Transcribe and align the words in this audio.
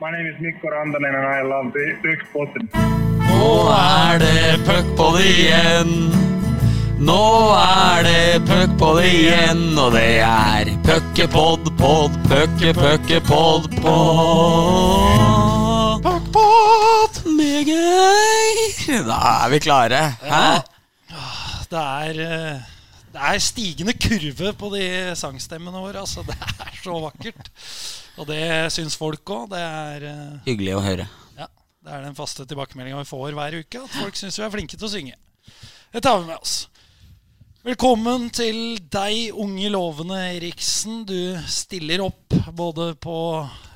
My 0.00 0.12
name 0.12 0.28
is 0.28 0.40
Mikko 0.40 0.68
Randanen 0.68 1.12
and 1.12 1.26
I 1.26 1.42
love 1.42 1.72
the 1.72 1.86
Puckpodden. 2.02 2.68
Nå 3.18 3.48
er 3.74 4.20
det 4.22 4.60
puckpod 4.68 5.16
igjen. 5.18 5.90
Nå 7.02 7.24
er 7.58 8.06
det 8.06 8.46
puckpod 8.46 9.00
igjen, 9.02 9.64
og 9.74 9.96
det 9.96 10.20
er 10.22 10.70
puckepod, 10.86 11.72
pod, 11.82 12.14
pucke, 12.30 12.70
puckepod, 12.78 13.66
pod. 13.82 15.18
Puckpod 16.06 17.18
med 17.34 17.66
Geir. 17.66 19.02
Da 19.10 19.18
er 19.34 19.50
vi 19.56 19.62
klare. 19.66 20.02
Hæ? 20.22 20.46
Det 21.74 21.82
er, 21.82 22.22
eh, 22.28 22.77
det 23.12 23.24
er 23.30 23.40
stigende 23.42 23.94
kurve 23.96 24.52
på 24.58 24.70
de 24.74 24.84
sangstemmene 25.18 25.80
våre. 25.80 26.02
Altså, 26.02 26.24
det 26.26 26.36
er 26.36 26.74
så 26.82 26.96
vakkert. 27.02 27.50
Og 28.18 28.28
det 28.28 28.42
syns 28.74 28.98
folk 28.98 29.32
òg. 29.32 29.48
Det, 29.52 29.62
er, 29.62 30.08
uh, 30.08 30.40
Hyggelig 30.48 30.74
å 30.76 30.84
høre. 30.84 31.08
ja, 31.38 31.48
det 31.84 31.94
er 31.94 32.04
den 32.08 32.18
faste 32.18 32.46
tilbakemeldinga 32.48 33.00
vi 33.00 33.08
får 33.08 33.36
hver 33.38 33.60
uke. 33.62 33.84
At 33.84 33.96
folk 33.96 34.18
syns 34.18 34.38
vi 34.38 34.44
er 34.46 34.52
flinke 34.54 34.76
til 34.76 34.88
å 34.88 34.92
synge. 34.92 35.16
Det 35.94 36.04
tar 36.04 36.20
vi 36.20 36.28
med 36.28 36.36
oss. 36.36 36.58
Velkommen 37.68 38.28
til 38.32 38.78
deg, 38.92 39.32
unge 39.36 39.68
lovende 39.72 40.18
Eriksen. 40.36 41.02
Du 41.08 41.36
stiller 41.50 42.04
opp 42.04 42.36
både 42.56 42.92
på 43.00 43.18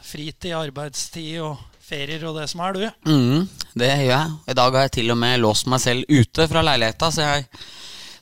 fritid, 0.06 0.52
arbeidstid 0.56 1.40
og 1.44 1.60
ferier 1.82 2.22
og 2.28 2.38
det 2.38 2.46
som 2.52 2.62
er, 2.64 2.78
du. 2.78 3.08
Mm, 3.10 3.48
det 3.76 3.88
gjør 3.90 4.04
jeg. 4.06 4.36
I 4.48 4.56
dag 4.56 4.76
har 4.76 4.86
jeg 4.86 4.94
til 5.00 5.12
og 5.12 5.18
med 5.20 5.40
låst 5.42 5.68
meg 5.68 5.82
selv 5.82 6.08
ute 6.08 6.46
fra 6.48 6.62
leiligheta, 6.64 7.10
så 7.12 7.26
jeg 7.26 7.48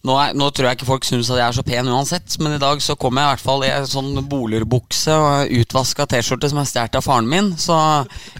nå, 0.07 0.15
er, 0.17 0.33
nå 0.39 0.47
tror 0.57 0.71
jeg 0.71 0.79
ikke 0.79 0.89
folk 0.89 1.05
syns 1.05 1.29
at 1.29 1.37
jeg 1.41 1.45
er 1.47 1.57
så 1.59 1.65
pen 1.67 1.89
uansett, 1.93 2.37
men 2.41 2.55
i 2.57 2.61
dag 2.63 2.81
så 2.81 2.95
kom 2.97 3.19
jeg 3.21 3.27
i 3.27 3.31
hvert 3.35 3.43
fall 3.45 3.65
i 3.67 3.73
en 3.75 3.89
sånn 3.91 4.15
bolerbukse 4.31 5.13
og 5.13 5.51
utvaska 5.61 6.07
T-skjorte 6.09 6.49
som 6.53 6.61
er 6.63 6.69
stjålet 6.71 6.97
av 7.01 7.05
faren 7.05 7.29
min. 7.29 7.51
Så 7.61 7.77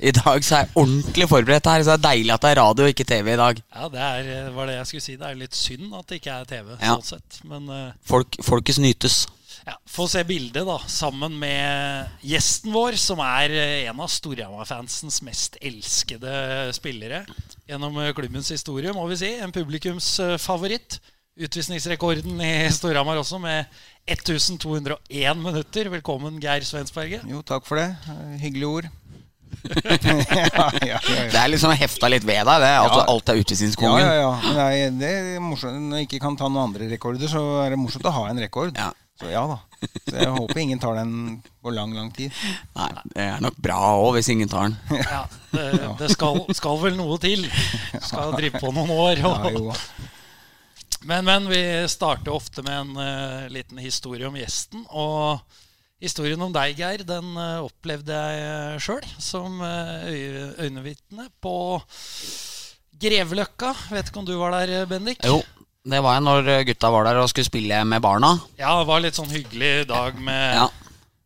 i 0.01 0.15
dag 0.17 0.41
så 0.47 0.57
er 0.57 0.65
jeg 0.65 0.73
ordentlig 0.81 1.29
forberedt 1.29 1.69
her, 1.69 1.85
så 1.85 1.93
det 1.93 1.99
er 2.01 2.07
deilig 2.07 2.33
at 2.37 2.47
det 2.47 2.53
er 2.55 2.61
radio 2.63 2.87
og 2.87 2.95
ikke 2.95 3.09
TV 3.13 3.35
i 3.35 3.41
dag. 3.43 3.61
Ja, 3.77 3.91
det 3.93 4.07
er, 4.07 4.31
eh, 4.39 4.49
var 4.57 4.71
det 4.71 4.79
jeg 4.79 4.89
skulle 4.93 5.07
si. 5.11 5.19
Det 5.21 5.29
er 5.29 5.43
litt 5.43 5.59
synd 5.61 5.93
at 6.01 6.09
det 6.09 6.23
ikke 6.23 6.39
er 6.39 6.49
TV, 6.55 6.73
Ja. 6.81 6.97
sånn 6.97 7.11
sett. 7.13 7.43
Men 7.45 7.69
uh... 7.69 7.93
Folk, 8.09 8.41
Folkes 8.47 8.81
nytes. 8.81 9.21
ja, 9.67 9.77
få 9.87 10.09
se 10.09 10.25
bildet, 10.25 10.65
da, 10.65 10.79
sammen 10.89 11.37
med 11.39 12.09
gjesten 12.25 12.73
vår, 12.73 12.97
som 12.97 13.21
er 13.21 13.53
eh, 13.53 13.77
en 13.93 14.01
av 14.01 14.09
Storhamar-fansens 14.09 15.21
mest 15.29 15.61
elskede 15.61 16.33
spillere 16.73 17.27
gjennom 17.69 18.01
klubbens 18.17 18.49
historie, 18.51 18.97
må 18.97 19.05
vi 19.13 19.21
si. 19.21 19.35
En 19.45 19.53
publikumsfavoritt. 19.53 21.03
Utvisningsrekorden 21.41 22.41
i 22.45 22.69
Storhamar 22.75 23.17
også, 23.21 23.39
med 23.41 23.65
1201 24.11 25.39
minutter. 25.41 25.89
Velkommen, 25.95 26.37
Geir 26.43 26.65
Svensberget. 26.67 27.23
Jo, 27.31 27.41
takk 27.47 27.65
for 27.69 27.81
det. 27.81 27.89
Hyggelige 28.43 28.69
ord. 28.69 28.89
ja, 29.67 30.67
ja, 30.87 30.99
ja, 31.01 31.01
Det 31.03 31.35
er 31.41 31.49
liksom 31.51 31.73
hefta 31.75 32.09
litt 32.13 32.25
ved 32.29 32.45
deg, 32.47 32.61
det. 32.63 32.71
At 32.77 32.95
Ja. 32.95 33.05
alt 33.11 33.33
er 33.33 33.39
ja, 33.39 33.45
utvisningskongen. 33.45 34.05
ja, 34.05 34.13
ja. 34.21 34.29
ja. 34.31 34.53
det 34.55 34.67
er, 34.85 34.93
det 35.01 35.11
er 35.37 35.41
morsomt. 35.43 35.81
Når 35.89 36.03
jeg 36.03 36.09
ikke 36.11 36.21
kan 36.27 36.37
ta 36.39 36.49
noen 36.49 36.69
andre 36.69 36.91
rekorder, 36.93 37.29
så 37.33 37.43
er 37.65 37.73
det 37.75 37.81
morsomt 37.81 38.07
å 38.07 38.13
ha 38.21 38.29
en 38.31 38.41
rekord. 38.45 38.77
Ja. 38.77 38.93
Så 39.21 39.29
ja 39.29 39.43
da. 39.49 39.59
Så 40.09 40.15
jeg 40.17 40.31
håper 40.33 40.61
ingen 40.63 40.79
tar 40.81 40.95
den 40.97 41.41
på 41.65 41.73
lang, 41.77 41.93
lang 41.97 42.09
tid. 42.17 42.33
Nei, 42.77 42.87
det 43.15 43.27
er 43.27 43.43
nok 43.45 43.57
bra 43.61 43.81
òg, 43.99 44.15
hvis 44.17 44.31
ingen 44.33 44.49
tar 44.49 44.69
den. 44.69 44.79
Ja, 45.01 45.25
det, 45.53 45.67
det 45.99 46.13
skal, 46.15 46.41
skal 46.57 46.79
vel 46.85 46.97
noe 47.01 47.19
til. 47.21 47.45
Skal 48.01 48.33
drive 48.37 48.61
på 48.63 48.73
noen 48.77 48.93
år. 48.97 49.21
Ja, 49.21 49.35
Og, 49.51 49.59
jo. 49.59 49.75
Men, 51.09 51.25
men 51.25 51.49
vi 51.49 51.63
starter 51.89 52.33
ofte 52.33 52.65
med 52.67 52.77
en 52.77 52.97
uh, 52.97 53.49
liten 53.53 53.81
historie 53.81 54.29
om 54.29 54.37
gjesten. 54.37 54.83
Og 54.91 55.41
historien 56.03 56.41
om 56.45 56.53
deg, 56.53 56.77
Geir, 56.77 57.05
den 57.09 57.33
uh, 57.39 57.65
opplevde 57.65 58.17
jeg 58.17 58.83
sjøl 58.85 59.07
som 59.17 59.63
uh, 59.65 60.05
øyenvitne 60.61 61.31
på 61.41 61.55
Greveløkka. 63.01 63.73
Vet 63.95 64.11
ikke 64.13 64.21
om 64.21 64.29
du 64.29 64.37
var 64.41 64.59
der, 64.59 64.85
Bendik? 64.91 65.25
Jo, 65.25 65.41
det 65.89 66.03
var 66.05 66.19
jeg 66.19 66.27
når 66.27 66.53
gutta 66.69 66.93
var 66.93 67.09
der 67.09 67.23
og 67.23 67.31
skulle 67.33 67.49
spille 67.49 67.81
med 67.89 68.05
barna. 68.05 68.35
Ja, 68.61 68.77
det 68.83 68.89
var 68.93 69.01
litt 69.01 69.17
sånn 69.17 69.33
hyggelig 69.33 69.89
dag 69.89 70.21
med 70.21 70.61
Ja. 70.61 70.69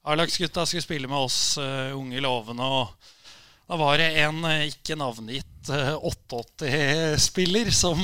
A-lagsgutta 0.05 0.67
skulle 0.69 0.85
spille 0.85 1.09
med 1.09 1.17
oss 1.17 1.56
uh, 1.56 1.91
unge 1.97 2.21
lovende. 2.21 2.62
Og 2.62 3.14
da 3.65 3.77
var 3.81 3.97
det 3.97 4.11
en 4.21 4.45
eh, 4.45 4.67
ikke 4.69 4.97
navngitt 5.01 5.71
uh, 5.73 5.95
88-spiller 6.05 7.71
som 7.73 8.01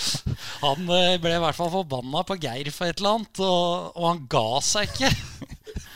Han 0.64 0.90
eh, 0.92 1.16
ble 1.22 1.38
i 1.38 1.40
hvert 1.40 1.56
fall 1.56 1.72
forbanna 1.72 2.20
på 2.28 2.36
Geir 2.42 2.68
for 2.74 2.90
et 2.90 3.00
eller 3.00 3.16
annet, 3.16 3.40
og, 3.40 3.94
og 3.96 4.08
han 4.10 4.26
ga 4.28 4.48
seg 4.64 4.90
ikke 4.90 5.12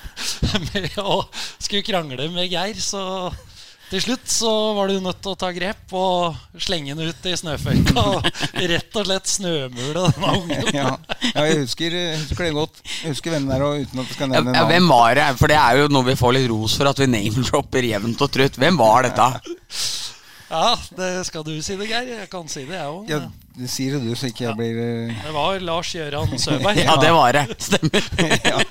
med 0.70 0.96
å 1.02 1.18
skulle 1.58 1.84
krangle 1.84 2.30
med 2.32 2.48
Geir. 2.48 2.80
Så 2.80 3.02
til 3.90 4.02
slutt 4.02 4.30
så 4.30 4.50
var 4.76 4.90
du 4.90 4.96
nødt 5.02 5.20
til 5.22 5.34
å 5.34 5.38
ta 5.38 5.50
grep 5.54 5.92
og 5.94 6.60
slenge 6.60 6.96
den 6.96 7.10
ut 7.12 7.28
i 7.28 7.34
snøføyka. 7.38 8.04
Og 8.04 8.28
rett 8.72 8.98
og 9.00 9.06
slett 9.08 9.30
snømule 9.30 10.06
denne 10.08 10.32
ungen. 10.38 10.70
Ja, 10.74 10.94
ja 11.30 11.44
jeg 11.50 11.60
husker, 11.64 11.98
husker 12.24 12.48
det 12.48 12.54
godt. 12.56 12.82
Jeg 13.02 13.14
husker 13.14 13.36
hvem 13.36 13.46
det 13.50 13.58
er, 13.58 13.66
og 13.66 13.84
uten 13.84 14.02
at 14.02 14.10
du 14.10 14.16
skal 14.16 14.28
Ja, 14.28 14.40
nevne 14.40 14.56
ja, 14.56 14.64
hvem 14.72 14.90
var 14.90 15.20
det? 15.20 15.28
For 15.40 15.52
det 15.52 15.60
er 15.60 15.82
jo 15.82 15.92
noe 15.92 16.08
vi 16.08 16.18
får 16.18 16.36
litt 16.38 16.50
ros 16.52 16.78
for, 16.80 16.90
at 16.90 17.04
vi 17.04 17.10
name-dropper 17.12 17.90
jevnt 17.92 18.26
og 18.26 18.34
trutt. 18.38 18.58
Hvem 18.60 18.80
var 18.80 19.08
dette? 19.08 19.30
Ja, 20.50 20.74
det 20.96 21.14
skal 21.28 21.46
du 21.46 21.54
si 21.64 21.78
det, 21.78 21.88
Geir. 21.90 22.12
Jeg 22.24 22.30
kan 22.32 22.50
si 22.50 22.64
det, 22.64 22.78
jeg 22.78 22.90
òg. 22.90 23.10
Ja, 23.10 23.24
det 23.54 23.68
sier 23.70 24.00
du, 24.02 24.08
så 24.18 24.26
ikke 24.26 24.48
jeg 24.48 24.56
blir 24.58 24.78
eh, 24.82 25.18
Det 25.22 25.32
var 25.34 25.60
Lars 25.62 25.92
Gjøran 25.94 26.32
Søberg. 26.42 26.78
Ja, 26.88 26.96
det 26.98 27.10
var 27.14 27.36
det. 27.36 27.42
Stemmer. 27.62 28.08
ja. 28.50 28.62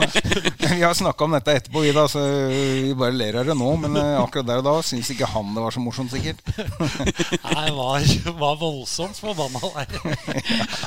Vi 0.73 0.81
har 0.81 0.95
snakka 0.97 1.23
om 1.23 1.35
dette 1.37 1.55
etterpå, 1.55 1.85
vi 1.85 1.93
da, 1.95 2.03
så 2.11 2.23
vi 2.51 2.91
bare 2.99 3.15
ler 3.15 3.37
av 3.39 3.47
det 3.47 3.55
nå. 3.55 3.69
Men 3.79 3.95
eh, 3.99 4.17
akkurat 4.19 4.49
der 4.49 4.59
og 4.59 4.67
da 4.67 4.73
syns 4.83 5.13
ikke 5.13 5.29
han 5.31 5.53
det 5.55 5.63
var 5.63 5.75
så 5.75 5.83
morsomt, 5.83 6.11
sikkert. 6.11 6.43
Nei, 7.55 7.69
var, 7.77 8.09
var 8.41 8.57
voldsomt 8.59 9.21
forbanna 9.23 9.71
der. 9.77 10.19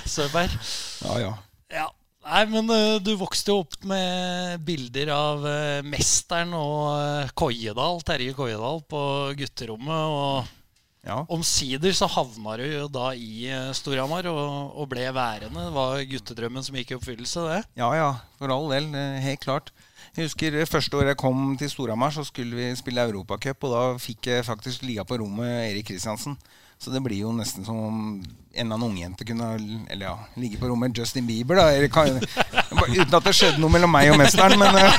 Søberg. 0.04 0.58
Ja, 1.06 1.16
ja. 1.22 1.32
Ja. 1.72 1.88
Nei, 2.26 2.44
men 2.52 2.68
eh, 2.74 2.98
du 3.00 3.14
vokste 3.16 3.54
jo 3.54 3.62
opp 3.64 3.80
med 3.88 4.60
bilder 4.66 5.14
av 5.14 5.48
mesteren 5.88 6.52
og 6.58 7.32
Koiedal, 7.38 8.04
Terje 8.04 8.36
Koiedal, 8.36 8.84
på 8.92 9.02
gutterommet. 9.40 10.20
Og 10.20 10.54
ja. 11.06 11.22
omsider 11.32 11.94
så 11.96 12.08
havna 12.10 12.56
du 12.60 12.64
jo 12.66 12.86
da 12.92 13.12
i 13.14 13.46
eh, 13.48 13.72
Storhamar 13.76 14.28
og, 14.30 14.76
og 14.76 14.88
ble 14.90 15.06
værende. 15.14 15.68
Det 15.68 15.74
var 15.74 16.02
guttedrømmen 16.10 16.66
som 16.66 16.78
gikk 16.78 16.92
i 16.92 16.98
oppfyllelse, 16.98 17.46
det. 17.52 17.62
Ja 17.78 17.90
ja, 17.96 18.10
for 18.40 18.52
all 18.52 18.68
del. 18.74 18.90
Helt 19.22 19.44
klart. 19.46 19.72
Jeg 20.16 20.30
husker 20.30 20.54
eh, 20.56 20.68
Første 20.68 20.96
året 20.96 21.12
jeg 21.12 21.20
kom 21.20 21.56
til 21.60 21.70
Storhamar, 21.70 22.14
så 22.14 22.24
skulle 22.24 22.56
vi 22.56 22.70
spille 22.78 23.04
Europacup. 23.04 23.66
Og 23.68 23.74
da 23.74 23.82
fikk 24.00 24.30
jeg 24.32 24.46
faktisk 24.46 24.86
ligge 24.86 25.04
på 25.06 25.18
rommet 25.22 25.50
Erik 25.70 25.90
Kristiansen. 25.90 26.38
Så 26.78 26.92
det 26.92 27.00
blir 27.04 27.22
jo 27.24 27.32
nesten 27.32 27.64
som 27.64 27.78
om 27.80 28.00
en 28.56 28.66
eller 28.66 28.74
annen 28.74 28.90
ungjente 28.90 29.24
kunne 29.24 29.48
Eller 29.90 30.06
ja, 30.06 30.14
ligge 30.34 30.58
på 30.60 30.68
rommet 30.68 30.96
Justin 30.98 31.26
Bieber. 31.26 31.56
da 31.56 31.70
eller, 31.72 31.88
Uten 32.86 33.14
at 33.14 33.24
det 33.24 33.34
skjedde 33.36 33.60
noe 33.60 33.72
mellom 33.72 33.92
meg 33.92 34.10
og 34.12 34.18
mesteren. 34.20 34.58
Men, 34.60 34.76
eh, 34.76 34.98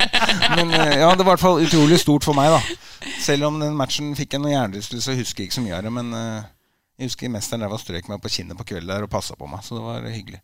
men 0.56 0.72
eh, 0.72 0.98
ja, 1.02 1.10
det 1.12 1.24
var 1.24 1.26
i 1.26 1.30
hvert 1.34 1.44
fall 1.44 1.64
utrolig 1.64 2.00
stort 2.00 2.26
for 2.26 2.36
meg, 2.36 2.52
da. 2.52 3.12
Selv 3.22 3.48
om 3.48 3.60
den 3.60 3.76
matchen 3.78 4.14
fikk 4.18 4.36
jeg 4.36 4.44
noe 4.44 4.52
hjernerystelse, 4.54 5.16
husker 5.20 5.44
jeg 5.44 5.50
ikke 5.50 5.58
så 5.60 5.64
mye 5.64 5.78
av 5.78 5.86
det. 5.86 5.94
Men 6.00 6.12
eh, 6.16 6.50
jeg 6.98 7.12
husker 7.12 7.32
mesteren 7.32 7.64
der 7.64 7.72
var 7.72 7.82
strøk 7.82 8.10
meg 8.10 8.22
på 8.24 8.32
kinnet 8.32 8.58
på 8.58 8.68
kvelden 8.72 8.92
der 8.92 9.06
og 9.06 9.12
passa 9.12 9.36
på 9.38 9.48
meg. 9.50 9.64
Så 9.64 9.78
det 9.78 9.84
var 9.84 10.08
hyggelig. 10.08 10.42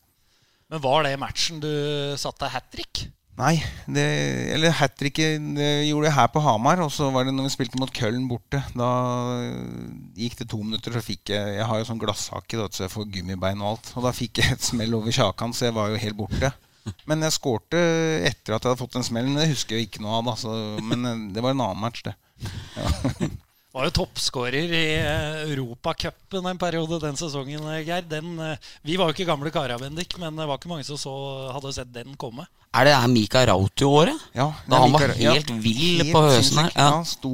Men 0.72 0.84
var 0.84 1.04
det 1.06 1.16
matchen 1.20 1.60
du 1.64 1.70
satte 2.20 2.48
hat 2.52 2.70
trick? 2.72 3.06
Nei, 3.34 3.56
det, 3.90 4.02
eller 4.54 4.76
hat 4.78 4.92
tricket 4.94 5.42
gjorde 5.88 6.06
jeg 6.06 6.14
her 6.14 6.28
på 6.30 6.42
Hamar. 6.44 6.82
Og 6.84 6.92
så 6.94 7.08
var 7.14 7.26
det 7.26 7.34
når 7.34 7.48
vi 7.48 7.54
spilte 7.56 7.80
mot 7.82 7.90
Køllen 7.94 8.28
borte. 8.30 8.60
Da 8.78 8.90
gikk 10.14 10.38
det 10.38 10.48
to 10.52 10.60
minutter, 10.62 10.94
så 10.94 11.02
fikk 11.02 11.32
jeg 11.34 11.56
Jeg 11.58 11.66
har 11.66 11.80
jo 11.80 11.88
sånn 11.88 12.02
glasshake, 12.02 12.60
da, 12.60 12.68
så 12.70 12.86
jeg 12.86 12.94
får 12.94 13.10
gummibein 13.16 13.64
og 13.64 13.72
alt. 13.72 13.90
Og 13.98 14.06
da 14.06 14.14
fikk 14.14 14.42
jeg 14.42 14.54
et 14.54 14.68
smell 14.68 14.94
over 15.00 15.14
kjakan, 15.14 15.56
så 15.56 15.68
jeg 15.68 15.76
var 15.78 15.90
jo 15.90 16.02
helt 16.04 16.20
borte. 16.20 16.52
Men 17.08 17.24
jeg 17.24 17.34
skårte 17.38 17.80
etter 18.28 18.54
at 18.54 18.60
jeg 18.62 18.70
hadde 18.70 18.80
fått 18.82 18.98
den 18.98 19.06
smellen. 19.06 19.38
det 19.38 19.48
husker 19.50 19.76
jeg 19.76 19.86
jo 19.86 19.90
ikke 19.90 20.04
noe 20.04 20.20
av. 20.20 20.28
Da, 20.28 20.36
så, 20.38 20.54
men 20.84 21.08
eh, 21.08 21.24
det 21.34 21.42
var 21.44 21.56
en 21.56 21.64
annen 21.64 21.82
match, 21.82 22.04
det. 22.06 22.14
Var 23.74 23.88
jo 23.88 23.90
toppskårer 23.96 24.70
i 24.70 24.82
eh, 25.00 25.40
Europacupen 25.50 26.46
en 26.46 26.58
periode 26.62 27.00
den 27.02 27.16
sesongen, 27.18 27.64
eh, 27.72 27.80
Geir. 27.82 28.04
Den, 28.06 28.36
eh, 28.38 28.68
vi 28.86 28.94
var 29.00 29.10
jo 29.10 29.16
ikke 29.16 29.26
gamle 29.26 29.50
karer, 29.50 29.80
Bendik, 29.82 30.14
men 30.22 30.36
det 30.38 30.46
var 30.46 30.60
ikke 30.60 30.70
mange 30.70 30.86
som 30.86 31.00
så, 31.00 31.14
hadde 31.56 31.72
sett 31.74 31.90
den 31.92 32.14
komme. 32.20 32.46
Er 32.74 32.86
det 32.86 32.94
her 32.94 33.10
Mika 33.10 33.42
Rauti-året? 33.50 34.14
Ja, 34.34 34.46
Da 34.70 34.78
han 34.84 34.94
var 34.94 35.08
helt 35.08 35.18
helt 35.18 35.50
vill 35.62 35.98
helt 36.04 36.14
på 36.14 36.22
høsten 36.22 36.62
her, 36.62 36.70
ja. 36.76 36.86
Ja. 36.94 37.02
Sto 37.06 37.32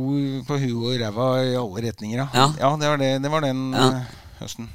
på 0.48 0.58
huet 0.64 0.80
og 0.80 0.98
ræva 1.04 1.28
i 1.44 1.54
alle 1.60 1.84
retninger. 1.90 2.24
Ja, 2.32 2.48
Ja. 2.58 2.72
det, 2.76 2.88
var 2.88 2.96
det, 3.04 3.12
det 3.22 3.30
var 3.36 3.40
den 3.44 3.62
Ja. 3.72 4.04
høsten. 4.40 4.68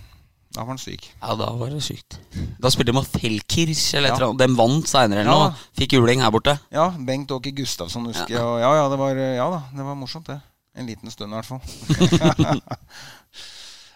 Da 0.54 0.62
var 0.62 0.68
han 0.68 0.78
syk. 0.78 1.10
Ja, 1.22 1.36
da 1.36 1.50
var 1.51 1.69
det 1.69 1.81
sykt. 1.84 2.19
Da 2.62 2.69
spilte 2.69 2.94
de 2.94 2.98
mot 3.01 3.06
Felkirch 3.10 3.94
eller 3.98 4.10
et 4.13 4.13
Ja. 4.13 4.16
eller 4.22 4.30
annet. 4.30 4.40
De 4.48 4.56
vant 4.56 4.86
seinere 4.88 5.19
eller 5.25 5.31
Ja. 5.34 5.48
noe. 5.50 5.56
Fikk 5.75 5.94
juling 5.98 6.22
her 6.22 6.31
borte. 6.31 6.60
Ja, 6.72 6.90
Bengt 6.92 7.30
Åke 7.31 7.51
Gustavsson 7.57 8.06
husker 8.06 8.30
jeg. 8.30 8.38
Ja, 8.40 8.75
ja, 8.75 8.90
det 8.90 8.98
var, 9.00 9.16
ja 9.18 9.50
da, 9.50 9.63
det 9.75 9.84
var 9.84 9.95
morsomt, 9.95 10.28
det. 10.28 10.42
En 10.75 10.86
liten 10.89 11.12
stund, 11.12 11.31
i 11.31 11.36
hvert 11.36 11.45
fall. 11.48 12.62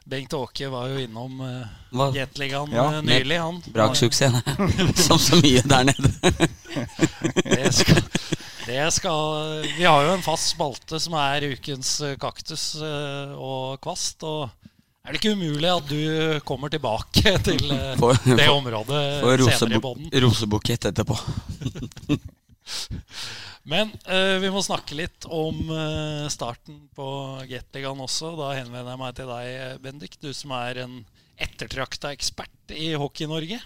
Bengt 0.09 0.33
Åke 0.33 0.69
var 0.73 0.87
jo 0.89 0.97
innom 1.03 1.41
uh, 1.43 1.67
Jetligaen 1.91 2.13
Gateligaen 2.15 2.71
Ja, 2.73 2.85
eh, 2.95 3.01
nylig, 3.05 3.35
han. 3.37 3.59
Braksuksess, 3.75 4.33
som 5.07 5.19
så 5.21 5.37
mye 5.43 5.61
der 5.69 5.83
nede. 5.91 6.09
Det 7.49 7.67
skal, 7.75 7.99
Det 8.65 8.87
skal, 8.95 9.67
vi 9.75 9.83
har 9.85 10.07
jo 10.07 10.15
en 10.15 10.23
fast 10.25 10.55
spalte 10.55 10.97
som 11.03 11.13
er 11.19 11.45
ukens 11.51 11.91
eh, 12.07 12.15
kaktus 12.21 12.71
uh, 12.81 13.35
og 13.37 13.77
kvast. 13.85 14.23
Og 14.25 14.47
er 15.05 15.13
det 15.13 15.19
ikke 15.21 15.35
umulig 15.37 15.69
at 15.75 15.91
du 15.91 15.99
kommer 16.47 16.73
tilbake 16.73 17.35
til 17.45 17.61
uh, 17.69 17.93
For- 18.01 18.17
det 18.25 18.39
for- 18.47 18.55
området 18.55 19.03
Og 19.27 19.45
senere 19.51 19.77
i 19.77 19.83
båten? 19.83 20.09
rosebukett 20.25 20.89
etterpå. 20.89 21.19
Men 23.69 23.91
eh, 24.09 24.37
vi 24.41 24.49
må 24.53 24.63
snakke 24.65 24.97
litt 24.97 25.27
om 25.29 25.69
eh, 25.69 26.27
starten 26.33 26.87
på 26.97 27.07
Gateligaen 27.49 28.01
også. 28.01 28.33
Da 28.39 28.53
henvender 28.57 28.95
jeg 28.95 29.01
meg 29.03 29.17
til 29.17 29.29
deg, 29.29 29.81
Bendik. 29.83 30.17
Du 30.21 30.31
som 30.33 30.55
er 30.57 30.83
en 30.85 31.01
ettertrakta 31.39 32.13
ekspert 32.15 32.73
i 32.73 32.95
Hockey-Norge. 32.99 33.59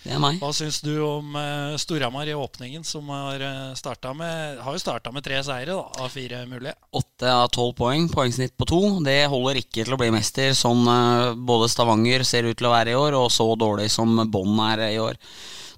Det 0.00 0.14
er 0.16 0.20
meg. 0.22 0.38
Hva 0.40 0.48
syns 0.56 0.78
du 0.80 0.94
om 1.04 1.34
uh, 1.36 1.76
Storhamar 1.80 2.28
i 2.30 2.32
åpningen, 2.32 2.84
som 2.88 3.08
har, 3.12 3.42
uh, 3.44 3.74
starta 3.76 4.14
med, 4.16 4.56
har 4.64 4.76
jo 4.76 4.80
starta 4.80 5.12
med 5.12 5.26
tre 5.26 5.42
seire 5.44 5.74
da, 5.76 5.84
av 6.00 6.08
fire 6.08 6.40
mulige? 6.48 6.72
Åtte 6.96 7.28
av 7.28 7.50
tolv 7.52 7.74
poeng, 7.76 8.08
poengsnitt 8.08 8.56
på 8.56 8.68
to. 8.70 8.80
Det 9.04 9.18
holder 9.28 9.60
ikke 9.60 9.84
til 9.84 9.92
å 9.92 10.00
bli 10.00 10.08
mester, 10.14 10.54
sånn 10.56 10.88
eh, 10.88 11.34
både 11.36 11.68
Stavanger 11.68 12.24
ser 12.24 12.48
ut 12.48 12.56
til 12.56 12.70
å 12.70 12.72
være 12.72 12.94
i 12.94 12.96
år, 12.96 13.18
og 13.18 13.28
så 13.34 13.44
dårlig 13.60 13.90
som 13.92 14.16
Bånn 14.32 14.56
er 14.70 14.86
i 14.88 14.98
år. 15.04 15.20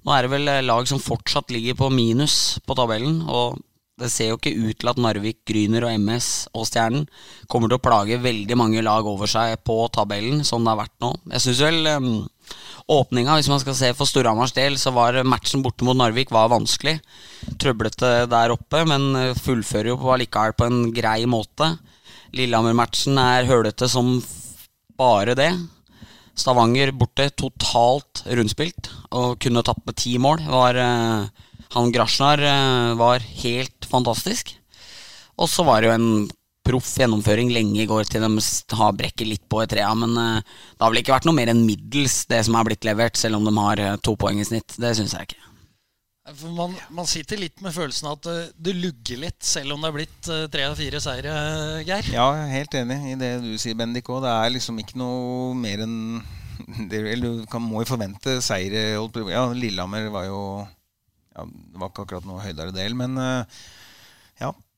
Nå 0.07 0.15
er 0.15 0.23
det 0.23 0.31
vel 0.37 0.53
eh, 0.55 0.63
lag 0.63 0.87
som 0.87 1.03
fortsatt 1.03 1.51
ligger 1.51 1.75
på 1.83 1.91
minus 1.91 2.61
på 2.63 2.79
tabellen, 2.79 3.25
og 3.27 3.59
det 4.01 4.09
ser 4.09 4.31
jo 4.31 4.39
ikke 4.39 4.55
ut 4.57 4.79
til 4.81 4.89
at 4.89 4.99
Narvik, 5.01 5.43
Gryner 5.45 5.85
og 5.85 5.93
MS 6.01 6.29
og 6.57 6.65
Stjernen 6.65 7.05
kommer 7.51 7.69
til 7.69 7.77
å 7.77 7.83
plage 7.83 8.17
veldig 8.23 8.57
mange 8.57 8.81
lag 8.85 9.05
over 9.05 9.29
seg 9.29 9.59
på 9.67 9.75
tabellen, 9.93 10.41
som 10.47 10.65
det 10.65 10.73
har 10.73 10.81
vært 10.81 10.95
nå. 11.03 11.11
Jeg 11.35 11.43
syns 11.45 11.61
vel 11.61 11.89
um, 11.93 12.09
åpninga, 12.91 13.37
hvis 13.37 13.51
man 13.51 13.61
skal 13.61 13.77
se 13.77 13.91
for 13.97 14.09
Storhamars 14.09 14.55
del, 14.57 14.79
så 14.81 14.91
var 14.95 15.21
matchen 15.27 15.61
borte 15.65 15.85
mot 15.85 15.97
Narvik 15.99 16.33
var 16.33 16.49
vanskelig. 16.51 16.97
Trøblete 17.61 18.25
der 18.31 18.55
oppe, 18.55 18.81
men 18.89 19.13
eh, 19.19 19.37
fullfører 19.37 19.93
jo 19.93 19.99
på 20.01 20.11
allikevel 20.15 20.57
på 20.57 20.67
en 20.67 20.81
grei 20.95 21.21
måte. 21.29 21.75
Lillehammer-matchen 22.33 23.19
er 23.21 23.47
hølete 23.47 23.87
som 23.91 24.17
bare 24.97 25.37
det. 25.37 25.51
Stavanger 26.33 26.89
borte, 26.97 27.29
totalt 27.37 28.23
rundspilt, 28.25 28.89
og 29.13 29.37
kunne 29.43 29.61
tapt 29.65 29.85
med 29.85 29.99
ti 30.01 30.17
mål. 30.17 30.41
Var, 30.49 30.81
uh, 30.81 31.49
han 31.77 31.93
Grasjnar 31.93 32.41
uh, 32.41 32.97
var 32.97 33.21
helt 33.43 33.82
fantastisk. 33.93 34.55
Og 35.39 35.49
så 35.49 35.65
var 35.65 35.81
det 35.81 35.89
jo 35.89 35.97
en 35.97 36.09
proff 36.63 36.93
gjennomføring 36.95 37.51
lenge 37.51 37.81
i 37.83 37.87
går 37.89 38.07
til 38.07 38.23
de 38.23 38.43
har 38.79 38.95
brekket 38.95 39.27
litt 39.27 39.47
på 39.51 39.63
i 39.63 39.69
trea, 39.69 39.89
men 39.99 40.13
eh, 40.19 40.59
det 40.77 40.85
har 40.85 40.93
vel 40.93 41.01
ikke 41.01 41.15
vært 41.17 41.25
noe 41.27 41.35
mer 41.35 41.51
enn 41.51 41.65
middels 41.67 42.21
det 42.31 42.39
som 42.47 42.55
er 42.55 42.69
blitt 42.69 42.87
levert, 42.87 43.19
selv 43.19 43.39
om 43.39 43.47
de 43.47 43.55
har 43.57 43.81
eh, 43.83 43.97
to 44.03 44.15
poeng 44.19 44.39
i 44.39 44.47
snitt. 44.47 44.77
Det 44.79 44.93
syns 44.95 45.15
jeg 45.17 45.27
ikke. 45.27 45.41
For 46.23 46.53
man, 46.55 46.71
man 46.95 47.07
sitter 47.09 47.35
litt 47.41 47.59
med 47.59 47.73
følelsen 47.75 48.07
av 48.07 48.13
at 48.15 48.27
uh, 48.31 48.51
det 48.55 48.77
lugger 48.77 49.19
litt, 49.25 49.41
selv 49.43 49.75
om 49.75 49.81
det 49.83 49.89
er 49.89 49.95
blitt 49.97 50.29
uh, 50.31 50.45
tre 50.47 50.69
av 50.69 50.77
fire 50.79 51.01
seire, 51.03 51.33
uh, 51.35 51.81
Geir. 51.83 52.07
Ja, 52.15 52.29
jeg 52.37 52.45
er 52.45 52.53
helt 52.61 52.77
enig 52.79 52.97
i 53.11 53.17
det 53.19 53.31
du 53.43 53.49
sier, 53.59 53.75
Bendik. 53.75 54.07
Og 54.07 54.23
det 54.23 54.31
er 54.31 54.53
liksom 54.55 54.79
ikke 54.79 55.01
noe 55.01 55.51
mer 55.59 55.83
enn 55.83 55.97
det, 56.89 57.01
eller 57.01 57.41
Du 57.41 57.43
kan, 57.51 57.63
må 57.65 57.83
jo 57.83 57.91
forvente 57.91 58.37
seire. 58.45 58.85
Ja, 58.95 59.43
Lillehammer 59.51 60.07
var 60.13 60.29
jo 60.29 60.39
ja, 60.63 61.43
Det 61.43 61.81
var 61.81 61.91
ikke 61.91 62.07
akkurat 62.07 62.29
noe 62.29 62.43
høydere 62.45 62.71
del, 62.75 62.95
men 62.95 63.17
eh, 63.19 63.41
ja. 63.41 63.81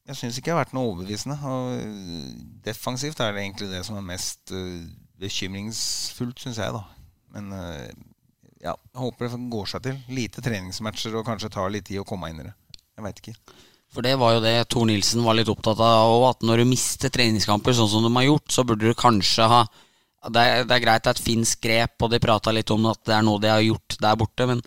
Jeg 0.05 0.19
syns 0.19 0.37
ikke 0.37 0.51
det 0.51 0.53
har 0.53 0.63
vært 0.63 0.75
noe 0.77 0.89
overbevisende. 0.91 1.37
Og 1.49 2.59
defensivt 2.65 3.21
er 3.23 3.33
det 3.33 3.45
egentlig 3.45 3.71
det 3.71 3.81
som 3.87 3.97
er 3.97 4.05
mest 4.05 4.53
eh, 4.53 4.83
bekymringsfullt, 5.21 6.43
syns 6.43 6.59
jeg, 6.61 6.75
da. 6.75 6.83
Men 7.35 7.55
eh, 7.57 7.87
ja, 8.61 8.75
jeg 8.75 9.01
håper 9.01 9.31
det 9.31 9.39
går 9.53 9.71
seg 9.71 9.85
til. 9.87 10.01
Lite 10.13 10.43
treningsmatcher 10.45 11.17
og 11.17 11.25
kanskje 11.27 11.51
tar 11.53 11.73
litt 11.73 11.87
tid 11.89 12.03
å 12.03 12.07
komme 12.07 12.29
inn 12.31 12.43
i 12.43 12.47
det. 12.47 12.53
Jeg 12.95 13.07
veit 13.07 13.23
ikke. 13.23 13.35
For 13.95 14.05
det 14.05 14.15
var 14.19 14.35
jo 14.35 14.43
det 14.43 14.53
Tor 14.71 14.87
Nilsen 14.89 15.23
var 15.23 15.37
litt 15.37 15.49
opptatt 15.51 15.79
av 15.81 16.11
òg, 16.11 16.23
at 16.33 16.45
når 16.45 16.61
du 16.61 16.69
mister 16.69 17.11
treningskamper 17.13 17.75
sånn 17.77 17.91
som 17.91 18.05
de 18.05 18.11
har 18.17 18.27
gjort, 18.27 18.47
så 18.51 18.65
burde 18.67 18.91
du 18.91 18.97
kanskje 18.97 19.47
ha 19.49 19.61
det 20.33 20.41
er, 20.41 20.67
det 20.67 20.75
er 20.75 20.83
greit 20.83 21.03
det 21.05 21.11
er 21.11 21.17
et 21.17 21.25
finsk 21.25 21.63
grep, 21.65 21.95
og 22.01 22.11
de 22.11 22.19
prata 22.23 22.53
litt 22.53 22.71
om 22.73 22.85
at 22.89 23.01
det 23.07 23.15
er 23.17 23.25
noe 23.25 23.41
de 23.41 23.51
har 23.51 23.63
gjort 23.65 23.97
der 24.01 24.15
borte, 24.19 24.47
men 24.49 24.61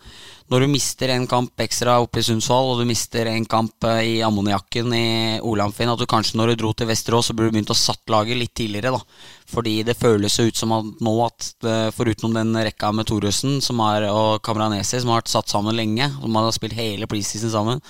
når 0.48 0.64
du 0.64 0.68
mister 0.72 1.10
en 1.12 1.26
kamp 1.28 1.60
ekstra 1.60 1.98
oppe 2.00 2.22
i 2.22 2.24
Sundsvall, 2.24 2.70
og 2.72 2.78
du 2.80 2.88
mister 2.88 3.28
en 3.28 3.44
kamp 3.48 3.84
eh, 3.84 3.98
i 4.14 4.14
ammoniakken 4.24 4.94
i 4.96 5.08
Olamfinn, 5.44 5.90
at 5.92 6.00
du 6.00 6.06
kanskje 6.08 6.38
når 6.40 6.52
du 6.52 6.62
dro 6.62 6.70
til 6.72 6.88
Vesterås, 6.88 7.28
så 7.28 7.36
burde 7.36 7.52
du 7.52 7.58
begynt 7.58 7.74
å 7.74 7.76
satt 7.76 8.08
laget 8.12 8.40
litt 8.40 8.54
tidligere, 8.56 8.94
da. 8.96 9.26
Fordi 9.48 9.74
det 9.84 9.98
føles 10.00 10.38
jo 10.38 10.46
ut 10.48 10.60
som 10.60 10.72
at 10.78 11.02
nå 11.04 11.16
at 11.26 11.50
eh, 11.68 11.90
foruten 11.96 12.36
den 12.36 12.56
rekka 12.56 12.94
med 12.96 13.10
Thoresen 13.10 13.58
og 13.58 14.40
Kamranesi, 14.44 15.02
som 15.02 15.12
har 15.12 15.20
vært 15.20 15.34
satt 15.34 15.52
sammen 15.52 15.76
lenge, 15.76 16.08
som 16.16 16.40
har 16.40 16.56
spilt 16.56 16.78
hele 16.78 17.10
preseason 17.10 17.52
sammen, 17.52 17.84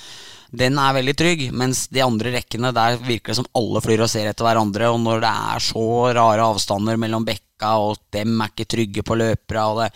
den 0.51 0.79
er 0.81 0.95
veldig 0.97 1.15
trygg, 1.19 1.43
mens 1.53 1.87
de 1.93 2.01
andre 2.01 2.33
rekkene 2.39 2.73
der 2.73 2.97
virker 3.03 3.35
det 3.35 3.39
som 3.43 3.49
alle 3.59 3.83
flyr 3.85 4.07
og 4.07 4.11
ser 4.11 4.31
etter 4.31 4.47
hverandre. 4.47 4.89
Og 4.95 5.03
når 5.03 5.21
det 5.23 5.33
er 5.53 5.65
så 5.65 5.89
rare 6.17 6.47
avstander 6.55 6.99
mellom 7.01 7.27
bekka, 7.59 7.77
og 7.79 7.99
dem 8.15 8.41
er 8.41 8.53
ikke 8.53 8.69
trygge 8.69 9.03
på 9.03 9.19
løpere 9.19 9.67
og 9.67 9.83
det, 9.83 9.93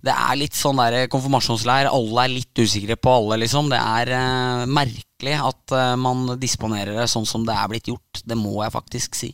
det 0.00 0.12
er 0.14 0.38
litt 0.38 0.54
sånn 0.56 0.78
der 0.80 1.10
konfirmasjonsleir. 1.12 1.90
Alle 1.90 2.24
er 2.24 2.32
litt 2.32 2.56
usikre 2.56 2.96
på 2.96 3.10
alle, 3.12 3.42
liksom. 3.42 3.68
Det 3.68 3.76
er 3.76 4.12
uh, 4.16 4.64
merkelig 4.64 5.34
at 5.36 5.74
uh, 5.76 5.96
man 6.00 6.38
disponerer 6.40 6.96
det 6.96 7.10
sånn 7.12 7.28
som 7.28 7.44
det 7.44 7.52
er 7.52 7.68
blitt 7.68 7.90
gjort. 7.90 8.22
Det 8.24 8.38
må 8.38 8.62
jeg 8.62 8.72
faktisk 8.72 9.18
si. 9.18 9.28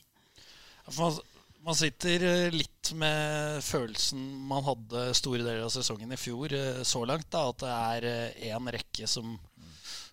Man, 0.98 1.14
man 1.62 1.78
sitter 1.78 2.22
eh, 2.22 2.50
litt 2.54 2.90
med 2.94 3.62
følelsen 3.62 4.26
man 4.46 4.66
hadde 4.66 5.08
store 5.18 5.42
deler 5.42 5.64
av 5.66 5.70
sesongen 5.74 6.14
i 6.14 6.18
fjor 6.18 6.54
så 6.86 7.02
langt, 7.06 7.26
da, 7.30 7.48
at 7.50 7.62
det 7.62 7.72
er 8.10 8.52
én 8.52 8.68
rekke 8.74 9.06
som, 9.10 9.32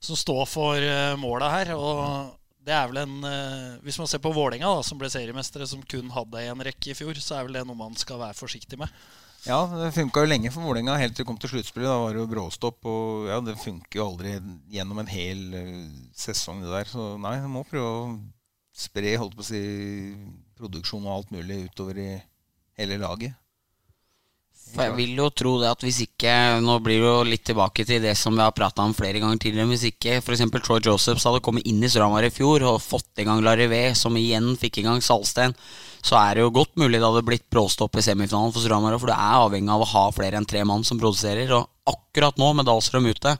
som 0.02 0.18
står 0.18 0.46
for 0.50 0.88
måla 1.22 1.50
her. 1.54 1.74
Og 1.78 2.34
det 2.64 2.74
er 2.76 2.88
vel 2.90 3.02
en 3.04 3.28
eh, 3.28 3.82
Hvis 3.84 4.00
man 4.00 4.10
ser 4.10 4.22
på 4.24 4.32
Vålerenga, 4.36 4.70
som 4.86 5.00
ble 5.00 5.10
seriemestere, 5.12 5.68
som 5.70 5.84
kun 5.84 6.12
hadde 6.14 6.46
én 6.48 6.64
rekke 6.68 6.94
i 6.94 6.98
fjor, 6.98 7.18
så 7.20 7.38
er 7.38 7.48
vel 7.48 7.60
det 7.60 7.66
noe 7.68 7.80
man 7.80 7.98
skal 8.00 8.22
være 8.22 8.38
forsiktig 8.38 8.80
med. 8.80 8.92
Ja, 9.44 9.58
det 9.68 9.90
funka 9.92 10.22
jo 10.24 10.30
lenge 10.30 10.52
for 10.56 10.64
Vålerenga, 10.64 10.96
helt 11.02 11.18
til 11.18 11.26
det 11.26 11.28
kom 11.28 11.40
til 11.42 11.52
sluttspillet. 11.52 11.90
Da 11.90 12.00
var 12.00 12.16
det 12.16 12.22
jo 12.22 12.30
bråstopp. 12.32 12.80
Og 12.88 13.28
ja, 13.28 13.42
det 13.44 13.58
funker 13.60 14.00
jo 14.00 14.08
aldri 14.08 14.38
gjennom 14.72 15.04
en 15.04 15.12
hel 15.12 15.44
eh, 15.60 15.76
sesong, 16.16 16.64
det 16.64 16.72
der. 16.72 16.88
Så 16.92 17.14
nei, 17.20 17.36
du 17.44 17.50
må 17.52 17.66
prøve 17.68 17.92
å 17.92 18.16
spre 18.74 19.18
holdt 19.20 19.36
på 19.38 19.44
å 19.44 19.50
si, 19.52 19.64
produksjon 20.58 21.04
og 21.04 21.18
alt 21.18 21.34
mulig 21.36 21.66
utover 21.68 22.00
i 22.00 22.12
hele 22.80 22.98
laget. 23.02 23.36
For 24.74 24.88
jeg 24.88 24.96
vil 24.98 25.20
jo 25.20 25.28
tro 25.30 25.54
det 25.62 25.70
at 25.70 25.84
hvis 25.86 26.00
ikke 26.08 26.34
Nå 26.66 26.80
blir 26.82 26.98
det 26.98 27.06
jo 27.06 27.26
litt 27.28 27.44
tilbake 27.46 27.86
til 27.86 28.02
det 28.02 28.16
som 28.18 28.34
vi 28.34 28.42
har 28.42 28.54
prata 28.56 28.82
om 28.82 28.96
flere 28.98 29.22
ganger 29.22 29.42
tidligere. 29.42 29.70
Hvis 29.70 29.86
ikke 29.92 30.18
f.eks. 30.18 30.44
Troy 30.66 30.82
Josephs 30.82 31.26
hadde 31.30 31.44
kommet 31.46 31.68
inn 31.70 31.84
i 31.84 31.90
Storhamar 31.92 32.26
i 32.26 32.34
fjor 32.34 32.66
og 32.72 32.82
fått 32.82 33.22
i 33.22 33.28
gang 33.28 33.44
Larivé, 33.46 33.86
som 33.98 34.18
igjen 34.18 34.56
fikk 34.60 34.82
i 34.82 34.86
gang 34.88 35.04
Salsten, 35.06 35.54
så 36.04 36.18
er 36.20 36.36
det 36.36 36.46
jo 36.46 36.54
godt 36.58 36.74
mulig 36.82 36.98
det 36.98 37.06
hadde 37.06 37.26
blitt 37.28 37.46
bråstopp 37.54 38.00
i 38.00 38.06
semifinalen 38.06 38.56
for 38.56 38.66
Storhamar. 38.66 38.98
For 38.98 39.12
du 39.12 39.16
er 39.16 39.44
avhengig 39.44 39.76
av 39.76 39.86
å 39.86 39.92
ha 39.94 40.08
flere 40.16 40.42
enn 40.42 40.50
tre 40.50 40.66
mann 40.68 40.88
som 40.88 41.02
produserer. 41.02 41.54
Og 41.54 41.94
akkurat 41.94 42.42
nå, 42.42 42.50
med 42.58 42.68
Dahlstrøm 42.68 43.12
ute, 43.14 43.38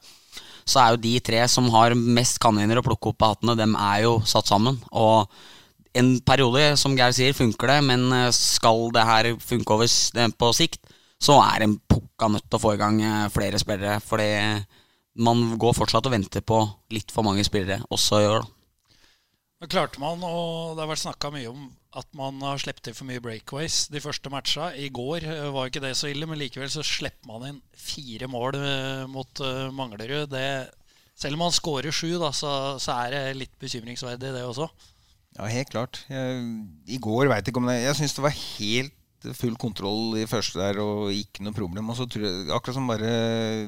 så 0.64 0.80
er 0.80 0.94
jo 0.94 1.04
de 1.04 1.18
tre 1.26 1.42
som 1.52 1.66
har 1.74 1.98
mest 1.98 2.40
kaniner 2.44 2.80
å 2.80 2.86
plukke 2.86 3.12
opp 3.12 3.26
av 3.26 3.36
hattene, 3.36 3.58
dem 3.60 3.74
er 3.80 4.06
jo 4.06 4.20
satt 4.30 4.48
sammen. 4.52 4.78
Og 4.94 5.28
en 5.98 6.16
periode, 6.26 6.74
som 6.80 6.96
Geir 6.98 7.14
sier, 7.16 7.36
funker 7.38 7.70
det, 7.70 7.80
men 7.90 8.08
eh, 8.16 8.30
skal 8.34 8.88
det 8.94 9.06
her 9.08 9.34
funke 9.44 9.76
over 9.76 9.90
eh, 9.90 10.32
på 10.40 10.54
sikt, 10.58 10.82
så 11.24 11.38
er 11.46 11.66
en 11.66 11.78
pukka 11.80 12.30
nødt 12.32 12.50
til 12.50 12.60
å 12.60 12.64
få 12.64 12.74
i 12.76 12.82
gang 12.82 13.00
eh, 13.04 13.30
flere 13.34 13.62
spillere. 13.62 14.00
Fordi 14.04 14.32
man 15.24 15.46
går 15.62 15.78
fortsatt 15.78 16.10
og 16.10 16.16
venter 16.16 16.44
på 16.46 16.60
litt 16.94 17.14
for 17.14 17.26
mange 17.26 17.46
spillere 17.48 17.84
også 17.94 18.22
i 18.22 18.28
år. 18.32 18.44
da. 18.44 18.60
Klarte 19.72 20.02
man, 20.02 20.20
og 20.28 20.74
det 20.76 20.84
har 20.84 20.90
vært 20.90 21.06
snakka 21.06 21.30
mye 21.32 21.48
om 21.48 21.70
at 21.96 22.08
man 22.18 22.42
har 22.44 22.60
sluppet 22.60 22.84
til 22.90 22.96
for 22.98 23.08
mye 23.08 23.22
breakaways 23.24 23.86
de 23.94 24.02
første 24.04 24.28
matcha. 24.34 24.74
I 24.76 24.90
går 24.92 25.24
eh, 25.30 25.50
var 25.56 25.70
ikke 25.70 25.84
det 25.86 25.94
så 26.00 26.12
ille, 26.12 26.28
men 26.28 26.42
likevel 26.42 26.72
så 26.74 26.84
slipper 26.84 27.30
man 27.30 27.46
inn 27.48 27.62
fire 27.72 28.28
mål 28.32 28.58
eh, 28.60 29.04
mot 29.12 29.44
Manglerud. 29.78 30.28
Det, 30.34 30.48
selv 31.16 31.38
om 31.38 31.46
man 31.46 31.56
skårer 31.56 31.96
sju, 31.96 32.18
da, 32.20 32.34
så, 32.36 32.52
så 32.84 32.98
er 33.06 33.16
det 33.16 33.38
litt 33.40 33.56
bekymringsverdig, 33.62 34.34
det 34.36 34.44
også. 34.44 34.68
Ja, 35.38 35.48
helt 35.50 35.72
klart. 35.72 36.04
Jeg, 36.12 36.44
I 36.92 37.00
går 37.02 37.32
veit 37.32 37.48
jeg 37.48 37.54
ikke 37.54 37.64
om 37.64 37.72
det 37.72 37.80
Jeg 37.80 37.98
syns 37.98 38.14
det 38.14 38.22
var 38.26 38.36
helt 38.36 38.94
full 39.38 39.56
kontroll 39.60 40.18
i 40.20 40.28
første 40.30 40.60
der 40.60 40.80
og 40.84 41.14
ikke 41.16 41.44
noe 41.46 41.56
problem. 41.56 41.92
Og 41.92 41.98
så 42.00 42.08
tror 42.10 42.26
jeg, 42.28 42.48
akkurat 42.52 42.78
som 42.78 42.90
bare 42.90 43.12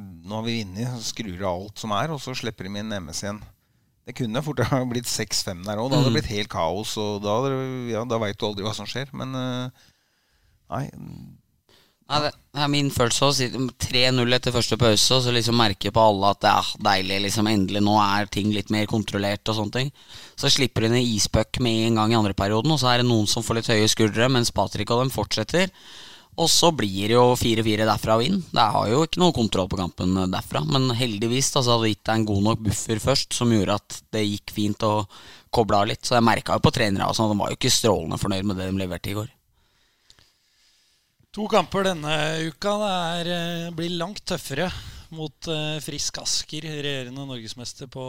Nå 0.01 0.39
har 0.39 0.45
vi 0.47 0.59
vunnet, 0.61 0.99
skrur 1.05 1.35
av 1.39 1.51
alt 1.51 1.81
som 1.81 1.93
er, 1.95 2.13
og 2.13 2.21
så 2.23 2.35
slipper 2.37 2.67
de 2.67 2.81
inn 2.81 2.97
MS 2.99 3.23
igjen. 3.23 3.41
Det 4.05 4.13
kunne 4.19 4.43
fort 4.45 4.61
ha 4.69 4.81
blitt 4.85 5.09
6-5 5.09 5.63
der 5.65 5.81
òg. 5.81 5.89
Da 5.89 5.97
hadde 5.97 6.11
det 6.11 6.17
blitt 6.19 6.33
helt 6.33 6.51
kaos, 6.53 6.93
og 7.01 7.23
da, 7.25 7.39
ja, 7.89 8.03
da 8.05 8.19
veit 8.21 8.37
du 8.37 8.45
aldri 8.45 8.65
hva 8.67 8.75
som 8.77 8.89
skjer. 8.89 9.09
Men 9.17 9.33
eh, 9.39 9.87
nei, 10.75 10.83
Nei, 12.05 12.19
det 12.29 12.61
er 12.61 12.69
min 12.69 12.91
følelse 12.93 13.27
òg. 13.27 13.69
3-0 13.81 14.35
etter 14.37 14.53
første 14.53 14.77
pause, 14.77 15.07
og 15.15 15.23
så 15.25 15.31
liksom 15.33 15.57
merker 15.57 15.93
på 15.93 16.03
alle 16.05 16.33
at 16.35 16.41
det 16.43 16.51
er 16.51 16.67
deilig, 16.87 17.21
liksom 17.23 17.49
endelig 17.49 17.81
nå 17.81 17.95
er 17.97 18.29
ting 18.29 18.51
litt 18.53 18.69
mer 18.73 18.85
kontrollert 18.89 19.49
og 19.49 19.57
sånne 19.57 19.73
ting. 19.73 19.93
Så 20.37 20.51
slipper 20.53 20.85
hun 20.85 20.93
en 20.99 21.01
ispuck 21.01 21.57
med 21.65 21.87
en 21.87 22.01
gang 22.01 22.13
i 22.13 22.19
andre 22.19 22.35
perioden, 22.37 22.75
og 22.75 22.81
så 22.81 22.91
er 22.91 23.01
det 23.01 23.09
noen 23.09 23.25
som 23.29 23.45
får 23.45 23.59
litt 23.59 23.71
høye 23.73 23.89
skuldre, 23.89 24.29
mens 24.29 24.53
Patrick 24.53 24.93
og 24.93 25.01
dem 25.01 25.13
fortsetter. 25.13 25.73
Og 26.35 26.49
så 26.51 26.69
blir 26.75 27.07
det 27.07 27.15
jo 27.15 27.23
4-4 27.39 27.87
derfra 27.87 28.17
og 28.19 28.25
inn. 28.27 28.41
Det 28.53 28.65
har 28.75 28.89
jo 28.91 29.05
ikke 29.07 29.21
noe 29.23 29.33
kontroll 29.33 29.69
på 29.71 29.79
kampen 29.79 30.17
derfra. 30.33 30.61
Men 30.67 30.89
heldigvis 30.93 31.53
da, 31.55 31.63
så 31.63 31.73
hadde 31.73 31.87
det 31.87 31.93
gitt 31.95 32.03
deg 32.09 32.19
en 32.19 32.27
god 32.27 32.43
nok 32.49 32.65
buffer 32.67 33.01
først, 33.01 33.31
som 33.37 33.53
gjorde 33.55 33.79
at 33.79 33.97
det 34.13 34.25
gikk 34.27 34.53
fint 34.57 34.85
å 34.85 35.07
koble 35.55 35.79
av 35.79 35.87
litt. 35.89 36.03
Så 36.03 36.17
jeg 36.19 36.27
merka 36.27 36.59
jo 36.59 36.65
på 36.67 36.75
trenere 36.75 37.07
at 37.07 37.23
de 37.23 37.39
var 37.39 37.53
jo 37.53 37.57
ikke 37.57 37.71
strålende 37.71 38.19
fornøyd 38.19 38.51
med 38.51 38.59
det 38.59 38.67
de 38.67 38.83
leverte 38.83 39.13
i 39.13 39.17
går. 39.17 39.31
To 41.35 41.49
kamper 41.51 41.83
denne 41.83 42.11
uka. 42.47 42.77
Det 42.79 42.91
er, 42.95 43.29
eh, 43.35 43.71
blir 43.75 43.97
langt 43.99 44.21
tøffere 44.23 44.69
mot 45.11 45.49
uh, 45.51 45.81
Frisk 45.83 46.21
Asker, 46.21 46.63
regjerende 46.63 47.25
norgesmester, 47.27 47.89
på 47.91 48.05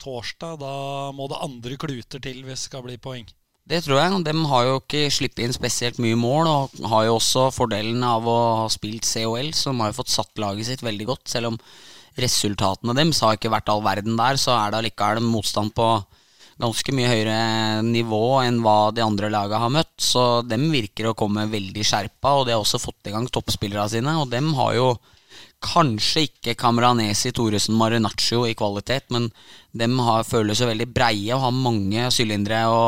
torsdag. 0.00 0.56
Da 0.62 0.72
må 1.12 1.26
det 1.28 1.42
andre 1.44 1.76
kluter 1.76 2.22
til 2.24 2.40
hvis 2.46 2.64
det 2.64 2.70
skal 2.70 2.86
bli 2.86 2.96
poeng. 2.96 3.28
Det 3.68 3.82
tror 3.84 4.00
jeg. 4.00 4.22
De 4.24 4.34
har 4.48 4.64
jo 4.64 4.78
ikke 4.80 5.04
sluppet 5.12 5.44
inn 5.44 5.52
spesielt 5.52 6.00
mye 6.00 6.16
mål, 6.16 6.48
og 6.48 6.88
har 6.88 7.04
jo 7.04 7.18
også 7.18 7.50
fordelen 7.52 8.00
av 8.00 8.24
å 8.24 8.38
ha 8.62 8.66
spilt 8.72 9.04
COL, 9.04 9.52
de 9.52 9.74
har 9.82 9.92
jo 9.92 9.98
fått 10.00 10.14
satt 10.14 10.40
laget 10.40 10.70
sitt 10.70 10.84
veldig 10.86 11.08
godt. 11.12 11.28
Selv 11.28 11.52
om 11.52 11.60
resultatene 12.16 12.96
deres 12.96 13.20
har 13.20 13.36
ikke 13.36 13.52
vært 13.52 13.68
all 13.68 13.84
verden 13.84 14.16
der, 14.16 14.40
så 14.40 14.56
er 14.56 14.72
det 14.72 14.80
allikevel 14.80 15.20
motstand 15.20 15.76
på 15.76 15.98
ganske 16.58 16.94
mye 16.94 17.10
høyere 17.10 17.36
nivå 17.86 18.22
enn 18.42 18.58
hva 18.64 18.90
de 18.94 19.04
andre 19.04 19.30
lagene 19.32 19.62
har 19.62 19.74
møtt. 19.74 19.94
Så 20.02 20.42
dem 20.46 20.68
virker 20.72 21.10
å 21.10 21.16
komme 21.18 21.46
veldig 21.50 21.84
skjerpa, 21.86 22.34
og 22.38 22.48
de 22.48 22.56
har 22.56 22.64
også 22.64 22.80
fått 22.82 23.10
i 23.10 23.14
gang 23.14 23.28
toppspillerne 23.30 23.88
sine. 23.92 24.18
Og 24.22 24.28
dem 24.32 24.52
har 24.58 24.74
jo 24.78 24.90
Kanskje 25.58 26.22
ikke 26.28 26.52
Camranesi, 26.54 27.32
Thoresen, 27.34 27.74
Marinaccio 27.74 28.44
i 28.46 28.54
kvalitet, 28.54 29.08
men 29.10 29.24
de 29.74 29.88
har, 30.06 30.22
føler 30.22 30.54
seg 30.54 30.70
veldig 30.70 30.86
breie 30.94 31.34
og 31.34 31.42
har 31.42 31.56
mange 31.56 32.04
sylindere 32.14 32.60
å 32.70 32.84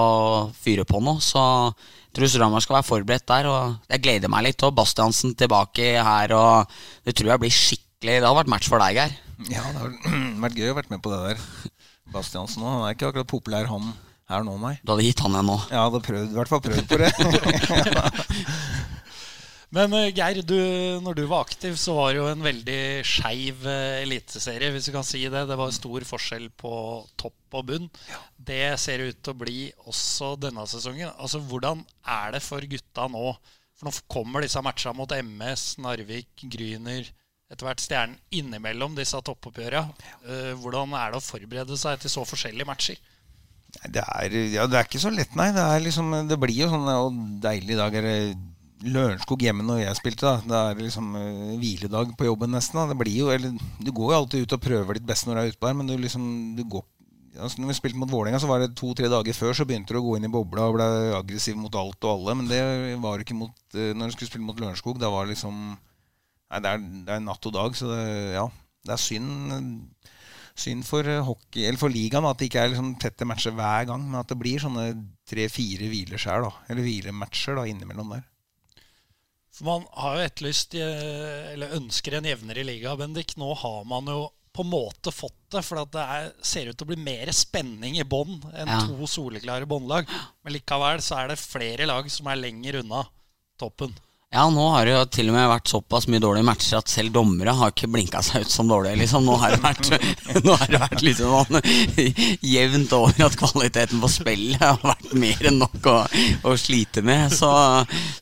fyre 0.55 0.85
på 0.87 1.01
nå. 1.03 1.17
Så 1.19 1.43
jeg 1.43 2.15
tror 2.15 2.31
Storhamar 2.31 2.63
skal 2.63 2.77
være 2.79 2.87
forberedt 2.87 3.27
der. 3.27 3.51
Og 3.51 3.91
jeg 3.91 4.05
gleder 4.07 4.31
meg 4.31 4.47
litt. 4.47 4.63
Og 4.63 4.77
Bastiansen 4.79 5.35
tilbake 5.35 5.97
her, 5.99 6.37
og 6.39 6.71
det 7.07 7.17
tror 7.19 7.35
jeg 7.35 7.43
blir 7.43 7.59
skikkelig 7.59 8.21
Det 8.23 8.31
har 8.31 8.39
vært 8.39 8.55
match 8.55 8.71
for 8.71 8.83
deg, 8.87 9.03
Geir. 9.03 9.19
Ja, 9.51 9.67
det 9.67 9.83
har 9.83 10.41
vært 10.47 10.59
gøy 10.63 10.71
å 10.71 10.79
være 10.79 10.95
med 10.95 11.03
på 11.03 11.11
det 11.17 11.21
der. 11.27 11.45
Bastiansen 12.15 12.65
òg. 12.65 12.77
Han 12.77 12.87
er 12.89 12.97
ikke 12.97 13.11
akkurat 13.11 13.31
populær, 13.31 13.71
han 13.71 13.93
her 14.31 14.45
nå, 14.47 14.55
nei. 14.63 14.77
Du 14.85 14.93
hadde 14.93 15.07
gitt 15.09 15.23
han 15.25 15.35
en 15.41 15.49
nå? 15.51 15.57
Ja, 15.73 15.89
hadde 15.89 16.03
prøvd, 16.07 16.31
i 16.31 16.39
hvert 16.39 16.51
fall 16.51 16.63
prøvd 16.63 16.87
på 16.91 17.01
det. 17.03 17.11
Men 19.75 19.93
uh, 19.95 20.09
Geir, 20.11 20.41
du, 20.43 20.59
når 21.03 21.19
du 21.19 21.23
var 21.31 21.45
aktiv, 21.47 21.77
så 21.79 21.95
var 21.95 22.11
det 22.11 22.19
jo 22.19 22.27
en 22.27 22.43
veldig 22.43 22.81
skeiv 23.07 23.63
uh, 23.67 24.01
eliteserie, 24.03 24.73
hvis 24.75 24.89
du 24.89 24.95
kan 24.97 25.07
si 25.07 25.23
det. 25.31 25.45
Det 25.47 25.59
var 25.59 25.71
stor 25.75 26.07
forskjell 26.09 26.49
på 26.59 26.73
topp 27.21 27.59
og 27.61 27.69
bunn. 27.69 27.87
Ja. 28.11 28.19
Det 28.51 28.65
ser 28.83 29.05
ut 29.07 29.21
til 29.23 29.35
å 29.35 29.41
bli 29.45 29.61
også 29.91 30.35
denne 30.43 30.67
sesongen. 30.71 31.13
Altså, 31.15 31.43
Hvordan 31.47 31.85
er 32.03 32.35
det 32.35 32.43
for 32.43 32.67
gutta 32.67 33.07
nå? 33.11 33.31
For 33.79 33.89
nå 33.89 33.95
kommer 34.11 34.43
disse 34.45 34.63
matchene 34.63 34.99
mot 34.99 35.15
MS, 35.15 35.69
Narvik, 35.87 36.47
Gryner, 36.51 37.07
etter 37.51 37.67
hvert 37.67 37.83
Stjernen 37.83 38.19
innimellom 38.31 38.95
disse 38.99 39.19
toppoppgjørene. 39.27 40.11
Uh, 40.27 40.53
hvordan 40.63 40.95
er 40.99 41.11
det 41.13 41.21
å 41.21 41.25
forberede 41.25 41.79
seg 41.81 42.01
til 42.03 42.13
så 42.13 42.27
forskjellige 42.29 42.69
matcher? 42.69 43.01
Det 43.91 44.03
er, 44.03 44.35
ja, 44.51 44.65
det 44.67 44.79
er 44.79 44.87
ikke 44.87 45.03
så 45.03 45.13
lett, 45.15 45.35
nei. 45.39 45.51
Det, 45.55 45.65
liksom, 45.85 46.15
det 46.31 46.39
blir 46.43 46.65
jo 46.65 46.71
sånn 46.73 46.89
og. 46.91 47.21
Er 47.47 48.07
det 48.07 48.17
Lørenskog 48.81 49.43
hjemme 49.45 49.65
når 49.67 49.83
jeg 49.83 49.99
spilte. 49.99 50.25
da 50.25 50.41
Det 50.41 50.61
er 50.61 50.87
liksom 50.87 51.11
uh, 51.13 51.59
hviledag 51.61 52.15
på 52.17 52.31
jobben 52.31 52.55
nesten. 52.55 52.81
da 52.81 52.89
Det 52.89 52.97
blir 53.03 53.19
jo, 53.19 53.29
eller 53.33 53.53
Du 53.79 53.93
går 53.93 54.15
jo 54.15 54.19
alltid 54.23 54.47
ut 54.47 54.57
og 54.57 54.65
prøver 54.65 54.97
ditt 54.97 55.09
beste 55.09 55.29
når 55.29 55.37
du 55.37 55.43
er 55.43 55.53
ute 55.53 55.61
på 55.61 55.69
her, 55.69 55.77
men 55.77 55.91
du 55.91 55.97
liksom 55.99 56.57
du 56.57 56.65
går 56.65 56.87
altså 57.41 57.61
Når 57.63 57.69
vi 57.71 57.75
spilte 57.79 58.01
mot 58.01 58.11
Vålerenga, 58.11 58.41
så 58.43 58.49
var 58.51 58.59
det 58.59 58.73
to-tre 58.77 59.07
dager 59.09 59.37
før 59.37 59.55
så 59.55 59.65
begynte 59.65 59.95
du 59.95 60.01
å 60.01 60.03
gå 60.03 60.17
inn 60.19 60.27
i 60.27 60.33
bobla 60.33 60.65
og 60.67 60.75
ble 60.75 60.89
aggressiv 61.15 61.55
mot 61.57 61.77
alt 61.79 62.03
og 62.03 62.11
alle. 62.11 62.35
Men 62.41 62.49
det 62.51 62.59
var 63.01 63.23
ikke 63.23 63.37
mot 63.39 63.55
uh, 63.77 63.93
når 63.95 64.11
du 64.11 64.17
skulle 64.17 64.33
spille 64.33 64.49
mot 64.49 64.59
Lørenskog. 64.59 64.99
Da 64.99 65.13
var 65.13 65.29
det 65.29 65.37
liksom 65.37 65.77
Nei, 66.51 66.63
det 66.65 66.71
er, 66.73 66.89
det 67.07 67.15
er 67.15 67.23
natt 67.25 67.47
og 67.47 67.55
dag, 67.55 67.77
så 67.79 67.93
det, 67.93 68.07
ja. 68.35 68.49
Det 68.87 68.95
er 68.97 69.03
synd 69.03 69.91
synd 70.61 70.85
for 70.87 71.07
eh, 71.09 71.23
hockey, 71.25 71.65
eller 71.67 71.81
for 71.81 71.93
ligaen 71.93 72.27
at 72.29 72.41
det 72.41 72.51
ikke 72.51 72.65
er 72.65 72.73
liksom 72.73 72.95
tette 73.01 73.29
matcher 73.29 73.55
hver 73.57 73.87
gang, 73.91 74.03
men 74.07 74.21
at 74.21 74.31
det 74.31 74.39
blir 74.41 74.63
sånne 74.63 74.91
tre-fire 75.29 75.89
hvileskjær, 75.93 76.45
da, 76.47 76.51
eller 76.73 76.87
hvilematcher 76.87 77.59
da, 77.59 77.67
innimellom 77.71 78.17
der. 78.17 78.27
For 79.55 79.67
man 79.67 79.87
har 79.99 80.19
jo 80.19 80.27
etterlyst, 80.27 80.77
eh, 80.79 81.55
eller 81.55 81.79
ønsker 81.79 82.19
en 82.19 82.29
jevnere 82.29 82.67
liga, 82.67 82.95
Bendik. 82.99 83.35
Nå 83.41 83.51
har 83.63 83.83
man 83.89 84.11
jo 84.11 84.29
på 84.55 84.65
en 84.65 84.73
måte 84.73 85.13
fått 85.15 85.55
det, 85.55 85.63
for 85.67 85.83
det 85.95 86.03
er, 86.03 86.31
ser 86.43 86.71
ut 86.71 86.79
til 86.79 86.87
å 86.87 86.91
bli 86.91 86.99
mer 87.03 87.31
spenning 87.35 87.99
i 88.01 88.07
bånn 88.07 88.41
enn 88.51 88.71
ja. 88.71 88.81
to 88.89 89.07
soleklare 89.11 89.69
båndlag. 89.71 90.11
Men 90.43 90.57
likevel 90.57 91.03
så 91.05 91.21
er 91.21 91.33
det 91.33 91.43
flere 91.43 91.87
lag 91.91 92.11
som 92.11 92.31
er 92.31 92.41
lenger 92.41 92.81
unna 92.83 93.05
toppen. 93.61 93.95
Ja, 94.31 94.45
nå 94.47 94.63
har 94.71 94.87
det 94.87 94.93
jo 94.93 94.99
til 95.11 95.31
og 95.33 95.35
med 95.35 95.49
vært 95.51 95.67
såpass 95.73 96.05
mye 96.07 96.23
dårlige 96.23 96.47
matcher 96.47 96.79
at 96.79 96.91
selv 96.93 97.11
dommere 97.17 97.51
har 97.59 97.73
ikke 97.73 97.89
blinka 97.91 98.21
seg 98.23 98.45
ut 98.45 98.53
som 98.53 98.69
dårlige. 98.71 99.01
liksom. 99.01 99.25
Nå 99.27 99.35
har 99.43 99.57
det 99.57 99.59
vært, 99.65 99.89
nå 100.47 100.55
har 100.55 100.71
det 100.71 100.79
vært 100.79 101.03
liksom 101.03 101.57
jevnt 102.47 102.95
over 102.95 103.25
at 103.27 103.35
kvaliteten 103.41 103.99
på 103.99 104.11
spillet 104.15 104.63
har 104.63 104.79
vært 104.85 105.17
mer 105.19 105.49
enn 105.51 105.59
nok 105.59 105.89
å, 105.91 105.97
å 106.47 106.55
slite 106.63 107.03
med. 107.03 107.35
Så, 107.35 107.51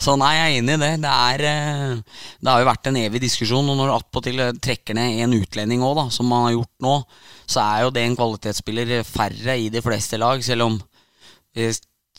så, 0.01 0.15
nei, 0.17 0.31
jeg 0.39 0.47
er 0.47 0.63
enig 0.63 0.79
i 0.79 0.83
det. 0.87 0.91
Det, 1.05 1.13
er, 1.13 1.45
eh, 1.51 2.25
det 2.41 2.55
har 2.55 2.65
jo 2.65 2.71
vært 2.71 2.89
en 2.89 3.01
evig 3.03 3.23
diskusjon. 3.27 3.69
Og 3.69 3.77
når 3.77 3.93
du 3.93 3.97
attpåtil 3.99 4.43
trekker 4.65 4.97
ned 4.97 5.21
en 5.27 5.37
utlending 5.43 5.85
òg, 5.85 6.07
som 6.17 6.33
man 6.33 6.47
har 6.47 6.57
gjort 6.57 6.89
nå, 6.89 6.97
så 7.45 7.67
er 7.67 7.85
jo 7.85 7.93
det 7.93 8.07
en 8.09 8.17
kvalitetsspiller 8.17 8.97
færre 9.05 9.61
i 9.61 9.69
de 9.77 9.85
fleste 9.85 10.17
lag. 10.25 10.41
Selv 10.41 10.71
om 10.71 10.81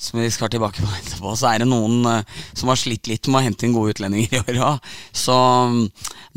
som 0.03 0.21
vi 0.21 0.29
skal 0.33 0.51
tilbake 0.51 0.81
på 0.81 0.89
etterpå, 0.99 1.35
så 1.37 1.51
er 1.51 1.63
det 1.63 1.69
noen 1.69 2.01
uh, 2.07 2.41
som 2.53 2.71
har 2.71 2.79
slitt 2.79 3.09
litt 3.11 3.29
med 3.29 3.41
å 3.41 3.45
hente 3.47 3.67
inn 3.67 3.75
gode 3.75 3.95
utlendinger 3.95 4.35
i 4.37 4.41
år 4.41 4.59
òg. 4.71 4.89
Så 5.15 5.35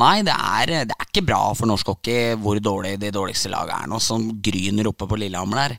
nei, 0.01 0.15
det 0.27 0.35
er, 0.35 0.77
det 0.91 0.97
er, 0.97 1.09
ikke 1.09 1.27
bra 1.29 1.43
for 1.59 1.69
norsk 1.71 1.93
hockey 1.93 2.37
hvor 2.41 2.61
dårlig 2.63 2.97
de 3.03 3.13
dårligste 3.15 3.53
lagene 3.53 3.85
er 3.85 3.93
nå. 3.93 4.01
Som 4.03 4.31
Gryner 4.45 4.91
oppe 4.91 5.09
på 5.09 5.19
Lillehammer 5.21 5.65
der. 5.65 5.77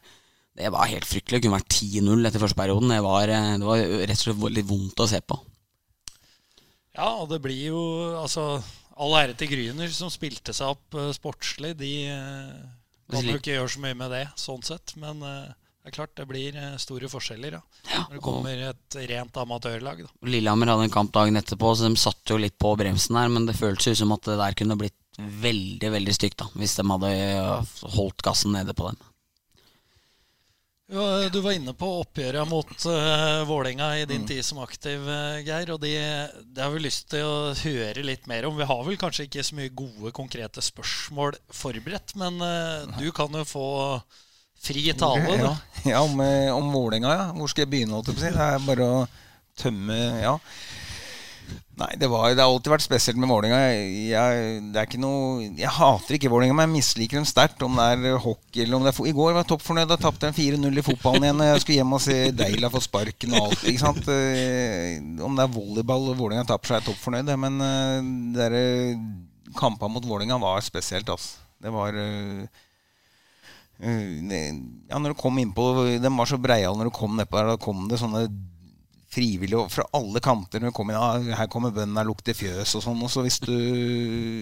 Det 0.54 0.70
var 0.70 0.92
helt 0.92 1.08
fryktelig. 1.10 1.40
Det 1.40 1.48
kunne 1.48 1.58
vært 1.58 1.74
10-0 1.74 2.30
etter 2.30 2.44
første 2.44 2.60
perioden. 2.60 2.94
Det 2.94 3.02
var, 3.02 3.32
eh, 3.34 3.56
det 3.58 3.66
var, 3.66 3.82
rett 3.82 4.20
og 4.20 4.22
slett 4.22 4.58
litt 4.60 4.70
vondt 4.70 5.02
å 5.02 5.10
se 5.10 5.22
på. 5.26 5.40
Ja, 6.94 7.10
og 7.24 7.32
det 7.32 7.42
blir 7.42 7.74
jo 7.74 7.84
altså 8.20 8.62
All 9.02 9.16
ære 9.18 9.34
til 9.34 9.50
Gryner, 9.50 9.90
som 9.90 10.12
spilte 10.14 10.54
seg 10.54 10.76
opp 10.76 10.94
uh, 10.94 11.08
sportslig. 11.16 11.72
De 11.80 11.90
uh, 12.14 12.60
kan 13.10 13.26
jo 13.26 13.40
ikke 13.40 13.56
gjøre 13.56 13.72
så 13.74 13.82
mye 13.82 13.98
med 13.98 14.14
det, 14.14 14.28
sånn 14.38 14.62
sett. 14.62 14.94
Men 15.02 15.24
uh, 15.26 15.50
det 15.84 15.92
er 15.92 15.96
klart 15.98 16.14
det 16.16 16.24
blir 16.30 16.56
eh, 16.56 16.76
store 16.80 17.10
forskjeller 17.12 17.58
ja. 17.58 17.60
Når 17.92 18.14
det 18.16 18.22
kommer 18.24 18.60
et 18.70 18.96
rent 19.10 19.40
amatørlag. 19.42 20.06
Da. 20.06 20.12
Lillehammer 20.32 20.72
hadde 20.72 20.86
en 20.88 20.94
kamp 20.94 21.12
dagen 21.12 21.36
etterpå, 21.36 21.74
så 21.76 21.90
de 21.90 22.00
satt 22.00 22.32
jo 22.32 22.38
litt 22.40 22.56
på 22.56 22.72
bremsen 22.80 23.20
her. 23.20 23.28
Men 23.34 23.50
det 23.50 23.58
føltes 23.60 23.90
jo 23.92 23.98
som 24.00 24.14
at 24.16 24.24
det 24.30 24.38
der 24.40 24.56
kunne 24.56 24.80
blitt 24.80 24.96
veldig 25.20 25.92
veldig 25.94 26.16
stygt 26.16 26.40
da, 26.40 26.48
hvis 26.56 26.78
de 26.80 26.88
hadde 26.88 27.12
eh, 27.12 27.74
holdt 27.98 28.24
gassen 28.24 28.56
nede 28.56 28.72
på 28.78 28.88
dem. 28.88 29.02
Ja, 30.94 31.30
du 31.32 31.40
var 31.42 31.56
inne 31.58 31.74
på 31.76 31.88
oppgjøret 32.04 32.48
mot 32.48 32.74
uh, 32.86 33.44
Vålerenga 33.50 33.88
i 33.98 34.08
din 34.08 34.24
mm. 34.24 34.28
tid 34.30 34.44
som 34.46 34.60
aktiv, 34.64 35.04
uh, 35.08 35.40
Geir. 35.44 35.72
Og 35.74 35.80
det 35.82 35.96
de 36.54 36.62
har 36.62 36.72
vi 36.72 36.84
lyst 36.84 37.08
til 37.12 37.28
å 37.28 37.54
høre 37.58 38.04
litt 38.06 38.28
mer 38.30 38.46
om. 38.48 38.60
Vi 38.60 38.68
har 38.68 38.84
vel 38.88 39.00
kanskje 39.02 39.26
ikke 39.28 39.46
så 39.48 39.58
mye 39.58 39.72
gode, 39.74 40.12
konkrete 40.16 40.64
spørsmål 40.64 41.40
forberedt, 41.52 42.14
men 42.20 42.38
uh, 42.40 43.00
du 43.00 43.10
kan 43.16 43.36
jo 43.36 43.44
få 43.48 43.70
Fri 44.64 44.86
tale, 44.96 45.36
ja, 45.36 45.56
ja, 45.84 46.00
om, 46.02 46.22
eh, 46.24 46.48
om 46.56 46.72
Vålerenga, 46.72 47.12
ja. 47.12 47.26
Hvor 47.36 47.52
skal 47.52 47.66
jeg 47.66 47.74
begynne? 47.74 48.00
Det 48.08 48.32
er 48.32 48.64
bare 48.64 48.88
å 48.88 49.04
tømme 49.60 50.00
Ja. 50.24 50.38
Nei, 51.74 51.90
det, 51.98 52.06
var, 52.06 52.30
det, 52.30 52.38
har 52.38 52.52
alltid 52.52 52.70
vært 52.70 52.86
spesielt 52.86 53.18
med 53.18 53.32
Vålerenga. 53.32 53.58
Jeg, 53.74 54.62
jeg 55.58 55.72
hater 55.74 56.16
ikke 56.16 56.30
Vålerenga, 56.30 56.54
men 56.60 56.68
jeg 56.68 56.74
misliker 56.76 57.18
dem 57.18 57.26
sterkt. 57.26 57.64
Om 57.66 57.80
det 57.80 57.88
er 57.96 58.20
hockey 58.22 58.62
eller 58.62 58.78
om 58.78 58.86
det 58.86 58.94
er 58.94 59.10
I 59.10 59.16
går 59.18 59.32
var 59.34 59.42
jeg 59.42 59.50
toppfornøyd. 59.50 59.90
Da 59.90 59.98
tapte 59.98 60.30
de 60.30 60.38
4-0 60.38 60.80
i 60.80 60.86
fotballen 60.86 61.26
igjen. 61.26 61.42
Jeg 61.50 61.64
skulle 61.64 61.80
hjem 61.82 61.98
og 61.98 62.04
se 62.06 62.18
Deila 62.38 62.70
få 62.72 62.84
sparken 62.86 63.34
og 63.34 63.48
alt. 63.50 63.66
Ikke 63.72 63.82
sant? 63.82 64.06
Eh, 64.06 65.02
om 65.26 65.34
det 65.34 65.48
er 65.48 65.56
volleyball 65.58 66.12
og 66.14 66.20
Vålerenga 66.22 66.46
taper, 66.54 66.70
så 66.70 66.78
er 66.78 66.84
jeg 66.84 66.92
toppfornøyd. 66.92 67.34
Men 67.42 67.58
uh, 67.66 69.58
kampene 69.58 69.98
mot 69.98 70.06
Vålerenga 70.06 70.38
var 70.46 70.62
spesielt. 70.64 71.10
Altså. 71.10 71.42
Det 71.58 71.74
var 71.74 71.98
Eh, 71.98 72.46
ja, 73.82 75.00
når 75.02 75.12
du 75.12 75.18
kom 75.20 75.40
innpå 75.42 75.64
De 76.00 76.12
var 76.14 76.30
så 76.30 76.38
breiale 76.40 76.78
når 76.78 76.88
du 76.88 76.96
kom 76.96 77.18
nedpå 77.18 77.40
der. 77.40 77.54
Da 77.54 77.62
kom 77.62 77.88
det 77.90 78.00
sånne 78.00 78.28
frivillige 79.14 79.68
fra 79.70 79.86
alle 79.98 80.22
kanter. 80.24 80.62
Når 80.62 80.72
du 80.72 80.78
kom 80.78 80.92
inn, 80.92 80.98
ja, 80.98 81.36
her 81.42 81.50
kommer 81.52 81.74
bøndene, 81.74 82.06
lukter 82.08 82.38
fjøs 82.38 82.76
og 82.80 82.86
sånn. 82.86 83.02
Og 83.06 83.12
så 83.14 83.24
hvis 83.26 83.40
du, 83.44 83.54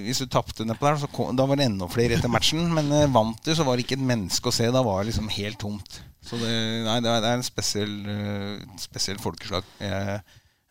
hvis 0.05 0.21
du 0.23 0.29
tapte 0.31 0.67
nedpå 0.67 0.87
der, 0.87 1.07
kom, 1.15 1.35
da 1.37 1.47
var 1.49 1.59
det 1.59 1.67
enda 1.67 1.89
flere 1.91 2.17
etter 2.17 2.31
matchen. 2.31 2.69
Men 2.75 2.91
eh, 2.95 3.09
vant 3.11 3.41
du, 3.43 3.53
så 3.57 3.67
var 3.67 3.77
det 3.77 3.87
ikke 3.87 3.99
et 3.99 4.09
menneske 4.13 4.51
å 4.51 4.55
se. 4.55 4.69
Da 4.71 4.83
var 4.85 5.01
det 5.01 5.11
liksom 5.11 5.31
helt 5.33 5.59
tomt. 5.61 6.01
Så 6.21 6.37
det, 6.37 6.53
nei, 6.85 6.99
det 7.01 7.15
er, 7.17 7.31
en 7.33 7.45
spesiell, 7.45 7.95
uh, 8.05 8.77
spesiell 8.79 9.17
folkeslag. 9.21 9.65
Jeg, 9.81 10.19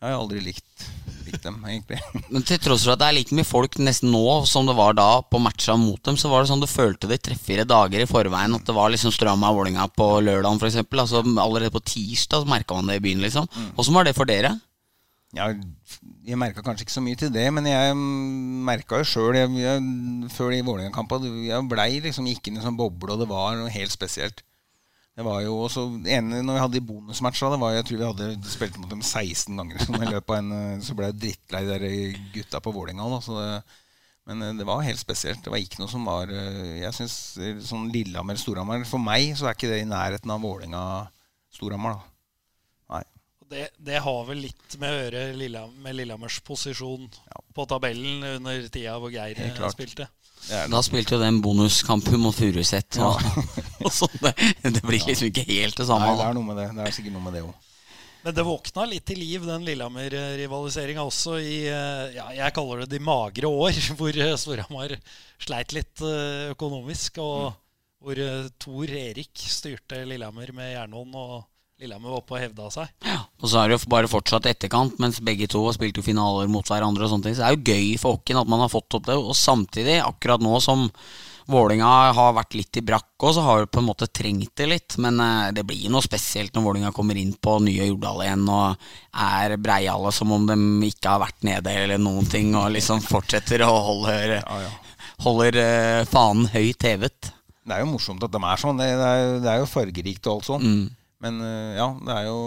jeg 0.01 0.15
har 0.15 0.17
aldri 0.17 0.39
likt, 0.41 0.85
likt, 1.27 1.43
dem, 1.43 1.59
egentlig. 1.69 1.99
Men 2.33 2.45
til 2.47 2.57
tross 2.61 2.87
for 2.87 2.95
at 2.95 3.03
det 3.03 3.09
er 3.11 3.17
like 3.19 3.35
mye 3.37 3.45
folk 3.45 3.77
nesten 3.77 4.09
nå 4.09 4.23
som 4.49 4.65
det 4.65 4.73
var 4.77 4.95
da 4.97 5.21
på 5.21 5.41
matcha 5.41 5.75
mot 5.77 6.01
dem, 6.07 6.17
så 6.17 6.31
var 6.31 6.41
det 6.41 6.49
sånn 6.49 6.63
du 6.63 6.69
følte 6.69 7.09
det 7.11 7.21
tre-fire 7.27 7.67
dager 7.69 8.01
i 8.01 8.09
forveien 8.09 8.57
at 8.57 8.65
det 8.65 8.75
var 8.77 8.89
liksom 8.89 9.13
Strømma 9.13 9.53
Vålinga 9.53 9.85
på 9.93 10.07
lørdagen 10.25 10.57
f.eks. 10.57 10.81
Altså, 10.89 11.21
allerede 11.21 11.73
på 11.75 11.83
tirsdag 11.85 12.49
merka 12.49 12.79
man 12.79 12.89
det 12.89 12.97
i 12.97 13.05
byen, 13.05 13.21
liksom. 13.21 13.45
Åssen 13.75 13.93
mm. 13.93 13.99
var 13.99 14.09
det 14.09 14.17
for 14.17 14.29
dere? 14.29 14.55
Ja, 15.37 15.47
jeg 16.27 16.35
merka 16.39 16.63
kanskje 16.65 16.83
ikke 16.83 16.97
så 16.97 17.03
mye 17.05 17.19
til 17.19 17.29
det, 17.31 17.45
men 17.55 17.69
jeg 17.69 17.93
merka 17.95 18.99
jo 18.99 19.07
sjøl 19.07 19.37
før 20.33 20.49
de 20.51 20.63
Vålerenga-kampene 20.65 21.45
Jeg 21.45 21.67
blei 21.71 21.91
liksom 22.03 22.27
inn 22.27 22.41
i 22.41 22.57
en 22.57 22.65
sånn 22.65 22.79
boble, 22.79 23.13
og 23.13 23.21
det 23.21 23.29
var 23.29 23.55
noe 23.59 23.71
helt 23.71 23.93
spesielt. 23.93 24.41
Det 25.11 25.25
var 25.27 25.41
jo 25.43 25.57
også 25.65 25.83
ene 26.07 26.39
når 26.39 26.55
vi 26.55 26.61
hadde 26.63 26.77
de 26.77 26.87
bonusmatcha, 26.87 27.49
det 27.51 27.59
var 27.59 27.73
jeg 27.75 27.87
tror 27.87 27.99
vi 27.99 28.07
hadde 28.07 28.51
spilt 28.51 28.77
mot 28.79 28.91
dem 28.93 29.01
16 29.03 29.57
ganger. 29.59 29.81
Så, 29.83 29.95
i 29.97 30.07
løpet 30.07 30.31
av 30.31 30.37
en, 30.39 30.83
så 30.85 30.95
ble 30.95 31.09
jeg 31.09 31.19
drittlei 31.19 31.63
de 31.67 31.95
gutta 32.37 32.61
på 32.63 32.71
Vålerenga. 32.75 33.09
Men 34.29 34.45
eh, 34.45 34.53
det 34.55 34.67
var 34.69 34.85
helt 34.85 35.01
spesielt. 35.01 35.43
Det 35.43 35.51
var 35.51 35.59
ikke 35.59 35.81
noe 35.81 35.91
som 35.91 36.05
var 36.07 36.31
eh, 36.31 36.79
Jeg 36.83 36.93
synes 36.95 37.15
sånn 37.67 37.89
Lillehammer-Storhamar 37.93 38.85
For 38.87 39.01
meg 39.01 39.33
så 39.37 39.49
er 39.49 39.57
ikke 39.57 39.71
det 39.71 39.81
i 39.83 39.89
nærheten 39.89 40.31
av 40.31 40.45
Vålerenga-Storhamar. 40.45 41.99
Nei. 42.93 43.03
Det, 43.51 43.67
det, 43.83 43.99
har 44.05 44.23
vel 44.29 44.45
litt 44.45 44.79
med 44.79 44.93
å 44.93 45.01
gjøre 45.01 45.65
med 45.75 45.97
Lillehammers 45.97 46.39
posisjon 46.47 47.09
ja. 47.09 47.43
på 47.51 47.67
tabellen 47.67 48.23
under 48.37 48.67
tida 48.71 48.95
hvor 49.01 49.11
Geir 49.11 49.41
spilte. 49.75 50.07
Da 50.49 50.79
spilte 50.83 51.15
jo 51.15 51.21
den 51.21 51.41
bonuskampen 51.43 52.19
mot 52.19 52.35
Furuset. 52.35 52.97
Ja. 52.97 53.11
det, 54.23 54.33
det, 54.63 54.81
blir 54.81 55.03
liksom 55.05 55.29
ikke 55.29 55.45
helt 55.47 55.77
det 55.77 55.85
samme. 55.87 56.07
Nei, 56.09 56.17
det 56.17 56.29
er 56.29 56.37
noe 56.37 56.47
med 56.47 56.57
det. 56.59 56.69
Det 56.77 56.87
er 56.87 56.95
sikkert 56.95 57.15
noe 57.15 57.25
med 57.27 57.37
det 57.37 57.43
òg. 57.45 57.53
Men 58.21 58.35
det 58.37 58.45
våkna 58.45 58.85
litt 58.85 59.05
til 59.09 59.17
liv, 59.17 59.45
den 59.47 59.63
Lillehammer-rivaliseringa 59.65 61.01
også 61.07 61.39
i 61.41 61.55
eh, 61.71 62.11
ja, 62.13 62.27
jeg 62.37 62.53
kaller 62.53 62.83
det 62.83 62.91
de 62.93 63.01
magre 63.01 63.49
år, 63.49 63.77
hvor 63.97 64.13
eh, 64.13 64.35
Storhamar 64.37 64.93
sleit 65.41 65.73
litt 65.73 66.03
eh, 66.05 66.51
økonomisk. 66.53 67.17
Og 67.23 67.47
mm. 67.49 67.61
hvor 68.01 68.21
Tor 68.61 68.93
Erik 69.01 69.45
styrte 69.45 70.03
Lillehammer 70.05 70.53
med 70.57 70.75
jernhånd. 70.75 71.17
og 71.17 71.50
Lillehammer 71.81 72.11
var 72.13 72.19
oppe 72.21 72.35
og 72.35 72.43
hevda 72.43 72.67
seg. 72.69 72.89
Ja, 73.07 73.23
og 73.41 73.49
så 73.49 73.57
er 73.57 73.71
det 73.71 73.79
jo 73.79 73.89
bare 73.89 74.09
fortsatt 74.09 74.45
etterkant, 74.51 74.99
mens 75.01 75.17
begge 75.25 75.47
to 75.49 75.63
har 75.65 75.73
spilt 75.73 75.97
jo 75.97 76.05
finaler 76.05 76.49
mot 76.51 76.67
hverandre. 76.69 77.07
og 77.07 77.09
sånne 77.09 77.25
ting 77.25 77.33
Så 77.33 77.41
det 77.41 77.47
er 77.47 77.57
jo 77.57 77.73
gøy 77.73 77.97
for 77.97 78.19
Hokken 78.19 78.37
at 78.37 78.51
man 78.53 78.61
har 78.61 78.69
fått 78.69 78.93
opp 78.99 79.07
det. 79.07 79.17
Og 79.17 79.33
samtidig, 79.33 79.97
akkurat 80.05 80.43
nå 80.45 80.59
som 80.61 80.85
Vålinga 81.49 81.89
har 82.13 82.35
vært 82.37 82.53
litt 82.53 82.77
i 82.77 82.83
brakk 82.85 83.25
òg, 83.25 83.33
så 83.33 83.41
har 83.47 83.63
vi 83.63 83.71
på 83.73 83.81
en 83.81 83.87
måte 83.87 84.07
trengt 84.13 84.53
det 84.61 84.69
litt. 84.69 84.99
Men 85.01 85.17
eh, 85.25 85.49
det 85.57 85.65
blir 85.65 85.89
noe 85.89 86.05
spesielt 86.05 86.53
når 86.53 86.67
Vålinga 86.67 86.93
kommer 86.93 87.17
inn 87.17 87.33
på 87.33 87.57
nye 87.65 87.89
Jordal 87.89 88.21
igjen 88.27 88.45
og 88.45 88.87
er 89.25 89.57
breiale 89.57 90.13
som 90.13 90.37
om 90.37 90.45
de 90.45 90.61
ikke 90.91 91.15
har 91.15 91.25
vært 91.25 91.41
nede 91.49 91.75
eller 91.81 91.97
noen 91.97 92.29
ting, 92.29 92.53
og 92.53 92.69
liksom 92.77 93.01
fortsetter 93.01 93.65
å 93.65 93.73
holde 93.89 94.21
ja, 94.37 94.45
ja. 94.67 94.71
holder 95.25 95.57
uh, 95.57 96.05
fanen 96.13 96.45
høyt 96.53 96.85
hevet. 96.85 97.33
Det 97.65 97.73
er 97.73 97.81
jo 97.81 97.89
morsomt 97.95 98.21
at 98.21 98.33
de 98.33 98.45
er 98.45 98.61
sånn. 98.69 98.77
Det 98.77 98.93
er, 98.93 99.37
det 99.41 99.49
er 99.49 99.63
jo 99.65 99.69
fargerikt 99.73 100.27
og 100.29 100.37
alt 100.37 100.51
sånn. 100.53 100.65
Mm. 100.65 100.89
Men 101.21 101.39
uh, 101.43 101.77
ja, 101.77 101.87
det 102.01 102.17
er 102.17 102.27
jo 102.27 102.41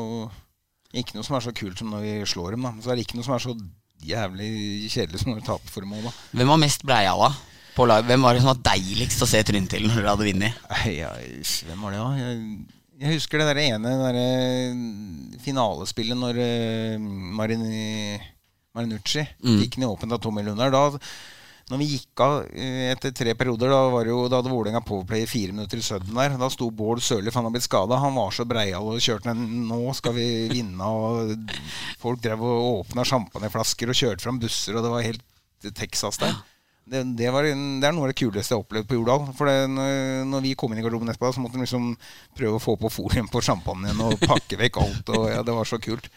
ikke 0.95 1.17
noe 1.17 1.27
som 1.27 1.39
er 1.39 1.47
så 1.47 1.55
kult 1.57 1.81
som 1.81 1.91
når 1.91 2.05
vi 2.05 2.13
slår 2.31 2.55
dem. 2.55 2.67
da 2.67 2.75
Så 2.83 2.93
er 2.93 2.99
det 2.99 3.07
ikke 3.07 3.19
noe 3.19 3.27
som 3.27 3.37
er 3.37 3.43
så 3.43 3.57
jævlig 4.05 4.53
kjedelig 4.93 5.23
som 5.23 5.33
når 5.33 5.41
vi 5.41 5.49
taper 5.49 5.75
for 5.75 5.89
mål. 5.89 6.07
da 6.07 6.15
Hvem 6.39 6.55
var 6.55 6.63
mest 6.63 6.87
breiala 6.87 7.33
på 7.75 7.89
lag? 7.91 8.07
Hvem 8.07 8.27
var 8.27 8.37
det 8.37 8.45
som 8.45 8.53
var 8.53 8.63
deiligst 8.75 9.25
å 9.25 9.31
se 9.31 9.43
trynet 9.47 9.73
til 9.73 9.87
når 9.89 10.01
dere 10.01 10.15
hadde 10.15 10.31
vunnet? 10.31 10.65
Ja, 11.01 11.13
hvem 11.69 11.87
var 11.87 11.95
det, 11.95 12.03
da? 12.03 12.11
Jeg, 12.21 12.59
jeg 13.05 13.19
husker 13.19 13.41
det 13.41 13.49
der 13.51 13.63
ene 13.65 13.95
der 14.03 14.21
finalespillet 15.43 16.19
når 16.19 16.43
uh, 16.43 17.09
Marini, 17.41 18.19
Marinucci 18.75 19.23
mm. 19.23 19.57
gikk 19.63 19.81
ned 19.81 19.91
åpent 19.91 20.15
av 20.15 20.23
Tommy 20.23 20.47
Lundar. 20.47 20.75
Da 20.75 21.01
når 21.73 21.81
vi 21.81 21.89
gikk 21.95 22.21
av 22.21 22.35
eh, 22.53 22.91
etter 22.93 23.15
tre 23.17 23.35
perioder, 23.39 23.73
da, 23.73 23.83
var 23.93 24.09
jo, 24.09 24.25
da 24.29 24.41
hadde 24.41 24.53
Vålerenga 24.53 24.83
powerplay 24.85 25.25
fire 25.29 25.55
minutter 25.55 25.81
i 25.81 25.85
sudden 25.85 26.17
der. 26.19 26.37
Da 26.41 26.51
sto 26.53 26.69
Bård 26.69 27.01
Sørli, 27.05 27.31
for 27.31 27.41
han 27.41 27.49
hadde 27.49 27.57
blitt 27.57 27.69
skada. 27.69 28.01
Han 28.03 28.19
var 28.19 28.35
så 28.37 28.47
breial 28.49 28.91
og 28.93 29.01
kjørte 29.05 29.33
den 29.33 29.65
Nå 29.69 29.81
skal 29.97 30.17
vi 30.19 30.29
vinne. 30.53 30.89
Og 30.89 31.55
folk 32.03 32.21
drev 32.25 32.45
og 32.45 32.83
åpna 32.85 33.07
champagneflasker 33.09 33.93
og 33.93 34.01
kjørte 34.01 34.27
fram 34.27 34.43
busser, 34.43 34.77
og 34.77 34.85
det 34.85 34.93
var 34.93 35.09
helt 35.09 35.25
Texas 35.73 36.21
der 36.21 36.37
det, 36.85 37.01
det, 37.17 37.31
var, 37.33 37.47
det, 37.49 37.87
er 37.89 37.95
noe 37.97 38.05
av 38.05 38.11
det 38.13 38.19
kuleste 38.19 38.53
jeg 38.53 38.59
har 38.59 38.65
opplevd 38.65 38.89
på 38.91 38.99
Jordal. 38.99 39.23
For 39.39 39.49
det, 39.49 39.71
når, 39.73 40.25
når, 40.29 40.43
vi 40.45 40.51
kom 40.59 40.73
inn 40.75 40.83
i 40.83 40.85
garderoben 40.85 41.09
etterpå, 41.09 41.31
så 41.33 41.41
måtte 41.41 41.57
vi 41.57 41.65
liksom 41.65 41.95
prøve 42.37 42.59
å 42.59 42.61
få 42.61 42.75
på 42.77 42.91
folien 42.93 43.29
på 43.31 43.41
sjampanjen 43.45 44.03
og 44.05 44.19
pakke 44.21 44.59
vekk 44.61 44.77
alt. 44.83 45.13
Og 45.17 45.25
ja, 45.33 45.41
Det 45.47 45.55
var 45.57 45.71
så 45.71 45.79
kult. 45.81 46.11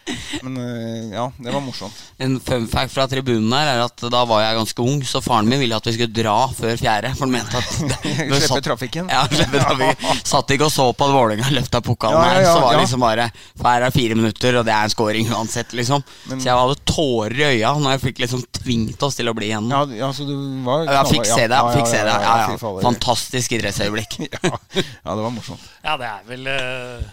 Men 0.43 0.59
eh, 0.59 1.13
ja, 1.15 1.29
det 1.39 1.53
var 1.55 1.63
morsomt. 1.63 2.01
En 2.19 2.35
fun 2.43 2.67
fact 2.67 2.91
fra 2.91 3.05
tribunen 3.07 3.53
her 3.55 3.71
er 3.77 3.83
at 3.85 4.03
da 4.11 4.23
var 4.27 4.43
jeg 4.43 4.57
ganske 4.59 4.87
ung, 4.89 5.05
så 5.07 5.21
faren 5.23 5.47
min 5.47 5.63
ville 5.63 5.77
at 5.79 5.87
vi 5.87 5.95
skulle 5.95 6.11
dra 6.17 6.35
før 6.57 6.75
fjerde. 6.83 7.13
For 7.15 7.27
han 7.29 7.37
mente 7.37 7.63
at 7.63 7.71
Slippe 8.47 8.59
trafikken? 8.67 9.07
Ja, 9.13 9.23
slippe 9.31 9.63
trafikken. 9.63 10.21
Satt 10.27 10.51
ikke 10.51 10.67
og 10.67 10.75
så 10.75 10.89
på 10.91 11.07
at 11.07 11.15
Vålerenga 11.15 11.53
løfta 11.55 11.79
pokalen 11.85 12.19
ja, 12.19 12.27
ja, 12.27 12.43
her. 12.43 12.49
Så 12.51 12.59
var 12.65 12.75
det 12.75 12.83
liksom 12.83 13.07
bare 13.07 13.29
Her 13.63 13.87
er 13.87 13.95
fire 13.95 14.19
minutter, 14.19 14.59
og 14.59 14.67
det 14.67 14.75
er 14.75 14.83
en 14.83 14.93
scoring 14.97 15.31
uansett, 15.31 15.71
liksom. 15.77 16.03
Men, 16.27 16.43
så 16.43 16.51
jeg 16.51 16.59
hadde 16.59 16.77
tårer 16.91 17.39
i 17.39 17.49
øya 17.53 17.73
når 17.79 17.95
jeg 17.95 18.05
fikk 18.09 18.23
liksom 18.25 18.43
tvingt 18.59 19.07
oss 19.07 19.15
til 19.15 19.31
å 19.31 19.35
bli 19.37 19.53
igjen. 19.53 19.71
Ja, 19.71 19.85
ja, 19.95 20.11
så 20.15 20.27
du 20.27 20.35
var 20.65 20.87
Ja, 20.89 21.03
fikk 21.07 21.27
se 21.27 21.45
det. 21.51 21.61
Fikk 21.75 21.89
se 21.91 22.01
det. 22.07 22.17
Ja, 22.23 22.33
ja. 22.47 22.73
Fantastisk 22.83 23.55
idrettsøyeblikk. 23.57 24.19
ja, 24.23 24.57
det 25.03 25.21
var 25.21 25.31
morsomt. 25.33 25.63
Ja, 25.83 25.97
det 25.99 26.09
er 26.09 26.27
vel 26.27 26.49
uh, 26.49 27.07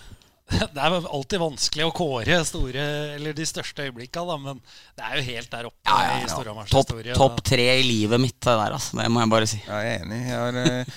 Det 0.74 0.80
er 0.84 0.94
alltid 1.00 1.40
vanskelig 1.40 1.86
å 1.86 1.92
kåre 1.96 2.36
store 2.44 2.82
Eller 3.16 3.32
de 3.34 3.46
største 3.48 3.86
øyeblikka, 3.86 4.22
da, 4.28 4.36
men 4.38 4.60
det 4.94 5.06
er 5.08 5.18
jo 5.18 5.26
helt 5.30 5.50
der 5.50 5.68
oppe 5.70 5.88
ja, 5.88 5.98
ja, 6.04 6.14
ja. 6.20 6.22
i 6.22 6.30
Storhamars 6.30 6.72
historie. 6.72 7.16
Topp 7.18 7.42
tre 7.46 7.68
i 7.80 7.84
livet 7.86 8.22
mitt, 8.22 8.38
det 8.38 8.52
der, 8.52 8.78
altså. 8.78 9.00
Det 9.00 9.10
må 9.12 9.24
jeg 9.24 9.34
bare 9.34 9.50
si. 9.50 9.60
Ja, 9.66 9.82
jeg 9.84 10.00
er 10.00 10.08
enig. 10.08 10.22
Jeg 10.28 10.40
har 10.40 10.60
uh, 10.60 10.72
Eh, 10.74 10.94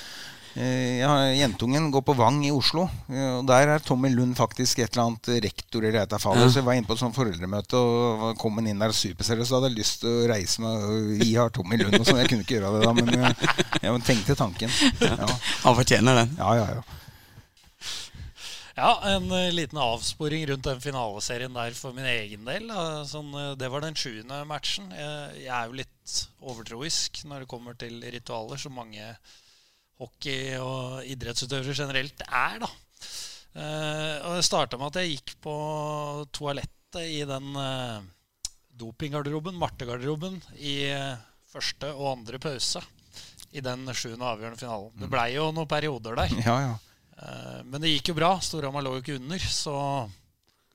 jentungen 0.57 1.91
går 1.91 2.01
på 2.01 2.13
Vang 2.17 2.39
i 2.45 2.51
Oslo. 2.51 2.87
Eh, 3.09 3.37
og 3.37 3.47
Der 3.47 3.67
er 3.75 3.79
Tommy 3.79 4.09
Lund 4.09 4.35
faktisk 4.35 4.79
et 4.79 4.91
eller 4.93 5.07
annet 5.07 5.43
rektor. 5.43 5.83
eller 5.83 6.01
et 6.01 6.21
fall. 6.21 6.37
Ja. 6.37 6.49
Så 6.49 6.59
jeg 6.59 6.65
var 6.65 6.73
inne 6.73 6.87
på 6.87 6.93
et 6.93 6.99
sånt 6.99 7.15
foreldremøte 7.15 7.77
og 7.77 8.37
kom 8.37 8.59
inn 8.59 8.79
der 8.79 8.91
superseriøst. 8.91 9.51
og 9.51 9.61
hadde 9.61 9.73
jeg 9.73 9.79
lyst 9.79 10.01
til 10.01 10.09
å 10.09 10.27
reise 10.31 10.61
meg 10.61 10.83
og 10.83 11.23
gi 11.23 11.35
har 11.35 11.49
Tommy 11.49 11.77
Lund. 11.77 11.99
Og 11.99 12.05
sånn. 12.05 12.21
Jeg 12.23 12.29
kunne 12.29 12.41
ikke 12.45 12.57
gjøre 12.57 12.73
det 12.73 12.85
da, 12.85 12.93
men 12.93 13.13
jeg, 13.13 13.35
jeg 13.81 14.03
tenkte 14.03 14.35
tanken. 14.35 14.69
Ja. 15.01 15.27
Han 15.63 15.75
fortjener 15.77 16.23
den. 16.23 16.37
Ja, 16.37 16.53
ja, 16.55 16.67
ja. 16.77 16.83
Ja, 18.77 18.91
en 19.09 19.31
liten 19.55 19.79
avsporing 19.81 20.43
rundt 20.47 20.67
den 20.67 20.81
finaleserien 20.81 21.53
der 21.53 21.73
for 21.73 21.95
min 21.97 22.05
egen 22.05 22.45
del. 22.45 22.69
Sånn, 23.09 23.31
det 23.57 23.71
var 23.73 23.81
den 23.81 23.97
sjuende 23.97 24.43
matchen. 24.45 24.91
jeg 24.93 25.49
er 25.49 25.65
jo 25.65 25.79
litt 25.79 26.17
overtroisk 26.41 27.23
når 27.25 27.41
det 27.43 27.49
kommer 27.49 27.73
til 27.73 27.97
ritualer, 28.05 28.57
så 28.61 28.69
mange 28.69 29.15
hockey 30.01 30.57
og 30.61 31.05
idrettsutøvere 31.09 31.75
generelt 31.77 32.23
er. 32.27 32.59
da. 32.63 32.69
Uh, 33.57 34.15
og 34.27 34.35
Det 34.37 34.45
starta 34.45 34.77
med 34.77 34.91
at 34.91 35.01
jeg 35.01 35.15
gikk 35.15 35.37
på 35.41 35.55
toalettet 36.35 37.01
i 37.09 37.23
den 37.27 37.55
uh, 37.57 38.03
dopinggarderoben, 38.77 39.57
Marte-garderoben, 39.57 40.37
i 40.61 40.91
uh, 40.93 41.17
første 41.49 41.89
og 41.95 42.11
andre 42.19 42.41
pause 42.41 42.83
i 43.55 43.63
den 43.63 43.87
sjuende 43.95 44.27
avgjørende 44.27 44.59
finalen. 44.59 44.93
Det 44.99 45.09
blei 45.09 45.31
jo 45.33 45.49
noen 45.55 45.69
perioder 45.69 46.17
der. 46.19 46.33
Ja, 46.43 46.57
ja. 46.61 46.73
men 47.63 47.79
det 47.81 47.93
gikk 47.93 48.11
jo 48.11 48.17
bra. 48.17 48.33
Storhamar 48.43 48.83
lå 48.85 48.97
jo 48.97 49.01
ikke 49.01 49.15
under, 49.17 49.39
så 49.39 49.77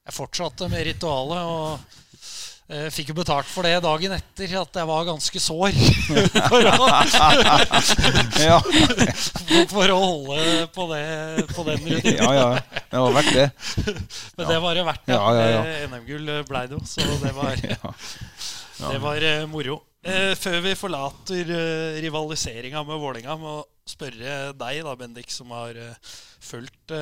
jeg 0.03 0.17
fortsatte 0.17 0.71
med 0.73 0.87
ritualet. 0.89 1.45
og 1.53 2.01
fikk 2.95 3.11
jo 3.11 3.17
betalt 3.19 3.49
for 3.51 3.67
det 3.67 3.83
dagen 3.85 4.15
etter, 4.15 4.53
at 4.61 4.79
jeg 4.79 4.89
var 4.89 5.05
ganske 5.09 5.41
sår. 5.43 5.77
for, 6.51 6.69
å, 6.71 6.89
for, 9.69 9.93
å, 9.93 9.99
holde 9.99 10.67
på, 10.73 10.87
det, 10.93 11.03
på 11.53 11.67
den 11.69 11.87
rutinen. 11.89 12.23
ja, 12.23 12.33
ja. 12.39 12.83
Det 12.93 13.03
var 13.03 13.17
verdt 13.19 13.37
det. 13.37 13.49
Men 14.39 14.51
det 14.53 14.59
var 14.65 14.79
det 14.79 14.85
verdt. 14.89 15.07
Ja, 15.11 15.23
ja, 15.37 15.47
ja. 15.53 15.63
NM-gull 15.91 16.35
blei 16.49 16.67
det 16.71 16.79
jo, 16.79 16.83
så 16.89 17.07
det 17.23 17.33
var, 17.37 17.63
det 18.93 19.01
var 19.05 19.27
moro. 19.53 19.81
Før 20.03 20.59
vi 20.65 20.75
forlater 20.79 21.51
rivaliseringa 22.03 22.83
med 22.87 23.01
Vålinga 23.03 23.37
må 23.39 23.61
spørre 23.87 24.53
deg, 24.59 24.85
da, 24.87 24.95
Bendik, 24.99 25.31
som 25.35 25.53
har 25.55 25.79
fulgt 26.43 26.95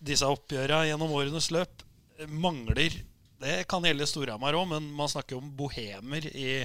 disse 0.00 0.28
oppgjøra 0.30 0.84
gjennom 0.88 1.12
årenes 1.14 1.50
løp. 1.54 1.84
Mangler 2.30 2.94
det 3.42 3.64
kan 3.70 3.84
gjelde 3.84 4.06
Storhamar 4.08 4.56
òg, 4.56 4.68
men 4.70 4.86
man 4.96 5.10
snakker 5.10 5.38
om 5.38 5.50
bohemer 5.56 6.26
i 6.30 6.62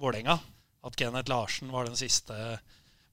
Vålerenga. 0.00 0.38
At 0.86 0.96
Kenneth 0.98 1.30
Larsen 1.30 1.72
var 1.72 1.88
den 1.88 1.98
siste 1.98 2.58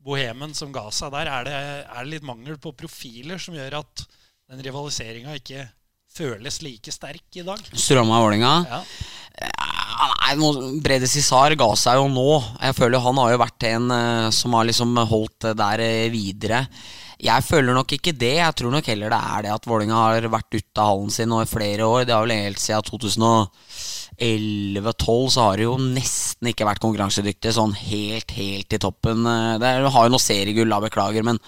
bohemen 0.03 0.53
som 0.57 0.73
ga 0.75 0.89
seg 0.93 1.13
der. 1.15 1.29
Er 1.31 1.47
det, 1.47 1.55
er 1.87 2.03
det 2.03 2.11
litt 2.11 2.27
mangel 2.27 2.59
på 2.61 2.75
profiler 2.77 3.41
som 3.41 3.55
gjør 3.57 3.79
at 3.81 4.05
den 4.51 4.61
rivaliseringa 4.65 5.37
ikke 5.39 5.67
føles 6.13 6.61
like 6.61 6.93
sterk 6.93 7.39
i 7.39 7.45
dag? 7.45 7.61
Storhamar-Vålerenga? 7.73 8.55
Ja. 8.69 8.81
Nei, 10.23 10.79
Brede 10.83 11.09
Cissar 11.09 11.55
ga 11.57 11.69
seg 11.79 11.97
jo 11.99 12.09
nå. 12.11 12.27
Jeg 12.61 12.75
føler 12.77 13.01
Han 13.01 13.17
har 13.21 13.33
jo 13.33 13.39
vært 13.41 13.65
en 13.71 13.89
uh, 13.91 14.33
som 14.33 14.53
har 14.57 14.67
liksom 14.69 14.93
holdt 15.09 15.49
det 15.49 15.55
der 15.59 15.83
uh, 15.83 16.11
videre. 16.13 16.65
Jeg 17.23 17.39
føler 17.47 17.71
nok 17.77 17.93
ikke 17.95 18.11
det. 18.19 18.33
Jeg 18.41 18.55
tror 18.59 18.73
nok 18.73 18.87
heller 18.91 19.13
det 19.13 19.19
er 19.19 19.43
det 19.45 19.51
at 19.53 19.67
Vålinga 19.69 19.95
har 19.95 20.25
vært 20.31 20.57
ute 20.57 20.81
av 20.81 20.87
hallen 20.89 21.11
sin 21.13 21.29
nå 21.31 21.37
i 21.43 21.47
flere 21.47 21.83
år. 21.87 22.01
Det 22.07 22.15
har 22.15 22.23
vel 22.25 22.35
helt 22.35 22.59
siden 22.59 22.83
2011-2012 22.89 25.29
så 25.31 25.39
har 25.45 25.53
det 25.57 25.65
jo 25.69 25.77
nesten 25.79 26.47
ikke 26.51 26.67
vært 26.67 26.83
konkurransedyktig 26.83 27.51
sånn 27.55 27.73
helt, 27.79 28.29
helt 28.35 28.69
i 28.75 28.83
toppen. 28.83 29.19
Det 29.61 29.67
har 29.95 30.03
jo 30.09 30.11
noe 30.11 30.27
seriegull, 30.27 30.71
da, 30.73 30.79
beklager, 30.83 31.23
men, 31.23 31.39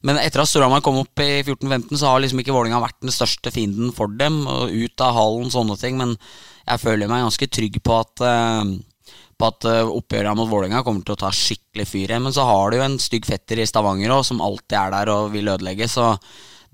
Men 0.00 0.16
etter 0.16 0.40
at 0.40 0.48
Storhamar 0.48 0.80
kom 0.80 0.96
opp 0.96 1.20
i 1.20 1.44
14-15, 1.44 1.92
så 2.00 2.08
har 2.08 2.24
liksom 2.24 2.40
ikke 2.40 2.56
Vålinga 2.56 2.80
vært 2.80 3.04
den 3.04 3.12
største 3.12 3.52
fienden 3.52 3.92
for 3.92 4.08
dem. 4.08 4.48
Og 4.48 4.72
ut 4.72 4.96
av 5.04 5.12
hallen, 5.12 5.52
sånne 5.52 5.76
ting. 5.76 6.00
Men 6.00 6.16
jeg 6.64 6.80
føler 6.80 7.04
meg 7.10 7.20
ganske 7.26 7.46
trygg 7.52 7.76
på 7.84 7.92
at 8.00 8.16
uh, 8.24 8.64
På 9.40 9.48
at 9.48 9.64
uh, 9.64 9.88
oppgjøret 9.88 10.36
mot 10.36 10.50
Vålinga 10.50 10.82
kommer 10.84 11.04
til 11.06 11.16
å 11.16 11.20
ta 11.22 11.32
skikkelig 11.32 11.86
fyr. 11.88 12.14
Men 12.20 12.34
så 12.36 12.44
har 12.48 12.70
du 12.70 12.78
jo 12.78 12.84
en 12.84 12.98
stygg 13.00 13.24
fetter 13.28 13.62
i 13.62 13.68
Stavanger 13.68 14.12
òg, 14.12 14.26
som 14.28 14.42
alltid 14.44 14.76
er 14.82 14.94
der 14.98 15.12
og 15.14 15.32
vil 15.32 15.48
ødelegge. 15.54 15.88
Så 15.88 16.12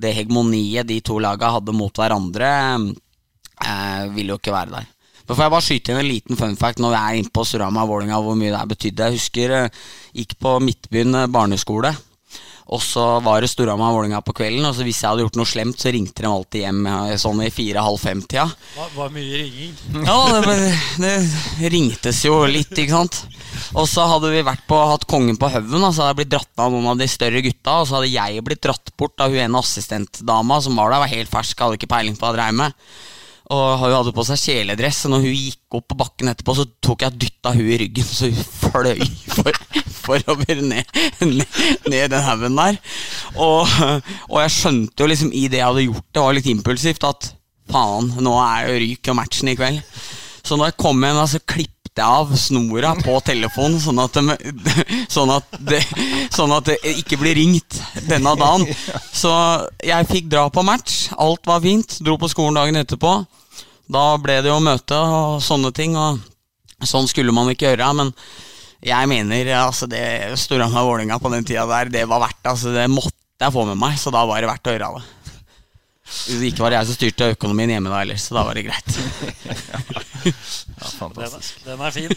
det 0.03 0.17
hegemoniet 0.17 0.89
de 0.89 0.99
to 1.05 1.21
laga 1.23 1.55
hadde 1.55 1.73
mot 1.73 1.95
hverandre, 1.95 2.51
eh, 3.65 4.03
vil 4.13 4.35
jo 4.35 4.41
ikke 4.41 4.53
være 4.53 4.75
der. 4.75 4.91
Da 5.27 5.35
får 5.35 5.43
jeg 5.43 5.55
bare 5.55 5.67
skyte 5.67 5.93
inn 5.93 6.01
en 6.03 6.11
liten 6.11 6.39
fun 6.39 6.59
fact 6.59 6.83
når 6.83 6.93
vi 6.93 6.99
er 6.99 7.21
inne 7.21 7.33
på 7.35 7.47
Storhamar 7.47 7.89
Vålinga, 7.91 8.21
hvor 8.23 8.37
mye 8.39 8.53
det 8.53 8.61
her 8.61 8.69
betydde. 8.71 9.09
Jeg 9.09 9.19
husker 9.19 9.55
jeg 9.57 9.73
gikk 10.21 10.37
på 10.43 10.59
Midtbyen 10.63 11.25
barneskole. 11.35 11.95
Og 12.67 12.81
så 12.83 13.03
var 13.23 13.45
det 13.45 13.51
Storhamar 13.53 13.93
Vålerenga 13.95 14.19
på 14.27 14.35
kvelden. 14.35 14.65
Og 14.67 14.75
så 14.75 14.83
hvis 14.87 14.99
jeg 14.99 15.07
hadde 15.07 15.23
gjort 15.23 15.39
noe 15.39 15.47
slemt, 15.47 15.79
så 15.79 15.93
ringte 15.95 16.25
de 16.25 16.31
alltid 16.31 16.65
hjem 16.65 16.89
sånn 17.23 17.45
i 17.47 17.51
fire-halv 17.55 18.01
fem-tida. 18.03 18.47
Det 18.75 18.87
var 18.97 19.13
mye 19.15 19.43
ringing. 19.43 19.77
Ja, 20.03 20.19
det, 20.43 20.57
det, 21.05 21.15
ringtes 21.71 22.25
jo 22.27 22.41
litt, 22.51 22.75
ikke 22.75 22.97
sant. 22.97 23.21
Og 23.79 23.87
så 23.91 24.07
hadde 24.11 24.33
vi 24.35 24.43
vært 24.47 24.67
på, 24.67 24.81
hatt 24.91 25.07
Kongen 25.07 25.39
på 25.39 25.51
haugen, 25.53 25.79
og 25.79 25.95
så 25.95 26.03
hadde 26.03 26.13
jeg 26.17 26.21
blitt 26.25 26.35
dratt 26.35 26.65
av 26.65 26.75
noen 26.75 26.91
av 26.91 26.99
de 26.99 27.07
større 27.11 27.45
gutta. 27.47 27.81
Og 27.81 27.87
så 27.87 28.01
hadde 28.01 28.11
jeg 28.11 28.47
blitt 28.47 28.65
dratt 28.67 28.95
bort 28.99 29.23
av 29.23 29.31
hun 29.31 29.45
ene 29.47 29.63
assistentdama 29.63 30.59
som 30.65 30.79
var 30.81 30.91
der, 30.91 31.05
var 31.05 31.15
helt 31.15 31.31
fersk, 31.31 31.63
hadde 31.63 31.79
ikke 31.79 31.93
peiling 31.95 32.19
på 32.19 32.27
hva 32.27 32.35
jeg 32.35 32.41
dreiv 32.41 32.59
med. 32.65 32.89
Og 33.55 33.79
hun 33.79 33.93
hadde 33.95 34.15
på 34.15 34.25
seg 34.27 34.41
kjeledress, 34.43 35.05
og 35.07 35.13
når 35.13 35.23
hun 35.23 35.37
gikk 35.37 35.77
opp 35.79 35.87
på 35.93 35.99
bakken 36.01 36.33
etterpå, 36.33 36.57
så 36.59 36.65
tok 36.83 37.05
jeg 37.05 37.19
dytta 37.23 37.53
hun 37.55 37.69
i 37.69 37.79
ryggen, 37.79 38.09
så 38.09 38.31
hun 38.33 38.49
fløy 38.67 39.05
for, 39.37 39.61
forover 40.01 40.63
ned, 40.67 40.91
ned, 41.23 41.45
ned 41.87 42.11
den 42.11 42.27
haugen 42.27 42.59
der. 42.59 42.81
Og, 43.37 43.63
og, 44.33 44.39
jeg 44.43 44.55
skjønte 44.57 45.05
jo 45.05 45.11
liksom 45.13 45.31
i 45.31 45.47
det 45.53 45.61
jeg 45.61 45.69
hadde 45.69 45.87
gjort, 45.87 46.09
det 46.11 46.27
var 46.27 46.39
litt 46.39 46.51
impulsivt, 46.51 47.07
at 47.07 47.31
faen, 47.71 48.11
nå 48.23 48.35
er 48.43 48.67
jo 48.67 48.81
ryk 48.83 49.13
og 49.13 49.19
matchen 49.21 49.53
i 49.53 49.57
kveld. 49.59 49.83
Så 50.47 50.59
da 50.59 50.69
jeg 50.69 50.79
kom 50.79 51.03
hjem, 51.03 51.23
så 51.31 51.43
klippet 51.43 51.76
jeg 52.01 52.07
av 52.07 52.33
snora 52.39 52.93
på 53.01 53.15
telefonen, 53.25 53.79
sånn 53.81 54.01
at, 54.03 54.19
det, 54.19 54.85
sånn, 55.15 55.33
at 55.33 55.59
det, 55.59 55.81
sånn 56.35 56.55
at 56.57 56.71
det 56.71 56.77
ikke 57.03 57.19
blir 57.21 57.37
ringt 57.39 57.79
denne 58.09 58.35
dagen. 58.39 58.67
Så 59.15 59.33
jeg 59.85 60.09
fikk 60.11 60.31
dra 60.33 60.47
på 60.53 60.65
match. 60.67 61.07
Alt 61.17 61.47
var 61.49 61.65
fint. 61.65 61.99
Dro 62.05 62.19
på 62.21 62.31
skolen 62.33 62.59
dagen 62.59 62.81
etterpå. 62.83 63.19
Da 63.93 64.07
ble 64.21 64.41
det 64.43 64.51
jo 64.51 64.61
møte 64.63 64.99
og 64.99 65.43
sånne 65.45 65.73
ting. 65.77 65.97
Og 65.97 66.21
sånn 66.85 67.09
skulle 67.09 67.35
man 67.35 67.51
ikke 67.53 67.71
gjøre. 67.71 67.93
Men 68.03 68.13
jeg 68.85 69.11
mener 69.11 69.53
altså 69.63 69.89
det 69.91 70.37
Storhamar-Vålerenga 70.43 71.21
på 71.23 71.33
den 71.33 71.47
tida 71.49 71.67
der, 71.71 71.93
det 71.93 72.05
var 72.09 72.23
verdt 72.27 72.51
altså 72.53 72.75
Det 72.75 72.87
måtte 72.93 73.15
jeg 73.41 73.53
få 73.53 73.65
med 73.69 73.81
meg, 73.81 73.97
så 74.01 74.13
da 74.15 74.25
var 74.29 74.41
det 74.41 74.51
verdt 74.51 74.69
å 74.69 74.75
gjøre 74.77 74.91
det. 74.97 75.07
Ikke 76.49 76.63
var 76.63 76.77
jeg 76.77 76.89
som 76.89 76.97
styrte 76.97 77.33
økonomien 77.35 77.73
hjemme 77.73 77.91
da 77.91 78.05
ellers, 78.05 78.29
så 78.29 78.37
da 78.37 78.45
var 78.47 78.57
det 78.57 78.69
greit. 78.69 80.05
ja, 80.27 80.95
fantastisk. 80.99 81.65
Den, 81.65 81.79
den 81.79 81.87
er 81.87 81.91
fin. 81.91 82.11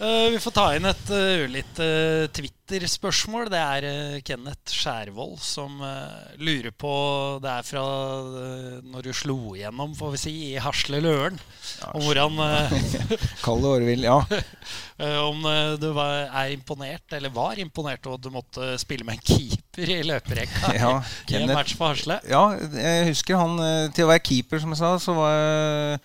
Uh, 0.00 0.30
vi 0.34 0.40
får 0.40 0.54
ta 0.56 0.64
inn 0.76 0.88
et 0.88 1.10
ørlite 1.12 1.84
uh, 1.84 2.24
uh, 2.24 2.30
Twitter-spørsmål. 2.36 3.50
Det 3.52 3.60
er 3.60 3.86
uh, 3.86 4.18
Kenneth 4.24 4.72
Skjærvold 4.72 5.36
som 5.44 5.80
lurer 6.40 6.72
på 6.72 6.92
Det 7.42 7.50
er 7.50 7.66
fra 7.66 7.82
når 8.80 9.04
du 9.04 9.10
slo 9.16 9.54
igjennom, 9.56 9.92
får 9.98 10.14
vi 10.14 10.20
si, 10.22 10.34
i 10.52 10.62
Hasle 10.62 11.02
Løren. 11.04 11.36
Ja, 11.80 11.92
om 11.96 12.06
hvordan 12.06 12.38
Kall 13.44 13.62
det 13.64 13.70
årevill, 13.74 14.06
ja. 14.06 14.18
om 15.30 15.44
du 15.80 15.90
var, 15.96 16.28
er 16.28 16.54
imponert, 16.54 17.06
eller 17.16 17.32
var 17.34 17.60
imponert 17.60 18.06
over 18.06 18.20
at 18.20 18.24
du 18.24 18.32
måtte 18.34 18.72
spille 18.80 19.06
med 19.08 19.18
en 19.18 19.24
keeper 19.24 19.94
i 19.96 20.00
løperekka 20.06 20.74
ja, 20.76 20.96
i 21.30 21.38
en 21.40 21.52
match 21.52 21.76
på 21.78 21.88
Hasle. 21.90 22.20
Ja, 22.28 22.50
jeg 22.56 23.12
husker 23.12 23.40
han 23.40 23.56
Til 23.96 24.06
å 24.06 24.10
være 24.12 24.24
keeper, 24.24 24.60
som 24.62 24.74
jeg 24.74 24.82
sa, 24.82 24.96
så 25.02 25.16
var 25.16 25.36
jeg 25.36 26.02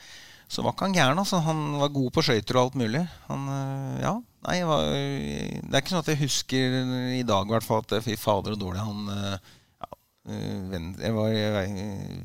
så 0.48 0.62
var 0.62 0.76
ikke 0.76 0.88
han 0.88 0.96
gæren. 0.96 1.20
Altså. 1.22 1.42
Han 1.46 1.62
var 1.82 1.94
god 1.94 2.12
på 2.14 2.24
skøyter 2.26 2.58
og 2.58 2.68
alt 2.68 2.78
mulig. 2.80 3.02
Han, 3.30 3.48
eh, 3.56 4.02
ja, 4.04 4.14
nei, 4.48 4.58
var, 4.70 4.90
det 4.92 5.72
er 5.72 5.82
ikke 5.82 5.96
sånn 5.96 6.04
at 6.04 6.12
jeg 6.14 6.22
husker 6.22 6.78
i 7.18 7.24
dag 7.28 7.50
hvert 7.50 7.66
fall 7.66 7.82
at 7.86 7.96
fy 8.06 8.18
fader 8.20 8.54
og 8.56 8.62
dårlig 8.62 8.84
han 8.86 9.10
eh, 9.16 9.56
ja, 9.82 9.90
eh, 10.30 10.78
jeg 11.02 11.16
var, 11.18 11.40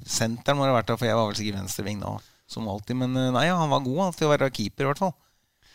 Senteren 0.04 0.60
må 0.60 0.68
ha 0.68 0.76
vært 0.76 0.92
der, 0.92 1.00
for 1.00 1.08
jeg 1.08 1.16
var 1.16 1.30
vel 1.30 1.40
sikkert 1.40 1.62
venstreving 1.62 2.04
da. 2.04 2.18
Som 2.50 2.68
alltid. 2.68 2.98
Men 2.98 3.14
nei, 3.14 3.46
ja, 3.46 3.56
han 3.56 3.72
var 3.72 3.84
god 3.86 4.16
til 4.18 4.28
å 4.28 4.34
være 4.34 4.52
keeper, 4.52 4.84
i 4.84 4.90
hvert 4.90 5.04
fall. 5.06 5.16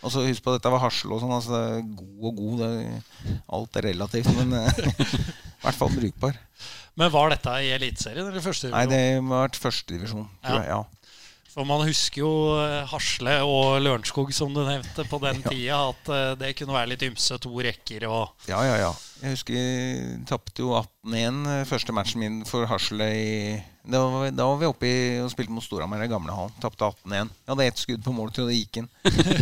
Og 0.06 0.12
så 0.14 0.22
Husk 0.28 0.44
på 0.44 0.52
at 0.52 0.60
dette 0.60 0.70
var 0.70 0.84
Hasle 0.84 1.16
og 1.16 1.22
sånn. 1.24 1.32
Altså, 1.34 1.60
god 1.98 2.26
og 2.30 2.42
god. 2.42 2.62
Det, 2.62 3.38
alt 3.58 3.80
er 3.80 3.88
relativt. 3.90 4.28
Men 4.38 4.52
i 4.60 5.64
hvert 5.64 5.80
fall 5.80 5.96
brukbar. 5.96 6.36
Men 7.00 7.12
var 7.12 7.32
dette 7.34 7.54
i 7.64 7.72
Eliteserien 7.76 8.28
eller 8.28 8.44
førstedivisjon? 8.44 8.76
Nei, 8.76 8.92
det 8.92 9.00
har 9.16 9.48
vært 9.48 9.58
førstedivisjon. 9.60 10.28
Ja. 10.46 10.60
ja. 10.68 10.78
For 11.56 11.64
man 11.64 11.86
husker 11.88 12.20
jo 12.20 12.30
eh, 12.60 12.82
Hasle 12.92 13.38
og 13.48 13.78
Lørenskog, 13.80 14.34
som 14.36 14.52
du 14.52 14.60
nevnte, 14.68 15.06
på 15.08 15.20
den 15.24 15.40
tida. 15.48 15.78
At 15.94 16.10
eh, 16.12 16.32
det 16.42 16.50
kunne 16.60 16.76
være 16.76 16.92
litt 16.92 17.06
ymse, 17.08 17.38
to 17.40 17.54
rekker 17.64 18.04
og 18.10 18.50
Ja, 18.50 18.60
ja, 18.68 18.74
ja. 18.82 18.90
Jeg 19.22 19.38
husker 19.38 19.56
jeg 19.56 20.26
tapte 20.28 20.66
jo 20.66 20.74
18-1 20.76 21.48
eh, 21.54 21.62
første 21.70 21.96
matchen 21.96 22.20
min 22.26 22.42
for 22.50 22.68
Hasle 22.68 23.08
i 23.08 23.30
da 23.86 24.02
var, 24.10 24.32
da 24.34 24.48
var 24.50 24.60
vi 24.60 24.68
oppe 24.68 24.90
i, 24.90 25.00
og 25.22 25.30
spilte 25.32 25.54
mot 25.54 25.64
Storhamar 25.64 26.02
i 26.04 26.10
gamlehallen. 26.12 26.52
Tapte 26.60 26.90
18-1. 26.90 27.32
Jeg 27.32 27.54
hadde 27.54 27.70
ett 27.70 27.82
skudd 27.86 28.04
på 28.04 28.16
mål 28.18 28.34
til 28.36 28.50
det 28.50 28.58
gikk 28.58 28.82
inn. 28.82 28.92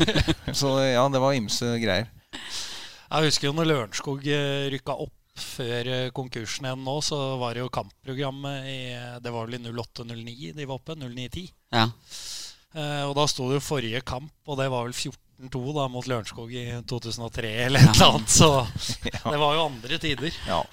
Så 0.59 0.75
ja, 0.83 1.07
det 1.09 1.21
var 1.23 1.37
ymse 1.37 1.77
greier. 1.81 2.11
Jeg 2.35 3.29
husker 3.29 3.47
jo 3.47 3.55
når 3.55 3.69
Lørenskog 3.71 4.27
rykka 4.73 4.99
opp 4.99 5.15
før 5.39 5.89
eh, 5.89 6.11
konkursen 6.15 6.67
igjen 6.67 6.83
nå, 6.85 6.95
så 7.05 7.17
var 7.41 7.55
det 7.55 7.63
jo 7.63 7.73
kampprogrammet 7.73 8.69
i 8.69 8.79
Det 9.23 9.33
var 9.33 9.47
vel 9.49 9.57
i 9.57 9.73
08-09 9.73 10.53
de 10.57 10.67
var 10.69 10.77
oppe? 10.77 10.95
09-10. 10.99 11.47
Ja. 11.73 11.87
Eh, 12.73 13.03
og 13.07 13.15
da 13.17 13.25
sto 13.29 13.49
det 13.49 13.59
jo 13.59 13.65
forrige 13.65 14.01
kamp, 14.05 14.33
og 14.47 14.57
det 14.61 14.69
var 14.73 14.87
vel 14.87 14.95
14-2 14.95 15.75
da 15.77 15.89
mot 15.93 16.07
Lørenskog 16.09 16.53
i 16.53 16.65
2003 16.89 17.53
eller 17.67 17.83
et 17.83 17.93
eller 17.95 18.15
annet. 18.15 18.33
Så 18.33 18.49
det 19.33 19.41
var 19.41 19.57
jo 19.57 19.67
andre 19.67 20.01
tider. 20.01 20.41
Ja. 20.49 20.63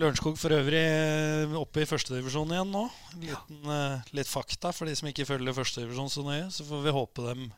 Lørenskog 0.00 0.36
for 0.40 0.54
øvrig 0.56 0.80
eh, 0.80 1.56
oppe 1.60 1.82
i 1.82 1.88
førstedivisjon 1.88 2.52
igjen 2.54 2.70
nå. 2.72 2.86
Liten, 3.20 3.58
eh, 3.68 4.12
litt 4.16 4.30
fakta 4.30 4.72
for 4.72 4.88
de 4.88 4.96
som 4.96 5.10
ikke 5.10 5.28
følger 5.28 5.56
førstedivisjon 5.56 6.12
så 6.12 6.24
nøye. 6.24 6.46
Så 6.54 6.64
får 6.68 6.86
vi 6.86 6.94
håpe 6.96 7.26
dem 7.26 7.50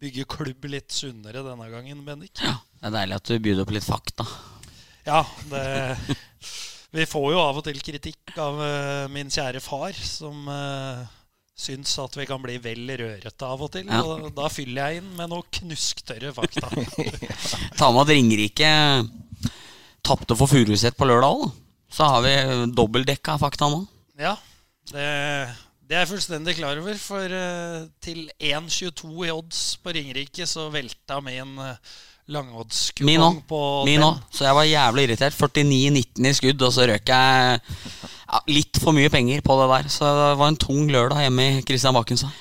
bygger 0.00 0.28
klubb 0.28 0.66
litt 0.68 0.92
sunnere 0.92 1.40
denne 1.44 1.70
gangen, 1.72 2.04
Bendik. 2.04 2.40
Ja, 2.44 2.58
Det 2.76 2.90
er 2.90 2.96
deilig 2.98 3.16
at 3.16 3.30
du 3.30 3.38
byr 3.40 3.62
opp 3.62 3.72
litt 3.72 3.86
fakta. 3.86 4.26
Ja, 5.06 5.22
det, 5.50 5.96
vi 6.90 7.06
får 7.06 7.28
jo 7.30 7.38
av 7.38 7.60
og 7.60 7.66
til 7.66 7.78
kritikk 7.84 8.34
av 8.42 8.58
uh, 8.58 9.06
min 9.12 9.30
kjære 9.30 9.62
far, 9.62 9.94
som 9.94 10.48
uh, 10.50 11.04
syns 11.56 11.94
at 12.02 12.16
vi 12.18 12.26
kan 12.28 12.42
bli 12.42 12.56
vel 12.62 12.90
rørete 12.98 13.46
av 13.46 13.62
og 13.62 13.70
til. 13.76 13.86
Ja. 13.86 14.02
Og 14.02 14.32
da 14.36 14.50
fyller 14.52 14.90
jeg 14.90 15.02
inn 15.02 15.12
med 15.18 15.30
noe 15.30 15.46
knusktørre 15.60 16.32
fakta. 16.36 16.72
Ta 17.78 17.92
med 17.94 18.02
at 18.02 18.12
Ringerike 18.12 18.72
tapte 20.06 20.36
for 20.38 20.50
Furuset 20.50 20.98
på 20.98 21.08
lørdag. 21.08 21.46
Så 21.92 22.10
har 22.10 22.26
vi 22.26 22.34
dobbeltdekka 22.74 23.38
fakta 23.40 23.70
nå. 23.70 23.84
Ja, 24.18 24.34
det, 24.90 25.06
det 25.86 25.96
er 25.96 26.02
jeg 26.02 26.10
fullstendig 26.16 26.56
klar 26.58 26.82
over. 26.82 26.98
For 26.98 27.30
uh, 27.30 27.86
til 28.02 28.26
1,22 28.42 29.14
i 29.28 29.32
odds 29.32 29.62
på 29.80 29.94
Ringerike 29.94 30.50
så 30.50 30.66
velta 30.74 31.22
min 31.22 31.56
uh, 31.62 31.96
langhoddskupong 32.32 33.38
på 33.46 33.60
Min 33.86 34.02
òg. 34.02 34.18
Så 34.34 34.46
jeg 34.46 34.58
var 34.58 34.66
jævlig 34.66 35.06
irritert. 35.06 35.36
49-19 35.36 36.26
i 36.26 36.34
skudd, 36.34 36.66
og 36.66 36.74
så 36.74 36.88
røk 36.90 37.12
jeg 37.12 37.60
ja, 37.60 38.40
litt 38.50 38.80
for 38.82 38.96
mye 38.96 39.12
penger 39.12 39.44
på 39.46 39.56
det 39.60 39.68
der. 39.72 39.90
Så 39.92 40.10
det 40.10 40.28
var 40.40 40.50
en 40.50 40.60
tung 40.60 40.90
lørdag 40.90 41.26
hjemme 41.26 41.46
i 41.46 41.64
Kristian 41.66 41.96
Bakkensvei. 41.96 42.32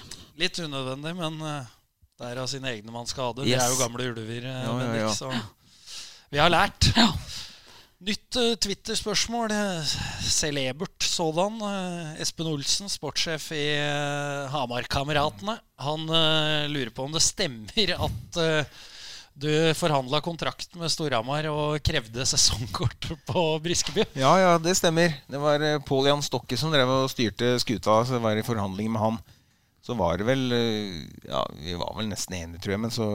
Litt 0.42 0.58
unødvendig, 0.60 1.14
men 1.16 1.38
uh, 1.44 1.68
det 2.20 2.32
er 2.32 2.42
av 2.42 2.50
sine 2.52 2.74
egne 2.74 2.92
man 2.92 3.08
skader. 3.08 3.46
Yes. 3.46 3.54
Vi 3.54 3.62
er 3.62 3.72
jo 3.72 3.82
gamle 3.84 4.10
ulver, 4.12 4.50
ja, 4.50 4.64
ja, 4.66 4.94
ja, 5.06 5.12
så 5.16 5.32
vi 6.34 6.42
har 6.42 6.52
lært. 6.52 6.90
Ja. 6.98 7.12
Nytt 8.06 8.38
uh, 8.42 8.56
Twitter-spørsmål. 8.60 9.54
Celebert 10.26 11.06
sådan. 11.06 11.62
Uh, 11.62 12.18
Espen 12.22 12.50
Olsen, 12.52 12.90
sportssjef 12.92 13.48
i 13.56 13.64
uh, 13.86 14.50
Hamar-kameratene. 14.52 15.56
Han 15.86 16.10
lurer 16.72 16.92
på 16.96 17.06
om 17.06 17.16
det 17.16 17.24
stemmer 17.24 17.96
at 17.96 18.38
du 19.36 19.52
forhandla 19.76 20.22
kontrakt 20.24 20.78
med 20.80 20.92
Storhamar 20.92 21.48
og 21.52 21.84
krevde 21.84 22.24
sesongkort 22.28 23.10
på 23.30 23.44
Briskeby? 23.64 24.06
Ja, 24.16 24.32
ja, 24.40 24.54
det 24.62 24.78
stemmer. 24.80 25.18
Det 25.28 25.42
var 25.42 25.64
eh, 25.64 25.82
Pål 25.84 26.08
Jan 26.08 26.24
Stokke 26.24 26.56
som 26.60 26.72
drev 26.72 26.92
og 26.92 27.10
styrte 27.12 27.58
skuta. 27.60 28.00
Så 28.08 28.22
var 28.24 28.40
i 28.40 28.46
forhandling 28.48 28.94
med 28.94 29.04
han. 29.04 29.20
Så 29.86 29.94
var 30.00 30.18
det 30.18 30.26
vel 30.30 30.48
eh, 30.56 31.04
Ja, 31.28 31.44
vi 31.60 31.76
var 31.78 31.92
vel 31.98 32.08
nesten 32.10 32.38
enige, 32.40 32.64
tror 32.64 32.78
jeg. 32.78 32.84
Men 32.86 32.96
så 32.96 33.10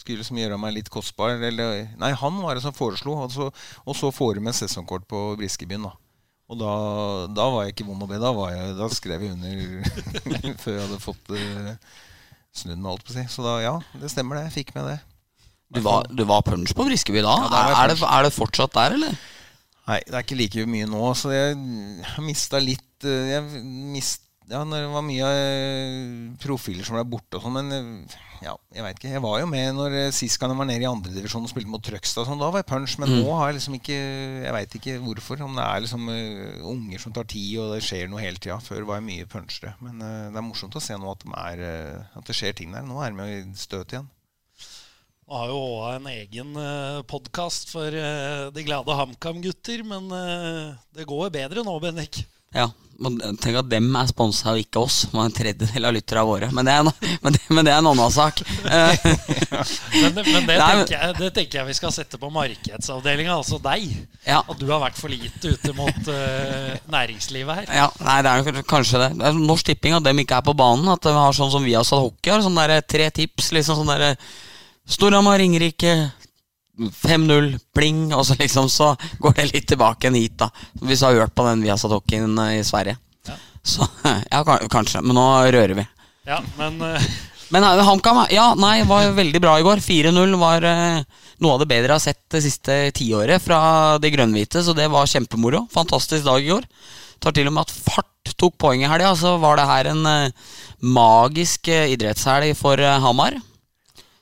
skulle 0.00 0.26
som 0.26 0.38
gjøre 0.40 0.58
meg 0.58 0.74
litt 0.80 0.90
kostbar. 0.90 1.36
Eller, 1.38 1.86
nei, 2.00 2.10
han 2.10 2.42
var 2.42 2.58
det 2.58 2.64
som 2.66 2.74
foreslo. 2.74 3.14
Og 3.22 3.34
så, 3.36 3.50
og 3.86 3.96
så 3.96 4.10
får 4.14 4.36
du 4.36 4.46
med 4.48 4.58
sesongkort 4.58 5.06
på 5.10 5.28
Briskebyen, 5.38 5.86
da. 5.86 5.94
Og 6.50 6.58
da, 6.58 6.72
da, 7.30 7.46
var 7.54 7.68
jeg 7.68 7.76
ikke 7.76 7.86
vond 7.86 8.02
å 8.02 8.10
be. 8.10 8.18
Da, 8.18 8.34
jeg, 8.50 8.74
da 8.80 8.90
skrev 8.90 9.22
jeg 9.22 9.36
under 9.36 10.58
før 10.64 10.74
jeg 10.74 10.82
hadde 10.88 10.98
fått 11.04 11.30
uh, 11.30 11.70
snudd 12.50 12.80
meg, 12.80 12.90
alt 12.90 13.06
på 13.06 13.14
å 13.14 13.18
si. 13.20 13.26
Så 13.30 13.46
da, 13.46 13.54
ja, 13.62 13.76
det 14.02 14.10
stemmer 14.10 14.40
det. 14.40 14.48
Jeg 14.48 14.56
fikk 14.58 14.74
med 14.74 14.90
det. 14.90 14.98
Du 15.70 15.82
var, 15.86 16.08
du 16.10 16.24
var 16.26 16.42
punch 16.46 16.72
på 16.74 16.86
Briskeby 16.88 17.22
da? 17.22 17.36
Ja, 17.46 17.60
er, 17.84 17.92
det, 17.92 18.00
er, 18.02 18.26
det, 18.26 18.34
fortsatt 18.34 18.74
der, 18.74 18.96
eller? 18.96 19.14
Nei, 19.86 20.00
det 20.06 20.16
er 20.16 20.24
ikke 20.24 20.38
like 20.38 20.66
mye 20.70 20.88
nå. 20.90 21.04
Så 21.18 21.30
jeg 21.34 21.54
har 22.10 22.26
mista 22.26 22.58
litt 22.62 23.06
eh, 23.06 23.36
Jeg 23.36 23.62
mist, 23.94 24.26
Ja, 24.50 24.64
når 24.66 24.82
det 24.82 24.90
var 24.90 25.06
mye 25.06 25.30
eh, 25.30 26.02
profiler 26.42 26.86
som 26.86 26.98
ble 26.98 27.06
borte 27.12 27.38
og 27.38 27.46
sånn, 27.46 27.60
men 27.60 27.70
eh, 27.76 28.18
ja, 28.42 28.56
jeg 28.74 28.82
veit 28.82 28.98
ikke. 28.98 29.12
Jeg 29.14 29.22
var 29.22 29.38
jo 29.38 29.46
med 29.52 29.78
når 29.78 29.96
sist 30.16 30.40
gang 30.42 30.50
jeg 30.50 30.58
var 30.58 30.68
nede 30.72 30.82
i 30.82 30.90
andredivisjon 30.90 31.46
og 31.46 31.52
spilte 31.52 31.70
mot 31.70 31.86
Trøgstad. 31.86 32.26
Sånn, 32.26 32.42
da 32.42 32.50
var 32.50 32.64
jeg 32.64 32.70
punch, 32.72 32.98
men 32.98 33.14
nå 33.20 33.30
har 33.38 33.52
jeg 33.52 33.60
liksom 33.60 33.76
ikke 33.78 33.98
Jeg 34.00 34.54
veit 34.56 34.78
ikke 34.80 35.00
hvorfor. 35.06 35.46
Om 35.46 35.58
det 35.60 35.66
er 35.66 35.84
liksom 35.84 36.08
uh, 36.10 36.70
unger 36.72 37.02
som 37.04 37.14
tar 37.14 37.30
tid, 37.30 37.58
og 37.62 37.76
det 37.76 37.82
skjer 37.86 38.10
noe 38.10 38.24
hele 38.24 38.42
tida. 38.42 38.58
Før 38.64 38.88
var 38.88 38.98
jeg 38.98 39.06
mye 39.06 39.28
punchere. 39.30 39.76
Men 39.84 40.00
uh, 40.02 40.30
det 40.32 40.40
er 40.40 40.48
morsomt 40.48 40.74
å 40.74 40.82
se 40.82 40.96
nå 40.98 41.12
at, 41.12 41.22
de 41.26 41.36
er, 41.36 41.62
uh, 41.62 42.16
at 42.18 42.32
det 42.32 42.38
skjer 42.40 42.56
ting 42.58 42.72
der. 42.74 42.88
Nå 42.88 42.98
er 43.04 43.12
de 43.12 43.28
jo 43.28 43.44
i 43.44 43.60
støt 43.60 43.94
igjen. 43.94 44.08
Vi 45.30 45.36
har 45.38 45.46
jo 45.52 45.58
òg 45.62 45.92
en 46.00 46.06
egen 46.10 46.56
uh, 46.58 47.00
podkast 47.06 47.68
for 47.70 47.86
eh, 47.94 48.48
de 48.50 48.64
glade 48.66 48.90
HamKam-gutter, 48.98 49.84
men 49.86 50.08
eh, 50.10 50.72
det 50.98 51.04
går 51.06 51.30
bedre 51.30 51.62
nå, 51.62 51.74
Bendik. 51.84 52.24
Ja, 52.50 52.64
men 52.98 53.14
Tenk 53.38 53.60
at 53.60 53.68
dem 53.70 53.86
er 53.94 54.08
sponsa 54.10 54.50
og 54.56 54.58
ikke 54.64 54.82
oss. 54.82 55.04
Man 55.14 55.22
er 55.22 55.28
en 55.30 55.36
tredjedel 55.36 55.86
av 55.86 55.94
lytterne 55.94 56.24
våre. 56.26 56.48
Men 56.50 56.66
det 56.66 56.74
er, 56.74 56.82
en- 56.82 57.14
men 57.22 57.36
det, 57.36 57.42
men 57.54 57.68
det 57.68 57.72
er 57.76 57.78
en 57.78 57.90
annen 57.92 58.10
sak. 58.10 58.42
Eh, 58.42 59.06
Men, 60.00 60.16
det- 60.18 60.26
men 60.32 60.48
det, 60.50 60.56
tenker 60.58 60.96
jeg, 60.96 61.14
det 61.20 61.30
tenker 61.38 61.60
jeg 61.60 61.68
vi 61.70 61.78
skal 61.78 61.94
sette 61.94 62.18
på 62.18 62.32
markedsavdelinga, 62.34 63.38
altså 63.38 63.62
deg. 63.62 63.86
ja. 64.26 64.42
At 64.42 64.58
du 64.58 64.66
har 64.72 64.82
vært 64.82 64.98
for 64.98 65.14
lite 65.14 65.54
ute 65.54 65.76
mot 65.78 66.10
uh, 66.10 66.74
næringslivet 66.90 67.62
her. 67.62 67.70
Ja, 67.84 67.86
nei, 68.02 68.18
det 68.26 68.34
er 68.34 68.62
kanskje 68.74 69.04
det. 69.06 69.12
det 69.22 69.30
er 69.30 69.38
Norsk 69.46 69.70
Tipping 69.70 69.94
at 70.00 70.10
dem 70.10 70.24
ikke 70.26 70.42
er 70.42 70.46
på 70.50 70.58
banen. 70.58 70.90
At 70.90 71.06
de 71.06 71.14
har 71.14 71.38
sånn 71.38 71.54
som 71.54 71.62
vi 71.62 71.78
har 71.78 71.86
satt 71.86 72.02
hockey. 72.02 72.34
Har 72.34 72.42
sånn 72.42 72.58
der, 72.58 72.80
tre 72.82 73.06
tips. 73.22 73.52
liksom 73.54 73.78
sånn 73.84 73.94
der, 73.94 74.16
Storhamar, 74.88 75.38
Ringerike, 75.38 76.10
5-0, 76.80 77.58
pling. 77.74 78.08
Og 78.14 78.26
så 78.26 78.36
liksom 78.38 78.68
så 78.72 78.94
går 79.18 79.36
det 79.36 79.50
litt 79.52 79.68
tilbake 79.70 80.06
igjen 80.06 80.20
hit, 80.20 80.38
da. 80.40 80.50
Hvis 80.80 81.02
du 81.02 81.08
har 81.08 81.24
hørt 81.24 81.34
på 81.36 81.46
den 81.48 81.64
vi 81.64 81.72
har 81.72 81.80
satt 81.80 81.94
hockeyen 81.94 82.38
eh, 82.38 82.60
i 82.60 82.66
Sverige. 82.66 82.96
Ja. 83.28 83.40
Så 83.62 83.88
ja, 84.30 84.44
kanskje. 84.72 85.02
Men 85.04 85.18
nå 85.18 85.26
rører 85.50 85.76
vi. 85.82 85.88
Ja, 86.28 86.42
men 86.58 86.80
uh... 86.82 87.10
Men 87.50 87.64
eh, 87.66 87.80
HamKam 87.82 88.20
ja, 88.30 88.52
nei, 88.54 88.84
var 88.86 89.10
veldig 89.16 89.40
bra 89.42 89.56
i 89.58 89.64
går. 89.66 89.82
4-0 89.82 90.36
var 90.38 90.62
uh, 90.62 91.00
noe 91.42 91.56
av 91.56 91.64
det 91.64 91.66
bedre 91.72 91.88
jeg 91.88 91.96
har 91.96 92.04
sett 92.04 92.22
det 92.30 92.44
siste 92.44 92.76
tiåret 92.94 93.42
fra 93.42 93.98
de 93.98 94.12
grønnhvite, 94.14 94.62
så 94.62 94.74
det 94.76 94.86
var 94.92 95.10
kjempemoro. 95.10 95.64
Fantastisk 95.74 96.28
dag 96.28 96.44
i 96.44 96.52
går. 96.52 96.68
Tar 97.18 97.34
til 97.34 97.50
og 97.50 97.56
med 97.56 97.66
at 97.66 97.74
fart 97.74 98.30
tok 98.38 98.54
poeng 98.62 98.84
i 98.84 98.88
helga, 98.88 99.10
så 99.18 99.34
var 99.42 99.58
det 99.58 99.66
her 99.66 99.90
en 99.90 100.06
uh, 100.06 100.54
magisk 100.78 101.72
idrettshelg 101.74 102.54
for 102.54 102.78
Hamar. 102.78 103.34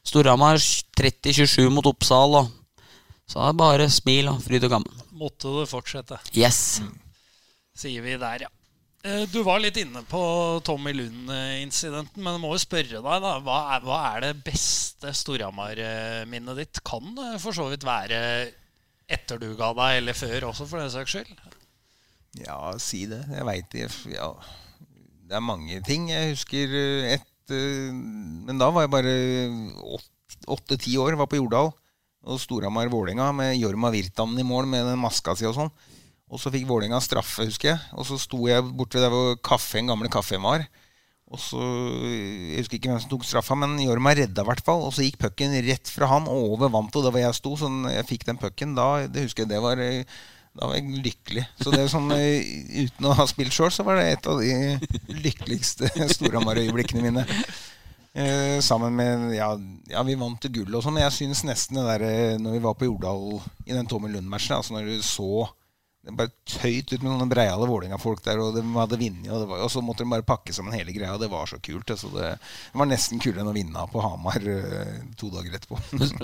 Storhamar 0.09 0.57
30-27 0.97 1.69
mot 1.75 1.87
Oppsal, 1.91 2.39
og 2.41 2.87
så 3.29 3.43
er 3.45 3.53
det 3.53 3.61
bare 3.61 3.89
smil 3.93 4.31
og 4.33 4.39
fryd 4.45 4.65
og 4.69 4.73
gammen. 4.79 5.03
måtte 5.19 5.51
det 5.61 5.67
fortsette, 5.69 6.17
Yes. 6.37 6.81
sier 7.77 8.03
vi 8.03 8.17
der, 8.17 8.47
ja. 8.47 8.49
Eh, 9.05 9.27
Du 9.31 9.43
var 9.47 9.59
litt 9.61 9.77
inne 9.77 10.03
på 10.09 10.21
Tommy 10.65 10.93
Lund-incidenten, 10.95 12.23
men 12.23 12.35
jeg 12.37 12.41
må 12.43 12.53
jo 12.55 12.59
spørre 12.63 13.03
deg, 13.03 13.03
da. 13.23 13.35
Hva 13.45 13.59
er, 13.77 13.85
hva 13.87 13.99
er 14.17 14.21
det 14.29 14.45
beste 14.47 15.13
Storhamar-minnet 15.15 16.57
ditt? 16.57 16.81
Kan 16.87 17.15
det 17.19 17.41
for 17.43 17.53
så 17.53 17.69
vidt 17.71 17.85
være 17.87 18.23
etter 19.09 19.39
du 19.41 19.53
ga 19.57 19.73
deg, 19.75 19.99
eller 20.03 20.17
før 20.19 20.49
også, 20.51 20.67
for 20.69 20.79
den 20.83 20.91
saks 20.91 21.15
skyld? 21.15 21.35
Ja, 22.45 22.59
si 22.79 23.05
det. 23.11 23.23
Jeg 23.33 23.47
veit 23.49 23.71
det. 23.73 23.89
Ja. 24.15 24.33
Det 25.29 25.37
er 25.37 25.45
mange 25.45 25.81
ting. 25.87 26.09
Jeg 26.11 26.35
husker 26.35 26.75
eh, 26.79 27.15
et 27.15 27.21
eh, 27.21 27.27
Men 27.55 28.61
da 28.61 28.71
var 28.75 28.87
jeg 28.87 28.95
bare 28.95 29.15
åtte-ti 30.49 30.97
år. 31.01 31.17
Var 31.19 31.31
på 31.31 31.41
Jordal. 31.41 31.73
Og 32.29 32.41
Storhamar-Vålerenga 32.43 33.31
med 33.33 33.57
Jorma 33.57 33.93
Virtanen 33.95 34.41
i 34.41 34.47
mål 34.47 34.67
med 34.69 34.85
den 34.89 35.01
maska 35.01 35.37
si 35.39 35.47
og 35.49 35.55
sånn. 35.57 35.71
Og 36.29 36.43
så 36.43 36.53
fikk 36.53 36.67
Vålerenga 36.69 37.01
straffe, 37.01 37.47
husker 37.49 37.73
jeg. 37.73 37.81
Og 37.97 38.05
så 38.09 38.19
sto 38.21 38.43
jeg 38.51 38.67
borte 38.77 39.01
der 39.01 39.13
hvor 39.13 39.39
kaffen, 39.41 39.89
gamle 39.89 40.11
kaffen 40.13 40.45
var. 40.45 40.67
Og 41.29 41.41
så, 41.41 41.61
Jeg 41.61 42.63
husker 42.63 42.79
ikke 42.79 42.89
hvem 42.89 43.01
som 43.03 43.11
tok 43.13 43.25
straffa, 43.29 43.57
men 43.57 43.77
Jorma 43.81 44.15
redda 44.17 44.45
i 44.45 44.49
hvert 44.49 44.65
fall. 44.65 44.85
Og 44.87 44.95
så 44.97 45.05
gikk 45.05 45.21
pucken 45.21 45.57
rett 45.67 45.93
fra 45.93 46.09
han 46.09 46.29
og 46.29 46.55
over 46.57 46.73
vantet, 46.73 47.01
og 47.01 47.07
der 47.07 47.15
hvor 47.15 47.25
jeg 47.25 47.37
sto. 47.37 47.55
Så 47.61 47.71
jeg 47.93 48.09
fikk 48.09 48.27
den 48.29 48.41
pucken 48.41 48.75
da, 48.77 49.07
det 49.09 49.29
husker 49.29 49.45
jeg, 49.45 49.53
det 49.53 49.63
var 49.65 49.81
eh, 49.85 50.19
da 50.59 50.67
var 50.67 50.79
jeg 50.79 51.03
lykkelig. 51.07 51.45
Så 51.63 51.71
det 51.71 51.85
er 51.85 51.91
sånn, 51.93 52.11
eh, 52.17 52.85
Uten 52.85 53.07
å 53.07 53.15
ha 53.15 53.27
spilt 53.31 53.55
sjøl, 53.55 53.71
så 53.75 53.87
var 53.87 54.01
det 54.01 54.07
et 54.13 54.29
av 54.31 54.41
de 54.43 55.21
lykkeligste 55.23 55.91
Storhamar-øyeblikkene 56.17 57.05
mine. 57.05 57.27
Eh, 58.19 58.59
sammen 58.65 58.97
med 58.99 59.37
ja, 59.37 59.53
ja, 59.93 60.03
vi 60.03 60.17
vant 60.19 60.41
til 60.43 60.57
gull 60.57 60.75
og 60.75 60.83
sånn, 60.83 60.97
men 60.97 61.05
jeg 61.07 61.15
syns 61.15 61.45
nesten 61.47 61.79
det 61.79 61.85
der 61.87 62.07
eh, 62.09 62.39
når 62.43 62.57
vi 62.57 62.63
var 62.65 62.75
på 62.75 62.89
Jordal 62.89 63.39
i 63.69 63.77
den 63.77 63.87
Tommy 63.87 64.11
Lund-matchen, 64.11 64.57
altså 64.57 64.75
når 64.75 64.91
du 64.91 65.07
så 65.07 65.47
det 66.07 66.15
bare 66.17 66.31
tøyt 66.49 66.93
ut 66.95 67.03
med 67.03 67.11
noen 67.11 67.29
breiale 67.29 67.67
Vålerenga-folk 67.69 68.23
der, 68.25 68.39
og 68.41 68.55
de 68.55 68.63
hadde 68.79 68.97
vunnet, 69.01 69.27
og, 69.35 69.51
og 69.59 69.69
så 69.73 69.83
måtte 69.85 70.05
de 70.07 70.11
bare 70.13 70.25
pakke 70.25 70.55
sammen 70.57 70.73
hele 70.73 70.93
greia. 70.95 71.11
og 71.13 71.21
Det 71.21 71.29
var 71.29 71.45
så 71.51 71.59
kult. 71.61 71.91
Altså 71.91 72.09
det, 72.15 72.31
det 72.39 72.79
var 72.81 72.89
nesten 72.89 73.21
kulere 73.21 73.43
enn 73.43 73.51
å 73.51 73.55
vinne 73.57 73.83
på 73.93 74.01
Hamar 74.01 74.39
eh, 74.41 74.95
to 75.21 75.29
dager 75.35 75.59
etterpå. 75.59 75.77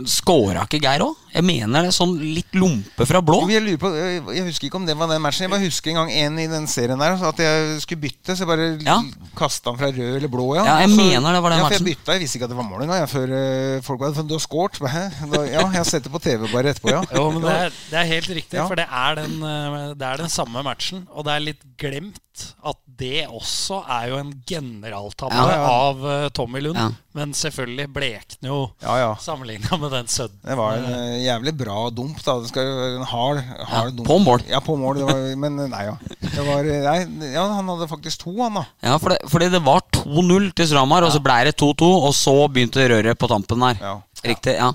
Skåra 0.09 0.63
ikke 0.65 0.81
Geir 0.81 1.05
òg? 1.05 1.19
Jeg 1.35 1.45
mener 1.45 1.85
det. 1.85 1.93
Sånn 1.97 2.15
litt 2.23 2.55
lompe 2.57 3.05
fra 3.09 3.21
blå. 3.25 3.43
Jeg, 3.53 3.65
lurer 3.67 3.81
på, 3.83 3.91
jeg, 3.99 4.23
jeg 4.39 4.47
husker 4.49 4.69
ikke 4.71 4.81
om 4.81 4.87
det 4.89 4.97
var 5.01 5.11
den 5.11 5.21
matchen. 5.25 5.45
Jeg 5.49 5.53
bare 5.53 5.67
husker 5.67 5.93
en 5.93 5.99
gang 6.01 6.15
en 6.23 6.41
i 6.45 6.47
den 6.55 6.69
serien 6.71 7.03
der 7.05 7.19
at 7.29 7.43
jeg 7.45 7.77
skulle 7.85 8.05
bytte. 8.07 8.39
Så 8.39 8.47
jeg 8.47 8.51
bare 8.55 8.71
Ja. 8.87 8.97
kasta 9.37 9.71
den 9.75 9.83
fra 9.83 9.91
rød 9.93 10.17
eller 10.21 10.33
blå. 10.33 10.49
Ja, 10.57 10.65
Ja, 10.65 10.79
jeg 10.87 10.95
så- 10.95 11.01
mener 11.03 11.33
det 11.37 11.43
var 11.45 11.51
den 11.51 11.61
ja, 11.61 11.67
for. 11.69 11.77
Jeg 11.77 11.89
bytta, 11.91 12.17
jeg 12.17 12.25
visste 12.25 12.39
ikke 12.41 12.49
at 12.49 12.55
det 12.55 12.61
var 12.63 12.69
mål 12.71 12.87
engang. 12.87 13.05
Før 13.11 13.37
eh, 13.43 13.81
folk 13.85 14.01
var 14.01 14.17
Du 14.25 14.35
har 14.39 14.45
scoret? 14.47 14.81
Ja, 14.81 15.45
jeg 15.67 15.77
har 15.77 15.85
sett 15.85 16.05
det 16.09 16.13
på 16.15 16.23
TV 16.23 16.47
bare 16.53 16.73
etterpå, 16.73 16.89
ja. 16.95 17.05
Jo, 17.19 17.29
men 17.35 17.43
det 17.45 17.53
er, 17.53 17.79
det 17.91 18.01
er 18.01 18.11
helt 18.15 18.29
riktig, 18.41 18.57
Ja. 18.63 18.67
for 18.71 18.77
det 18.81 18.87
er, 18.89 19.15
den, 19.21 19.37
eh, 19.43 19.64
det 19.99 20.07
er 20.07 20.21
den 20.25 20.31
samme 20.33 20.63
matchen. 20.67 21.07
Og 21.15 21.25
det 21.27 21.33
er 21.35 21.43
litt 21.45 21.63
glemt 21.81 22.21
at 22.67 22.79
det 22.99 23.25
også 23.31 23.77
er 23.91 24.09
jo 24.11 24.17
en 24.19 24.31
generaltabbe 24.47 25.35
Ja, 25.39 25.55
ja. 25.55 25.67
av 25.71 26.01
eh, 26.11 26.25
Tommy 26.35 26.61
Lund. 26.65 26.79
Ja. 26.79 26.89
Men 27.15 27.31
selvfølgelig 27.35 27.87
blekner 27.95 28.51
jo 28.51 28.59
Ja, 28.83 28.97
ja. 28.99 29.11
sammenligna 29.23 29.79
med 29.79 29.93
den 29.95 30.09
Sudden. 30.11 30.41
Det 30.43 30.57
var 30.59 30.77
en 30.81 30.89
eh, 30.91 31.23
jævlig 31.25 31.55
bra 31.59 31.77
dump. 31.95 32.19
da 32.27 32.37
Det 32.43 32.51
skal 32.51 32.67
jo 32.67 32.75
være 32.81 32.97
en 32.99 33.07
hard, 33.13 33.43
hard 33.71 33.91
Ja, 33.91 33.97
dump. 34.01 34.07
på 34.11 34.19
mål. 34.27 34.45
Ja, 34.51 34.61
på 34.67 34.77
mål. 34.81 34.99
Det 35.03 35.09
var, 35.11 35.23
men 35.47 35.59
eh, 35.63 35.71
nei, 35.75 35.85
ja. 35.87 35.97
Det 36.25 36.47
var, 36.49 36.71
eh, 36.75 36.87
nei, 36.89 37.31
ja. 37.37 37.45
Han 37.55 37.71
hadde 37.75 37.91
faktisk 37.91 38.25
to, 38.27 38.35
han 38.43 38.59
da. 38.61 38.65
Ja, 38.83 38.97
for 38.99 39.15
det, 39.15 39.21
fordi 39.31 39.51
det 39.55 39.63
var 39.67 39.85
2-0 40.01 40.51
til 40.59 40.71
Stramar, 40.73 41.07
og 41.07 41.15
så 41.15 41.23
ble 41.23 41.39
det 41.51 41.55
2-2, 41.63 41.93
og 42.09 42.15
så 42.19 42.37
begynte 42.51 42.89
røret 42.91 43.19
på 43.19 43.31
tampen 43.31 43.63
der. 43.69 43.79
Ja. 43.83 43.95
Riktig, 44.25 44.59
ja. 44.59 44.73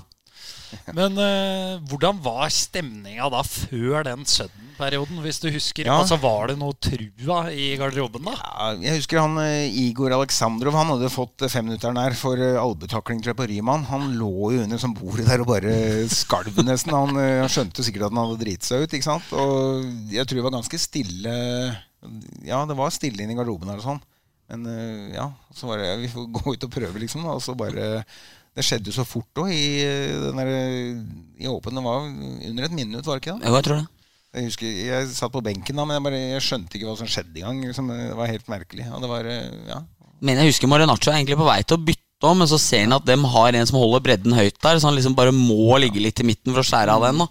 Men 0.94 1.16
uh, 1.18 1.80
hvordan 1.90 2.20
var 2.22 2.46
stemninga 2.54 3.26
da 3.32 3.40
før 3.42 4.04
den 4.06 4.20
Sudden-perioden, 4.80 5.20
hvis 5.24 5.40
du 5.40 5.48
husker? 5.52 5.86
Ja. 5.88 5.98
Altså 6.00 6.16
Var 6.20 6.50
det 6.50 6.56
noe 6.60 6.72
trua 6.80 7.40
i 7.52 7.76
garderoben 7.78 8.24
da? 8.24 8.32
Ja, 8.40 8.68
jeg 8.80 9.00
husker 9.00 9.20
han 9.20 9.36
eh, 9.42 9.68
Igor 9.68 10.12
Aleksandrov 10.16 10.76
Han 10.78 10.92
hadde 10.94 11.10
fått 11.12 11.44
eh, 11.44 11.52
femminutteren 11.52 11.98
der 12.00 12.16
for 12.16 12.40
eh, 12.40 12.56
jeg, 12.56 13.36
på 13.36 13.48
Ryman. 13.50 13.84
Han 13.90 14.14
lå 14.16 14.54
jo 14.54 14.62
under 14.64 14.80
som 14.80 14.94
bordet 14.96 15.28
der 15.28 15.44
og 15.44 15.50
bare 15.50 15.74
skalv 16.08 16.56
nesten. 16.64 16.94
Han, 16.96 17.16
han 17.16 17.52
skjønte 17.52 17.84
sikkert 17.84 18.08
at 18.08 18.14
han 18.14 18.22
hadde 18.24 18.40
driti 18.40 18.70
seg 18.70 18.86
ut. 18.86 18.96
ikke 18.96 19.08
sant? 19.10 19.30
Og 19.36 19.84
jeg 20.14 20.24
tror 20.26 20.40
det 20.40 20.48
var 20.48 20.56
ganske 20.56 20.80
stille 20.80 21.36
Ja, 22.48 22.64
det 22.64 22.78
var 22.78 22.94
stille 22.94 23.24
inne 23.24 23.36
i 23.36 23.38
garderoben 23.38 23.70
her 23.70 23.82
og 23.82 23.86
sånn. 23.86 24.02
Men 24.50 24.66
ja, 25.14 25.28
så 25.54 25.68
var 25.68 25.78
det 25.78 25.92
Vi 26.00 26.10
får 26.10 26.28
gå 26.40 26.56
ut 26.56 26.64
og 26.66 26.72
prøve, 26.74 27.04
liksom. 27.04 27.28
Og 27.30 27.44
så 27.44 27.54
bare 27.54 28.02
Det 28.56 28.64
skjedde 28.66 28.90
jo 28.90 28.96
så 28.96 29.06
fort 29.06 29.44
òg 29.44 29.52
i 29.52 29.84
I 29.84 31.50
åpen. 31.52 31.76
Det 31.76 31.84
var 31.86 32.04
under 32.08 32.66
et 32.66 32.76
minutt, 32.80 33.04
var 33.06 33.20
det 33.20 33.26
ikke 33.26 33.38
det? 33.38 33.46
Jo, 33.50 33.58
jeg 33.60 33.68
tror 33.68 33.82
det. 33.82 33.88
Jeg 34.30 34.46
husker, 34.46 34.66
jeg 34.86 35.08
satt 35.10 35.32
på 35.34 35.42
benken 35.42 35.74
da, 35.74 35.82
men 35.88 35.96
jeg, 35.96 36.04
bare, 36.06 36.18
jeg 36.36 36.44
skjønte 36.46 36.78
ikke 36.78 36.86
hva 36.86 36.98
som 37.00 37.08
skjedde 37.10 37.40
engang. 37.40 37.64
Liksom, 37.66 37.88
det 37.90 38.12
var 38.14 38.30
helt 38.30 38.50
merkelig. 38.52 38.86
Og 38.94 39.02
det 39.02 39.10
var, 39.10 39.26
eh, 39.26 39.56
ja. 39.72 39.80
Men 40.22 40.38
jeg 40.38 40.52
husker 40.52 40.70
Marinaccio 40.70 41.10
er 41.10 41.18
egentlig 41.18 41.38
på 41.40 41.48
vei 41.48 41.58
til 41.64 41.78
å 41.78 41.84
bytte 41.88 42.28
om, 42.28 42.38
men 42.42 42.50
så 42.50 42.58
ser 42.60 42.84
han 42.84 42.94
at 42.94 43.06
dem 43.08 43.24
har 43.32 43.56
en 43.56 43.66
som 43.66 43.80
holder 43.80 44.04
bredden 44.04 44.36
høyt 44.36 44.58
der, 44.62 44.78
så 44.78 44.90
han 44.90 44.98
liksom 44.98 45.16
bare 45.18 45.32
må 45.34 45.78
ligge 45.82 46.02
litt 46.04 46.20
i 46.22 46.26
midten 46.28 46.52
for 46.52 46.62
å 46.62 46.68
skjære 46.68 46.94
av 46.94 47.06
den. 47.08 47.22
da 47.24 47.28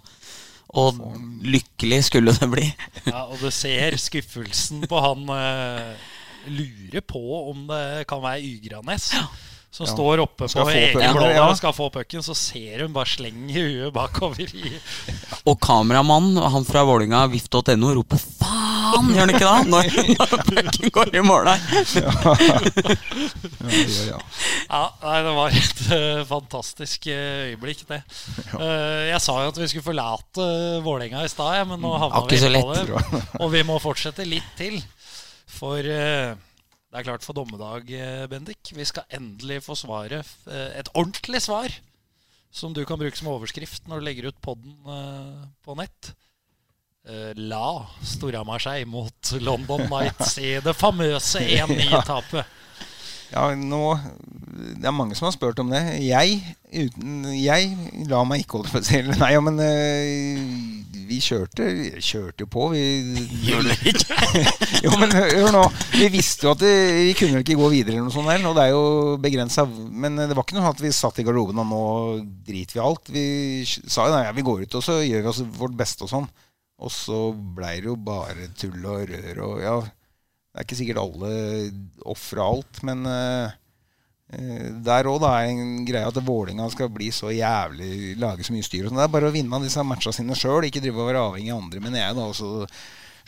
Og 0.82 0.98
lykkelig 1.46 2.00
skulle 2.10 2.34
det 2.36 2.48
bli. 2.52 2.66
Ja, 3.06 3.24
Og 3.30 3.38
du 3.40 3.48
ser 3.54 3.96
skuffelsen 3.96 4.84
på 4.90 5.00
han 5.00 5.24
eh, 5.38 6.10
lurer 6.50 7.06
på 7.06 7.22
om 7.52 7.64
det 7.70 8.04
kan 8.10 8.20
være 8.24 8.44
Ygranes. 8.44 9.12
Som 9.70 9.86
Ja. 9.86 9.92
står 9.92 10.18
oppe 10.24 10.48
Skal 10.50 10.66
på 10.66 10.70
egen 10.74 11.14
blå 11.14 11.28
ja. 11.30 11.44
og 11.46 11.56
skal 11.56 11.72
få 11.72 11.90
pucken. 11.94 12.24
Så 12.26 12.34
ser 12.34 12.82
hun 12.82 12.92
bare 12.92 13.06
slenge 13.06 13.54
huet 13.54 13.92
bakover 13.94 14.42
i 14.50 14.72
Og 15.48 15.60
kameramannen, 15.62 16.40
han 16.42 16.66
fra 16.66 16.82
Vålinga, 16.84 17.22
vift.no, 17.30 17.92
roper 18.00 18.18
'faen', 18.18 19.12
gjør 19.14 19.20
han 19.20 19.30
ikke 19.30 19.46
da? 19.46 19.62
Når, 19.70 19.90
når 20.18 20.34
pucken 20.50 20.90
går 20.98 21.14
i 21.14 21.22
mål 21.22 21.52
der. 21.52 21.58
Ja, 24.10 24.18
ja. 24.70 25.20
Det 25.22 25.32
var 25.36 25.54
et 25.54 25.80
uh, 25.92 26.22
fantastisk 26.26 27.06
eh, 27.10 27.52
øyeblikk, 27.52 27.84
det. 27.88 28.00
Uh, 28.54 29.06
jeg 29.10 29.20
sa 29.22 29.36
jo 29.44 29.52
at 29.52 29.58
vi 29.60 29.68
skulle 29.70 29.86
forlate 29.86 30.42
uh, 30.42 30.82
Vålerenga 30.84 31.22
i 31.24 31.30
stad, 31.30 31.62
men 31.68 31.82
nå 31.82 31.92
havna 31.94 32.24
vi 32.26 32.40
på 32.40 32.74
det. 32.74 33.22
Og 33.40 33.52
vi 33.52 33.62
må 33.66 33.78
fortsette 33.82 34.26
litt 34.26 34.50
til. 34.58 34.80
For 35.50 35.84
eh, 35.84 36.34
det 36.90 36.98
er 37.00 37.06
klart 37.06 37.22
for 37.22 37.36
dommedag, 37.38 37.90
eh, 37.94 38.24
Bendik. 38.30 38.72
Vi 38.74 38.84
skal 38.88 39.06
endelig 39.14 39.60
få 39.62 39.76
svaret. 39.78 40.26
eh, 40.50 40.78
et 40.80 40.88
ordentlig 40.94 41.40
svar. 41.42 41.70
Som 42.50 42.72
du 42.74 42.84
kan 42.84 42.98
bruke 42.98 43.14
som 43.16 43.28
overskrift 43.30 43.86
når 43.86 44.00
du 44.00 44.04
legger 44.08 44.26
ut 44.28 44.40
podden 44.42 44.74
eh, 44.90 45.46
på 45.64 45.76
nett. 45.78 46.14
la 47.40 47.86
Storhamar 48.04 48.60
seg 48.60 48.84
mot 48.86 49.30
London 49.40 49.86
Knights 49.88 50.34
i 50.38 50.60
det 50.60 50.74
famøse 50.76 51.40
1-9-tapet. 51.62 52.44
Ja, 53.30 53.46
nå 53.54 53.84
Det 54.80 54.86
er 54.88 54.94
mange 54.94 55.16
som 55.16 55.28
har 55.28 55.34
spurt 55.36 55.60
om 55.62 55.70
det. 55.72 55.80
Jeg, 56.02 56.40
uten, 56.74 57.22
jeg 57.38 57.70
la 58.10 58.24
meg 58.26 58.42
ikke 58.42 58.58
holde 58.58 58.72
på 58.72 58.82
selv. 58.84 59.14
Nei, 59.20 59.32
ja, 59.36 59.42
men 59.44 59.60
øh, 59.62 60.80
vi 61.10 61.18
kjørte 61.22 61.66
Kjørte 61.98 62.44
jo 62.44 62.48
på, 62.50 62.66
vi 62.74 62.82
Gjør 63.46 63.68
det 63.68 63.76
ikke? 63.92 64.18
Jo, 64.84 64.94
men 65.00 65.14
hør 65.14 65.54
nå. 65.54 65.62
Vi 65.94 66.10
visste 66.12 66.48
jo 66.48 66.54
at 66.54 66.62
det, 66.62 66.74
vi 67.08 67.14
kunne 67.18 67.42
ikke 67.44 67.58
gå 67.58 67.70
videre, 67.72 67.96
eller 67.96 68.08
noe 68.08 68.14
sånt 68.14 68.30
der, 68.30 68.44
og 68.48 68.58
det 68.58 68.66
er 68.66 68.74
jo 68.74 69.16
begrensa. 69.22 69.66
Men 69.66 70.18
det 70.20 70.34
var 70.34 70.46
ikke 70.46 70.58
noe 70.58 70.70
at 70.72 70.82
vi 70.82 70.92
satt 70.94 71.20
i 71.20 71.26
garderoben 71.26 71.62
og 71.62 71.70
nå 71.70 71.82
driter 72.46 72.78
vi 72.78 72.84
alt. 72.84 73.10
Vi 73.14 73.24
sa 73.66 74.08
jo 74.08 74.14
nei, 74.14 74.26
ja, 74.28 74.34
vi 74.36 74.46
går 74.46 74.64
ut 74.64 74.78
og 74.78 74.86
så 74.86 75.00
gjør 75.04 75.26
vi 75.26 75.32
oss 75.32 75.42
vårt 75.58 75.76
beste 75.78 76.06
og 76.06 76.12
sånn. 76.14 76.28
Og 76.80 76.92
så 76.94 77.22
blei 77.56 77.78
det 77.82 77.90
jo 77.90 77.96
bare 78.00 78.48
tull 78.56 78.78
og 78.88 79.10
rør 79.10 79.42
og 79.46 79.64
ja. 79.64 79.78
Det 80.50 80.58
er 80.58 80.66
ikke 80.66 80.78
sikkert 80.80 81.02
alle 81.02 81.32
ofrer 82.10 82.42
alt, 82.42 82.80
men 82.86 83.04
eh, 83.06 83.52
eh, 84.34 84.64
der 84.82 85.06
òg 85.06 85.22
er 85.28 85.50
en 85.52 85.84
greie 85.86 86.08
at 86.08 86.18
Vålinga 86.26 86.66
skal 86.74 86.90
bli 86.90 87.12
så 87.14 87.30
jævlig 87.30 88.16
lage 88.18 88.46
så 88.46 88.56
mye 88.56 88.66
styr. 88.66 88.88
sånn. 88.88 88.98
Det 88.98 89.04
er 89.06 89.12
bare 89.14 89.30
å 89.30 89.34
vinne 89.34 89.62
disse 89.62 89.84
matchene 89.86 90.16
sine 90.16 90.38
sjøl, 90.38 90.66
ikke 90.66 90.82
drive 90.82 90.98
og 90.98 91.12
være 91.12 91.22
avhengig 91.28 91.54
av 91.54 91.62
andre. 91.62 91.84
Men 91.84 92.00
jeg 92.00 92.18
da 92.18 92.26
også 92.26 92.66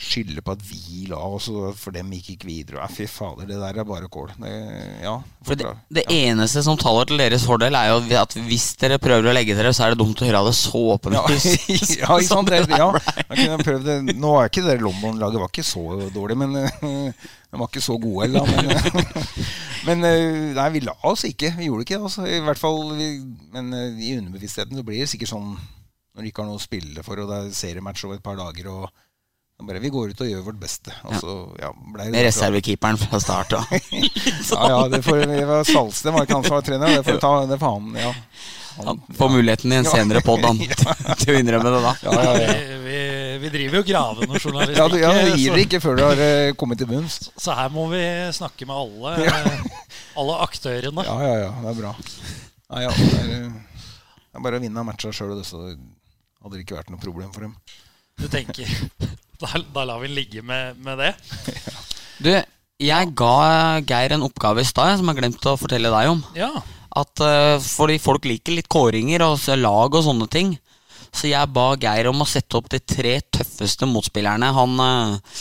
skylder 0.03 0.43
på 0.45 0.53
at 0.55 0.63
vi 0.67 1.05
la 1.09 1.19
oss, 1.23 1.47
for 1.79 1.95
dem 1.95 2.11
gikk 2.15 2.33
ikke 2.35 2.49
videre. 2.49 2.79
Ja, 2.81 2.87
fy 2.91 3.07
fader, 3.09 3.47
det 3.49 3.59
der 3.61 3.79
er 3.81 3.87
bare 3.87 4.09
kål. 4.11 4.31
Det, 4.37 4.53
ja, 5.03 5.15
For 5.45 5.59
det, 5.59 5.71
det 5.93 6.05
ja. 6.05 6.17
eneste 6.31 6.63
som 6.65 6.77
taler 6.79 7.09
til 7.09 7.21
deres 7.21 7.45
fordel, 7.47 7.77
er 7.79 7.91
jo 7.91 8.01
at 8.19 8.35
hvis 8.47 8.71
dere 8.81 8.99
prøver 9.01 9.31
å 9.31 9.35
legge 9.35 9.55
dere, 9.57 9.73
så 9.75 9.87
er 9.87 9.93
det 9.93 10.01
dumt 10.03 10.21
å 10.21 10.27
gjøre 10.27 10.43
det 10.47 10.55
så 10.59 10.81
ja, 10.83 10.97
åpenlyst. 10.97 11.95
ja, 12.01 12.09
ikke 12.17 12.29
sant? 12.29 12.53
Det, 12.53 12.79
ja. 12.79 12.89
Nå 14.13 14.33
er 14.39 14.51
ikke 14.51 14.65
det 14.65 14.79
London-laget 14.83 15.43
var 15.43 15.53
ikke 15.53 15.67
så 15.67 15.85
dårlig, 16.13 16.39
men 16.43 16.57
de 17.53 17.61
var 17.61 17.69
ikke 17.69 17.85
så 17.85 17.99
gode 18.01 18.27
heller. 18.27 18.49
Men, 18.49 19.23
men 19.87 20.09
eh, 20.09 20.51
nei, 20.57 20.67
vi 20.73 20.83
la 20.87 20.97
oss 21.09 21.25
ikke. 21.29 21.53
Vi 21.59 21.69
gjorde 21.69 21.87
ikke 21.87 21.99
det. 21.99 22.09
Altså. 22.09 22.27
I 22.27 22.41
hvert 22.43 22.61
fall, 22.61 22.83
vi, 22.97 23.13
men 23.53 23.71
eh, 23.77 24.03
i 24.09 24.17
underbevisstheten 24.17 24.79
så 24.79 24.85
blir 24.87 25.03
det 25.03 25.09
sikkert 25.11 25.33
sånn 25.35 25.55
når 26.13 26.21
du 26.21 26.29
ikke 26.29 26.43
har 26.43 26.49
noe 26.51 26.59
å 26.59 26.61
spille 26.61 27.03
for, 27.05 27.21
og 27.21 27.29
det 27.29 27.39
er 27.39 27.55
seriematch 27.57 28.05
over 28.05 28.19
et 28.19 28.25
par 28.25 28.37
dager 28.37 28.69
og 28.69 28.85
bare, 29.67 29.79
Vi 29.83 29.91
går 29.93 30.13
ut 30.13 30.23
og 30.23 30.29
gjør 30.29 30.41
vårt 30.47 30.59
beste. 30.61 30.93
Og 31.07 31.15
så, 31.21 31.35
ja, 31.61 31.69
ble 31.73 32.07
det 32.07 32.15
Med 32.15 32.27
reservekeeperen 32.27 32.99
fra 33.01 33.21
start 33.23 33.55
av. 33.59 33.69
Ja, 34.53 34.65
ja, 34.69 34.81
det 34.91 35.01
får, 35.05 35.23
det 35.29 35.45
var 35.47 35.63
Salsten 35.67 36.13
var 36.13 36.27
ikke 36.27 36.37
han 36.39 36.45
som 36.45 36.57
var 36.57 36.67
trener. 36.67 36.97
Det 36.97 37.05
får 37.07 37.21
ta, 37.23 37.33
det 37.49 37.57
får 37.61 37.73
han, 37.77 37.95
ja. 37.99 38.11
Han 38.75 39.01
får 39.17 39.29
muligheten 39.29 39.73
i 39.73 39.75
en 39.75 39.85
senere 39.85 40.21
pod 40.25 40.41
til 41.21 41.33
å 41.33 41.39
innrømme 41.39 41.73
det 41.75 41.81
da. 41.85 41.93
Ja, 42.03 42.13
ja, 42.17 42.33
ja. 42.41 42.77
Vi, 42.83 42.99
vi, 43.43 43.51
driver 43.53 43.79
jo 43.79 43.83
graven 43.87 44.31
og 44.31 44.39
journalistikk. 44.39 44.93
du, 44.93 44.97
ja, 45.01 45.11
du 45.13 45.37
gir 45.41 45.57
det 45.57 45.65
ikke 45.67 45.81
før 45.83 45.99
du 45.99 46.03
har 46.05 46.23
eh, 46.25 46.53
kommet 46.59 46.81
til 46.81 46.89
bunns. 46.89 47.19
Så 47.37 47.55
her 47.57 47.69
må 47.73 47.85
vi 47.93 48.03
snakke 48.35 48.67
med 48.69 48.75
alle, 48.77 49.43
alle 50.19 50.39
aktørene. 50.47 51.05
Ja, 51.07 51.17
ja, 51.27 51.35
ja, 51.45 51.51
det 51.61 51.73
er 51.73 51.79
bra. 51.79 51.93
Nei, 52.73 52.85
ja, 52.87 52.93
det, 52.97 53.21
er, 53.21 53.49
det 53.53 54.39
er 54.41 54.45
bare 54.47 54.59
å 54.59 54.63
vinne 54.63 54.85
matcha 54.87 55.13
sjøl, 55.13 55.37
så 55.45 55.67
hadde 55.69 56.55
det 56.57 56.65
ikke 56.65 56.79
vært 56.79 56.93
noe 56.93 57.01
problem 57.01 57.33
for 57.35 57.45
dem. 57.45 57.57
Du 58.19 58.27
tenker 58.31 58.69
Da, 59.43 59.59
da 59.75 59.83
lar 59.83 59.99
vi 59.99 60.07
ligge 60.07 60.43
med, 60.45 60.77
med 60.79 61.01
det. 61.01 61.13
Du, 62.23 62.29
jeg 62.79 63.09
ga 63.19 63.35
Geir 63.83 64.15
en 64.15 64.23
oppgave 64.23 64.63
i 64.63 64.67
stad 64.67 64.95
som 64.99 65.09
jeg 65.11 65.19
glemte 65.19 65.51
å 65.51 65.59
fortelle 65.59 65.91
deg 65.91 66.11
om. 66.13 66.21
Ja. 66.37 66.51
At 66.95 67.19
uh, 67.19 67.57
Fordi 67.59 67.97
folk 67.99 68.27
liker 68.29 68.55
litt 68.55 68.69
kåringer 68.71 69.25
og 69.25 69.41
lag 69.59 69.97
og 69.97 70.05
sånne 70.05 70.29
ting. 70.31 70.53
Så 71.13 71.29
jeg 71.29 71.51
ba 71.53 71.73
Geir 71.77 72.09
om 72.09 72.23
å 72.23 72.29
sette 72.29 72.57
opp 72.57 72.71
de 72.73 72.79
tre 72.81 73.19
tøffeste 73.35 73.85
motspillerne 73.89 74.49
han 74.55 74.79
uh, 74.81 75.33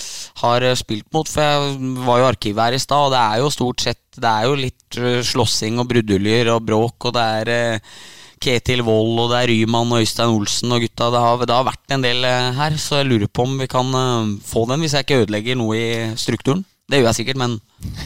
har 0.42 0.66
spilt 0.76 1.08
mot. 1.14 1.28
For 1.28 1.46
jeg 1.46 1.92
var 2.04 2.20
jo 2.20 2.30
arkivet 2.32 2.66
her 2.66 2.76
i 2.76 2.82
stad, 2.82 3.06
og 3.06 3.14
det 3.14 3.22
er 3.22 3.40
jo 3.40 3.52
stort 3.54 3.86
sett 3.86 4.02
Det 4.18 4.28
er 4.28 4.48
jo 4.50 4.58
litt 4.58 4.98
uh, 5.00 5.22
slåssing 5.24 5.80
og 5.80 5.88
bruduljer 5.94 6.52
og 6.52 6.66
bråk, 6.68 7.08
og 7.08 7.16
det 7.16 7.28
er 7.38 7.52
eh, 7.54 7.94
Ketil 8.42 8.82
Wold, 8.86 9.14
og 9.22 9.30
det 9.32 9.38
er 9.42 9.50
Ryman 9.52 9.92
og 9.94 10.02
Øystein 10.02 10.32
Olsen 10.34 10.74
og 10.74 10.82
gutta. 10.82 11.08
Det 11.14 11.22
har, 11.22 11.42
det 11.46 11.54
har 11.54 11.66
vært 11.68 11.94
en 11.94 12.04
del 12.04 12.24
eh, 12.26 12.50
her, 12.58 12.76
så 12.80 13.00
jeg 13.00 13.08
lurer 13.12 13.30
på 13.30 13.46
om 13.46 13.56
vi 13.60 13.68
kan 13.70 13.88
eh, 13.94 14.32
få 14.46 14.64
den 14.70 14.82
hvis 14.82 14.96
jeg 14.98 15.06
ikke 15.06 15.20
ødelegger 15.24 15.58
noe 15.60 15.78
i 15.78 15.90
strukturen. 16.18 16.64
Det 16.90 16.98
gjør 16.98 17.08
jeg 17.12 17.18
sikkert, 17.22 17.38
men 17.40 17.54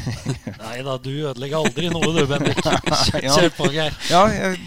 Nei 0.67 0.77
da, 0.87 0.97
du 1.01 1.11
ødelegger 1.31 1.63
aldri 1.65 1.89
noe, 1.91 2.11
du, 2.15 2.21
Bendik. 2.31 2.61
Kjør, 3.25 3.49
på, 3.57 3.71
Geir. 3.75 3.97
Ja, 4.13 4.27
jeg 4.31 4.61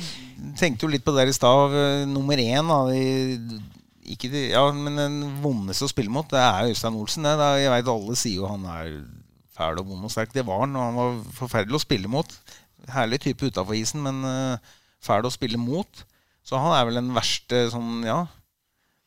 tenkte 0.59 0.87
jo 0.87 0.91
litt 0.91 1.05
på 1.05 1.13
det 1.13 1.23
der 1.23 1.31
i 1.31 1.37
stad. 1.37 1.75
eh, 1.77 2.07
Nummer 2.09 2.41
én 2.41 2.73
av 2.73 2.89
de, 2.91 3.61
ikke 4.09 4.31
de, 4.33 4.47
ja, 4.55 4.65
Men 4.73 4.97
den 4.97 5.19
vondeste 5.43 5.85
å 5.85 5.91
spille 5.91 6.11
mot, 6.11 6.27
det 6.33 6.41
er 6.41 6.71
Øystein 6.73 6.97
Olsen. 6.97 7.29
Det. 7.29 7.35
det, 7.39 7.51
jeg 7.63 7.75
vet 7.75 7.93
Alle 7.93 8.17
sier 8.19 8.41
jo 8.41 8.49
han 8.49 8.65
er 8.73 8.89
fæl 9.59 9.79
og 9.83 9.93
vond 9.93 10.09
og 10.09 10.11
sterk. 10.13 10.33
Det 10.33 10.45
var 10.47 10.65
han, 10.65 10.75
og 10.75 10.87
han 10.87 10.99
var 10.99 11.15
forferdelig 11.37 11.77
å 11.77 11.83
spille 11.85 12.11
mot. 12.11 12.35
Herlig 12.89 13.21
type 13.21 13.45
utafor 13.51 13.77
isen, 13.77 14.01
men 14.03 14.23
eh, 14.25 14.75
fæl 15.03 15.27
å 15.27 15.33
spille 15.33 15.59
mot. 15.61 16.03
Så 16.45 16.59
han 16.59 16.73
er 16.75 16.87
vel 16.87 16.99
den 17.01 17.13
verste 17.15 17.67
sånn, 17.73 18.03
ja. 18.07 18.23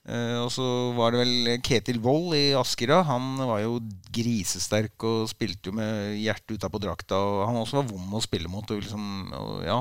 Eh, 0.02 0.38
og 0.42 0.48
så 0.50 0.64
var 0.96 1.14
det 1.14 1.22
vel 1.22 1.62
Ketil 1.62 2.00
Wold 2.02 2.34
i 2.38 2.44
Askera. 2.58 3.02
Han 3.06 3.36
var 3.38 3.62
jo 3.62 3.78
grisesterk 4.14 5.06
og 5.06 5.30
spilte 5.30 5.70
jo 5.70 5.78
med 5.78 6.18
hjertet 6.18 6.58
utapå 6.58 6.80
drakta. 6.82 7.18
Og 7.18 7.46
han 7.48 7.60
også 7.60 7.80
var 7.80 7.90
vond 7.90 8.18
å 8.18 8.22
spille 8.24 8.50
mot. 8.50 8.66
Og 8.70 8.82
liksom, 8.82 9.04
og, 9.38 9.56
ja. 9.66 9.80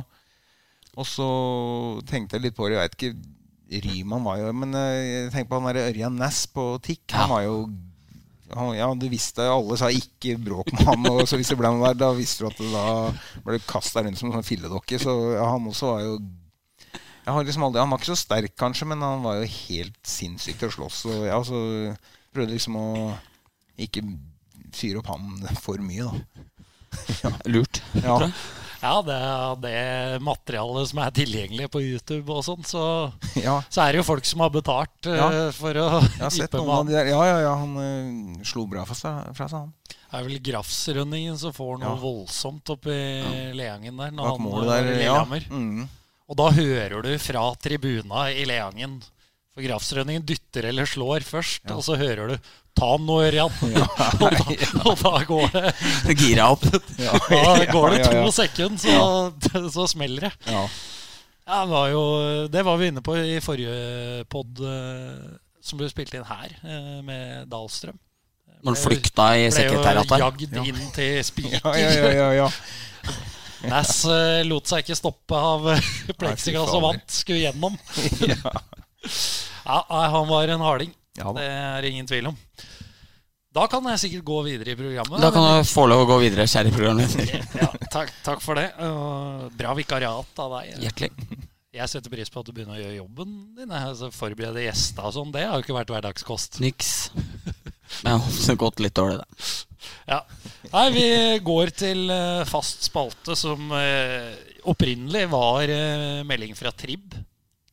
Og 0.97 1.08
så 1.08 1.30
tenkte 2.10 2.38
jeg 2.38 2.47
litt 2.47 2.58
på 2.58 2.69
det. 2.69 2.78
Jeg 2.78 2.89
vet 2.89 3.00
ikke 3.00 3.39
Ryman 3.71 4.26
var 4.26 4.41
jo 4.41 4.50
Men 4.52 4.76
eh, 4.76 4.97
jeg 5.08 5.32
tenker 5.32 5.47
på 5.54 5.62
han 5.62 5.69
der 5.71 5.86
Ørjan 5.88 6.17
Næss 6.19 6.43
på 6.52 6.76
TIK. 6.84 7.06
Han 7.15 7.34
var 7.34 7.45
jo 7.47 7.56
han, 8.58 8.74
Ja, 8.78 8.90
du 8.98 9.08
visste 9.12 9.48
Alle 9.50 9.78
sa 9.80 9.90
ikke 9.94 10.38
bråk 10.42 10.72
med 10.76 10.86
han. 10.88 11.08
Og 11.12 11.24
så 11.30 11.40
hvis 11.40 11.52
det 11.52 11.58
ble 11.60 11.72
noe 11.72 11.92
der, 11.92 12.00
da 12.04 12.12
visste 12.18 12.44
du 12.44 12.50
at 12.52 12.62
det 12.62 12.70
da 12.74 13.42
ble 13.46 13.60
kasta 13.68 14.04
rundt 14.06 14.20
som 14.20 14.30
en 14.32 14.38
sånn 14.40 14.48
filledokke. 14.48 15.00
Så 15.02 15.16
ja, 15.36 15.48
han 15.54 15.68
også 15.72 15.94
var 15.94 16.06
jo 16.06 16.22
jeg 17.22 17.36
har 17.36 17.46
liksom 17.46 17.64
aldri, 17.68 17.82
Han 17.84 17.92
var 17.92 18.00
ikke 18.02 18.10
så 18.16 18.18
sterk, 18.18 18.54
kanskje, 18.58 18.88
men 18.90 19.04
han 19.06 19.22
var 19.22 19.38
jo 19.38 19.50
helt 19.52 20.00
sinnssyk 20.10 20.58
til 20.58 20.72
å 20.72 20.74
slåss. 20.74 21.04
Og 21.12 21.28
ja, 21.30 21.38
så 21.46 21.60
prøvde 22.34 22.56
liksom 22.56 22.80
å 22.80 22.88
ikke 23.82 24.02
fyre 24.74 25.02
opp 25.02 25.12
han 25.12 25.38
for 25.62 25.82
mye, 25.86 26.08
da. 26.10 27.32
lurt. 27.54 27.82
Ja. 28.02 28.18
tror 28.18 28.26
jeg. 28.26 28.36
Ja, 28.82 28.94
det 29.06 29.13
er 29.13 29.60
det 29.62 30.22
materialet 30.26 30.89
som 30.89 31.00
er 31.04 31.12
tilgjengelig 31.13 31.67
på 31.74 31.82
YouTube 31.84 32.34
og 32.34 32.44
sånn, 32.48 32.63
så, 32.65 32.84
Ja, 33.48 33.60
så 33.70 33.84
er 33.86 33.94
det 33.94 34.02
jo 34.02 34.08
folk 34.08 34.26
som 34.26 34.41
har 34.41 34.50
betalt 34.54 35.06
eh, 35.10 35.20
Ja. 35.20 35.30
for 35.54 35.78
å 35.78 35.86
jeg 36.02 36.24
har 36.24 36.34
sett 36.34 36.58
noen 36.58 36.74
av 36.80 36.88
de 36.89 36.96
der. 36.98 37.12
Ja, 37.13 37.22
ja, 37.30 37.38
ja, 37.46 37.54
han 37.62 37.78
eh, 37.84 38.44
slo 38.50 38.65
bra 38.72 38.86
fra 38.89 38.98
seg, 38.98 39.32
han. 39.54 39.72
Det 40.12 40.20
er 40.20 40.26
vel 40.28 40.41
Grafsrønningen 40.44 41.38
som 41.39 41.54
får 41.56 41.78
noe 41.80 41.94
Ja. 41.94 42.02
voldsomt 42.02 42.74
oppi 42.74 42.98
Leangen 43.56 43.96
der. 44.02 44.12
Når 44.12 44.34
han 44.34 44.67
der. 44.67 44.91
i 44.98 45.06
Ja. 45.06 45.24
Mm. 45.50 45.88
Og 46.32 46.38
da 46.39 46.50
hører 46.56 47.02
du 47.04 47.12
fra 47.20 47.46
tribuna 47.60 48.30
i 48.32 48.44
Leangen 48.48 49.02
For 49.52 49.62
Grafsrønningen 49.65 50.24
dytter 50.26 50.63
eller 50.70 50.88
slår 50.88 51.26
først, 51.28 51.65
og 51.76 51.82
så 51.84 51.98
hører 52.00 52.30
du 52.32 52.52
'ta 52.76 52.90
den 52.98 53.06
nå, 53.10 53.20
Ørjan'. 53.28 53.60
og, 54.22 54.24
da, 54.24 54.46
og 54.86 55.04
da 55.04 55.14
går 55.28 55.52
det 55.56 56.18
Gira 56.18 56.50
opp. 56.56 56.66
Da 57.30 57.68
går 57.72 57.98
det 57.98 58.02
to 58.08 58.32
sekunder, 58.36 58.82
så, 58.82 59.68
så 59.76 59.88
smeller 59.92 60.30
det. 60.30 60.34
Ja. 60.48 60.66
Ja, 61.52 61.64
det 61.66 61.72
var 61.74 61.88
jo 61.90 62.02
Det 62.54 62.62
var 62.64 62.78
vi 62.80 62.92
inne 62.92 63.02
på 63.04 63.16
i 63.18 63.40
forrige 63.44 64.24
pod 64.32 64.62
som 65.62 65.80
ble 65.80 65.90
spilt 65.92 66.14
inn 66.18 66.26
her, 66.26 66.54
eh, 66.66 67.02
med 67.06 67.50
Dahlstrøm. 67.52 67.98
Når 68.62 68.76
han 68.76 68.82
flykta 68.82 69.28
i 69.38 69.46
Ble 69.48 69.50
jo 69.50 69.58
sekretariatet. 69.58 70.22
jagd 70.22 70.58
inn 70.62 70.82
til 70.96 71.20
spiker. 71.26 71.60
Ja, 71.62 71.74
ja, 71.78 71.92
ja, 71.98 72.12
ja, 72.18 72.30
ja. 72.44 72.50
Nass 73.70 74.02
eh, 74.10 74.42
lot 74.46 74.70
seg 74.70 74.84
ikke 74.84 74.98
stoppe 74.98 75.38
av 75.38 75.68
eh, 75.76 75.92
plexiglass 76.18 76.74
og 76.78 76.86
vant. 76.88 77.06
Skulle 77.14 77.46
gjennom. 77.46 77.78
ja, 78.26 79.78
han 79.86 80.28
var 80.30 80.54
en 80.54 80.66
harding. 80.66 80.94
Ja 81.19 81.28
da. 81.28 81.36
Det 81.41 81.50
er 81.52 81.89
ingen 81.91 82.08
tvil 82.08 82.32
om. 82.32 82.39
Da 83.52 83.65
kan 83.67 83.84
jeg 83.91 84.00
sikkert 84.06 84.24
gå 84.30 84.38
videre 84.47 84.71
i 84.71 84.78
programmet. 84.80 85.19
Da 85.19 85.32
kan 85.36 85.43
du 85.43 85.67
få 85.67 85.84
lov 85.91 86.06
å 86.06 86.10
gå 86.13 86.21
videre, 86.24 86.47
kjære 86.47 86.71
programleder. 86.71 87.34
ja, 87.62 87.67
takk, 87.91 88.13
takk 88.24 88.43
for 88.43 88.56
det. 88.56 88.69
Bra 89.60 89.74
vikariat 89.76 90.43
av 90.45 90.56
deg. 90.56 90.78
Hjertelig. 90.86 91.41
Jeg 91.71 91.88
setter 91.88 92.12
pris 92.12 92.32
på 92.32 92.41
at 92.41 92.47
du 92.47 92.52
begynner 92.56 92.76
å 92.76 92.82
gjøre 92.82 92.97
jobben 92.97 93.36
din. 93.56 93.69
Altså, 93.71 94.10
forberede 94.12 94.63
gjester 94.65 95.08
og 95.08 95.15
sånn. 95.15 95.30
Det 95.36 95.45
har 95.47 95.56
jo 95.56 95.63
ikke 95.63 95.76
vært 95.76 95.91
hverdagskost. 95.93 96.59
Niks. 96.64 97.12
Men 98.03 98.20
det 98.24 98.47
har 98.49 98.59
gått 98.59 98.82
litt 98.84 98.95
dårlig, 98.95 99.20
det. 99.20 99.51
Ja. 100.09 100.20
Nei, 100.72 100.86
vi 100.93 101.05
går 101.43 101.72
til 101.76 102.12
eh, 102.12 102.43
fast 102.49 102.86
spalte 102.88 103.36
som 103.39 103.72
eh, 103.76 104.32
opprinnelig 104.72 105.26
var 105.32 105.72
eh, 105.72 106.22
melding 106.28 106.55
fra 106.59 106.74
Trib. 106.76 107.16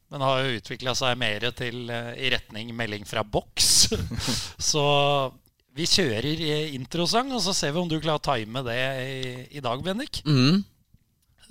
Men 0.09 0.25
har 0.25 0.41
jo 0.41 0.57
utvikla 0.57 0.95
seg 0.97 1.19
mer 1.21 1.45
til, 1.57 1.83
eh, 1.93 2.15
i 2.17 2.31
retning 2.33 2.73
melding 2.77 3.05
fra 3.09 3.25
boks. 3.25 3.93
så 4.71 4.85
vi 5.77 5.87
kjører 5.87 6.41
eh, 6.49 6.75
introsang, 6.75 7.31
og 7.37 7.43
så 7.45 7.53
ser 7.57 7.75
vi 7.75 7.83
om 7.83 7.91
du 7.91 7.99
klarer 8.01 8.19
å 8.23 8.25
time 8.25 8.65
det 8.67 8.79
i, 9.05 9.21
i 9.59 9.65
dag, 9.65 9.83
Bendik. 9.85 10.23
Mm. 10.25 10.65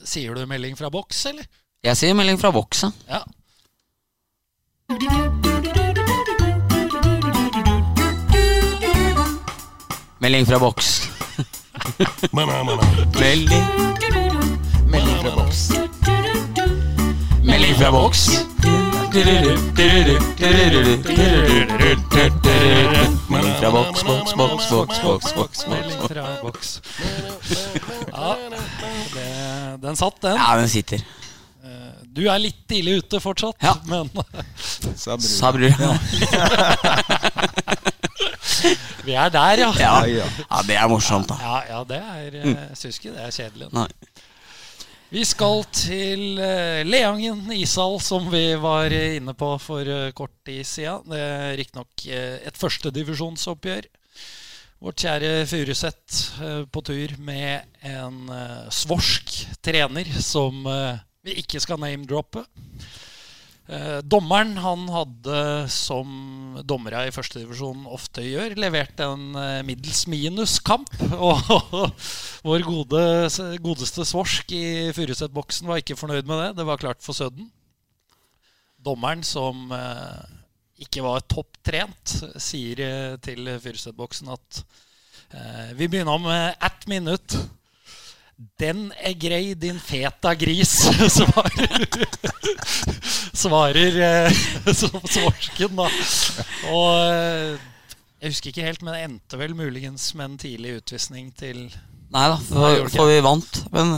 Sier 0.03 0.33
du 0.37 0.45
melding 0.49 0.77
fra 0.77 0.89
boks, 0.93 1.25
eller? 1.31 1.45
Jeg 1.85 1.99
sier 1.99 2.17
melding 2.17 2.39
fra 2.41 2.51
boks, 2.53 2.87
ja. 3.07 3.21
Melding 10.17 10.47
fra 10.49 10.57
boks. 10.57 10.95
melding. 13.21 13.69
Melding 14.89 15.21
fra 15.21 15.35
boks. 15.37 15.96
Melding 17.47 17.75
fra 17.79 17.91
boks. 17.91 18.27
Melding 23.29 23.55
fra 23.59 23.71
boks, 23.71 24.03
boks, 24.03 24.33
boks, 24.33 24.69
boks, 24.69 25.01
boks, 25.33 25.63
boks, 25.65 26.41
boks. 26.41 26.81
Ja, 28.11 28.35
det, 29.13 29.81
den 29.81 29.95
satt, 29.95 30.21
den. 30.21 30.35
Ja, 30.35 30.57
den 30.59 30.69
sitter. 30.69 31.01
Du 32.17 32.23
er 32.25 32.39
litt 32.41 32.63
tidlig 32.67 33.03
ute 33.03 33.19
fortsatt, 33.21 33.55
Ja. 33.61 33.75
men 33.85 34.09
Sa 34.97 35.51
bror. 35.53 35.69
Brura. 35.77 35.97
vi 39.05 39.13
er 39.13 39.29
der, 39.29 39.61
ja. 39.61 39.71
Ja. 39.77 39.91
Ja, 40.01 40.05
ja. 40.05 40.25
ja, 40.49 40.61
det 40.67 40.75
er 40.81 40.87
morsomt, 40.89 41.29
da. 41.29 41.37
Ja, 41.41 41.61
ja 41.69 41.83
det 41.87 41.99
er 42.01 42.39
mm. 42.43 42.55
Syns 42.75 42.97
ikke 42.97 43.13
det 43.13 43.21
er 43.27 43.35
kjedelig. 43.35 43.69
Nei. 43.75 43.87
Vi 45.07 45.21
skal 45.23 45.61
til 45.71 46.39
eh, 46.43 46.81
Leangen 46.83 47.45
ishall, 47.55 47.95
som 48.03 48.25
vi 48.27 48.51
var 48.59 48.91
inne 48.91 49.31
på 49.39 49.53
for 49.63 49.87
eh, 49.87 50.11
kort 50.11 50.33
tid 50.43 50.67
siden. 50.67 51.07
Det 51.07 51.21
er 51.21 51.55
riktignok 51.55 52.03
uh, 52.11 52.35
et 52.43 52.59
førstedivisjonsoppgjør. 52.59 53.87
Vårt 54.83 55.01
kjære 55.01 55.47
Furuset 55.49 56.17
eh, 56.43 56.63
på 56.69 56.83
tur 56.85 57.15
med 57.25 57.65
en 57.87 58.27
svorsk 58.69 59.31
trener 59.65 60.11
som 60.21 60.67
eh, 60.69 60.99
vi 61.25 61.39
ikke 61.41 61.61
skal 61.63 61.81
name-droppe. 61.81 62.43
Eh, 63.67 63.99
dommeren 63.99 64.53
han 64.63 64.85
hadde, 64.87 65.39
som 65.67 66.07
dommere 66.63 67.01
i 67.09 67.11
førstedivisjon 67.11 67.83
ofte 67.91 68.23
gjør, 68.23 68.55
levert 68.55 69.01
en 69.03 69.35
eh, 69.35 69.59
middels 69.67 70.05
minus-kamp. 70.07 70.87
Og 71.27 71.91
vår 72.47 72.63
gode, 72.63 73.03
godeste 73.63 74.07
svorsk 74.07 74.55
i 74.55 74.63
Furuset-boksen 74.95 75.67
var 75.67 75.83
ikke 75.83 75.99
fornøyd 75.99 76.29
med 76.29 76.43
det. 76.45 76.49
Det 76.61 76.67
var 76.69 76.79
klart 76.79 77.03
for 77.03 77.17
Sødden. 77.17 77.49
Dommeren, 78.87 79.25
som 79.27 79.67
eh, 79.75 80.23
ikke 80.87 81.03
var 81.03 81.27
topptrent, 81.27 82.15
sier 82.39 82.83
eh, 82.85 83.19
til 83.19 83.51
Furuset-boksen 83.59 84.31
at 84.31 84.63
eh, 85.35 85.75
vi 85.75 85.91
begynner 85.91 86.23
med 86.23 86.55
ett 86.63 86.87
minutt. 86.87 87.35
Den 88.37 88.91
er 89.01 89.15
grei, 89.17 89.55
din 89.57 89.79
feta 89.81 90.35
gris, 90.37 90.75
svarer, 91.17 91.87
svarer 93.33 93.97
eh, 94.05 94.41
svorsken, 94.77 95.81
eh, 97.07 97.65
jeg 98.21 98.29
husker 98.29 98.51
ikke 98.51 98.67
helt, 98.67 98.85
men 98.85 98.93
det 98.93 99.01
endte 99.07 99.39
vel 99.41 99.57
muligens 99.57 100.11
med 100.13 100.29
en 100.29 100.37
tidlig 100.45 100.75
utvisning 100.83 101.31
til 101.37 101.65
Nei 102.07 102.23
da, 102.31 102.37
for, 102.39 102.85
for 102.93 103.09
vi 103.11 103.17
vant. 103.19 103.57
Men 103.73 103.89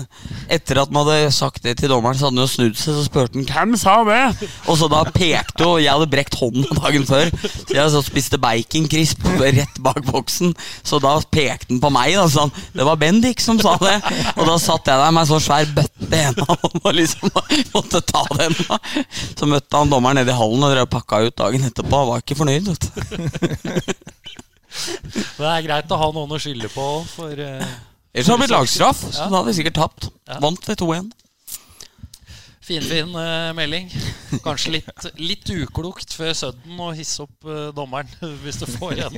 etter 0.49 0.79
at 0.81 0.89
man 0.89 1.05
hadde 1.05 1.29
sagt 1.33 1.61
det 1.61 1.75
til 1.77 1.91
dommeren, 1.91 2.17
så 2.17 2.25
hadde 2.25 2.39
han 2.39 2.47
jo 2.47 2.49
snudd 2.49 2.77
seg, 2.79 2.95
så 2.97 3.03
spurte 3.05 3.37
han 3.37 3.45
'Hvem 3.45 3.75
sa 3.77 3.99
det?' 4.07 4.47
Og 4.65 4.79
så 4.79 4.87
da 4.89 5.03
pekte 5.05 5.61
jo 5.61 5.77
Jeg 5.77 5.93
hadde 5.93 6.09
brekt 6.09 6.33
hånden 6.39 6.65
dagen 6.81 7.05
før, 7.05 7.29
så 7.29 7.75
jeg 7.75 7.91
så 7.93 8.01
spiste 8.01 8.39
baconcrisp 8.41 9.21
rett 9.59 9.77
bak 9.85 10.01
boksen. 10.09 10.55
Så 10.81 10.97
da 11.03 11.19
pekte 11.21 11.69
han 11.69 11.81
på 11.83 11.91
meg, 11.93 12.15
da, 12.17 12.25
sånn. 12.25 12.53
Det 12.73 12.87
var 12.87 12.97
Bendik 12.97 13.43
som 13.45 13.59
sa 13.61 13.75
det. 13.77 13.99
Og 14.35 14.47
da 14.49 14.57
satt 14.57 14.89
jeg 14.89 14.97
der 15.03 15.11
med 15.13 15.21
en 15.21 15.29
sånn 15.35 15.45
svær 15.45 15.69
bøtte 15.77 16.09
i 16.09 16.23
hendene 16.25 16.57
og 16.85 16.95
liksom 16.97 17.29
måtte 17.75 18.01
ta 18.01 18.23
den. 18.39 18.57
da. 18.65 18.79
Så 19.37 19.45
møtte 19.45 19.77
han 19.77 19.93
dommeren 19.93 20.17
nede 20.17 20.33
i 20.33 20.39
hallen 20.39 20.65
og 20.65 20.73
drev 20.73 20.87
og 20.89 20.93
pakka 20.97 21.21
ut 21.27 21.37
dagen 21.37 21.69
etterpå. 21.69 21.93
Han 21.93 22.09
var 22.09 22.25
ikke 22.25 22.39
fornøyd, 22.41 22.73
vet 22.73 22.89
du. 22.89 23.93
Det 25.37 25.45
er 25.45 25.63
greit 25.65 25.93
å 25.93 25.97
ha 26.01 26.09
noen 26.13 26.33
å 26.35 26.41
skylde 26.41 26.69
på 26.73 26.87
for 27.09 27.37
eh, 27.41 27.77
Ellers 28.13 28.27
hadde 28.27 28.39
det 28.39 28.45
blitt 28.47 28.55
lagstraff, 28.55 29.01
så 29.13 29.27
da 29.27 29.35
hadde 29.37 29.51
vi 29.51 29.57
sikkert 29.59 29.77
tapt. 29.77 30.09
Ja. 30.25 30.39
Vant 30.41 30.69
ved 30.69 30.81
2-1. 30.81 31.11
Finfin 32.69 33.15
eh, 33.17 33.51
melding. 33.57 33.87
Kanskje 34.45 34.75
litt, 34.79 35.05
litt 35.17 35.49
uklokt 35.53 36.13
før 36.17 36.35
Sudden 36.37 36.81
å 36.81 36.91
hisse 36.97 37.23
opp 37.25 37.49
eh, 37.49 37.69
dommeren 37.73 38.09
hvis 38.43 38.61
du 38.61 38.67
får 38.69 39.05
en. 39.07 39.17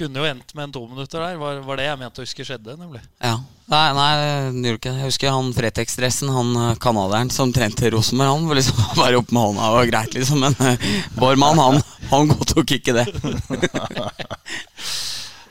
Kunne 0.00 0.22
jo 0.22 0.24
endt 0.24 0.54
med 0.56 0.64
en 0.64 0.72
to 0.72 0.82
minutter 0.88 1.20
der. 1.20 1.36
Var, 1.40 1.60
var 1.66 1.80
det 1.80 1.88
jeg 1.90 2.00
mente 2.00 2.22
å 2.22 2.24
huske 2.24 2.44
skjedde, 2.48 2.76
nemlig. 2.80 3.02
Ja. 3.20 3.34
Nei, 3.70 3.84
nei, 3.94 4.08
det 4.16 4.70
gjorde 4.72 4.78
ikke 4.80 4.92
det. 4.94 5.00
Jeg 5.02 5.12
husker 5.12 5.34
han 5.36 5.52
Fretex-dressen, 5.54 6.32
han 6.32 6.56
eh, 6.56 6.78
canadieren 6.80 7.32
som 7.32 7.52
trente 7.54 7.92
Rosenborg, 7.92 8.32
han 8.32 8.48
var 8.48 8.60
liksom 8.62 8.80
bare 9.02 9.20
opp 9.20 9.36
med 9.36 9.44
hånda 9.44 9.70
og 9.76 9.92
greit, 9.92 10.16
liksom. 10.16 10.40
Men 10.44 10.56
eh, 10.64 10.88
vår 11.20 11.36
mann, 11.40 11.60
han, 11.60 11.84
han 12.14 12.32
godtok 12.32 12.76
ikke 12.80 12.96
det. 12.96 13.06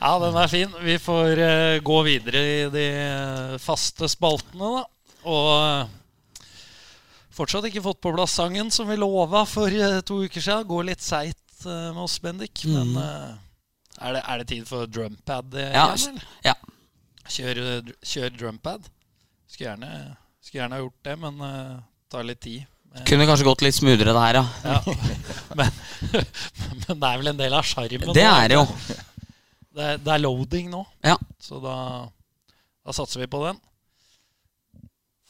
Ja, 0.00 0.14
den 0.22 0.36
er 0.40 0.48
fin. 0.48 0.72
Vi 0.80 0.96
får 1.00 1.42
uh, 1.44 1.78
gå 1.84 1.98
videre 2.06 2.40
i 2.40 2.60
de 2.72 2.86
eh, 2.88 3.56
faste 3.60 4.08
spaltene, 4.08 4.70
da. 4.78 4.84
Og 5.28 5.50
uh, 5.60 6.46
fortsatt 7.36 7.68
ikke 7.68 7.84
fått 7.84 8.00
på 8.00 8.14
plass 8.16 8.38
sangen 8.40 8.72
som 8.72 8.88
vi 8.88 8.96
lova 8.96 9.44
for 9.48 9.68
uh, 9.68 10.00
to 10.00 10.22
uker 10.24 10.40
siden. 10.40 10.64
Går 10.70 10.88
litt 10.88 11.04
seigt 11.04 11.44
med 11.66 12.00
oss, 12.00 12.16
Bendik. 12.24 12.62
Men 12.72 12.94
eh, 12.96 13.32
er, 14.00 14.16
det, 14.16 14.22
er 14.24 14.40
det 14.40 14.48
tid 14.48 14.64
for 14.68 14.88
drumpad 14.88 15.52
Ja, 15.60 15.90
igjen, 15.92 16.16
eller? 16.16 16.28
ja. 16.46 16.54
Kjør, 17.30 17.60
kjør 18.00 18.32
drumpad. 18.38 18.88
Skulle 19.50 19.68
gjerne, 19.68 19.90
skulle 20.40 20.62
gjerne 20.62 20.78
ha 20.78 20.84
gjort 20.86 21.06
det, 21.06 21.16
men 21.20 21.44
uh, 21.44 21.76
tar 22.10 22.24
litt 22.26 22.40
tid. 22.40 22.64
Kunne 23.06 23.26
kanskje 23.28 23.46
gått 23.46 23.62
litt 23.62 23.76
smoothere 23.76 24.16
det 24.16 24.24
her, 24.24 24.40
ja. 24.40 24.46
ja. 24.64 24.80
men, 25.60 25.76
men 26.88 26.96
det 27.04 27.12
er 27.12 27.20
vel 27.20 27.32
en 27.34 27.44
del 27.44 27.54
av 27.60 27.68
sjarmen? 27.68 28.14
Det 28.16 28.26
er 28.26 28.50
det 28.50 28.58
jo. 28.58 28.64
Det 29.74 29.84
er, 29.86 29.98
det 30.02 30.12
er 30.16 30.22
loading 30.24 30.70
nå, 30.72 30.84
Ja. 31.06 31.16
så 31.40 31.60
da, 31.62 31.74
da 32.84 32.92
satser 32.96 33.20
vi 33.22 33.26
på 33.30 33.38
den. 33.46 33.58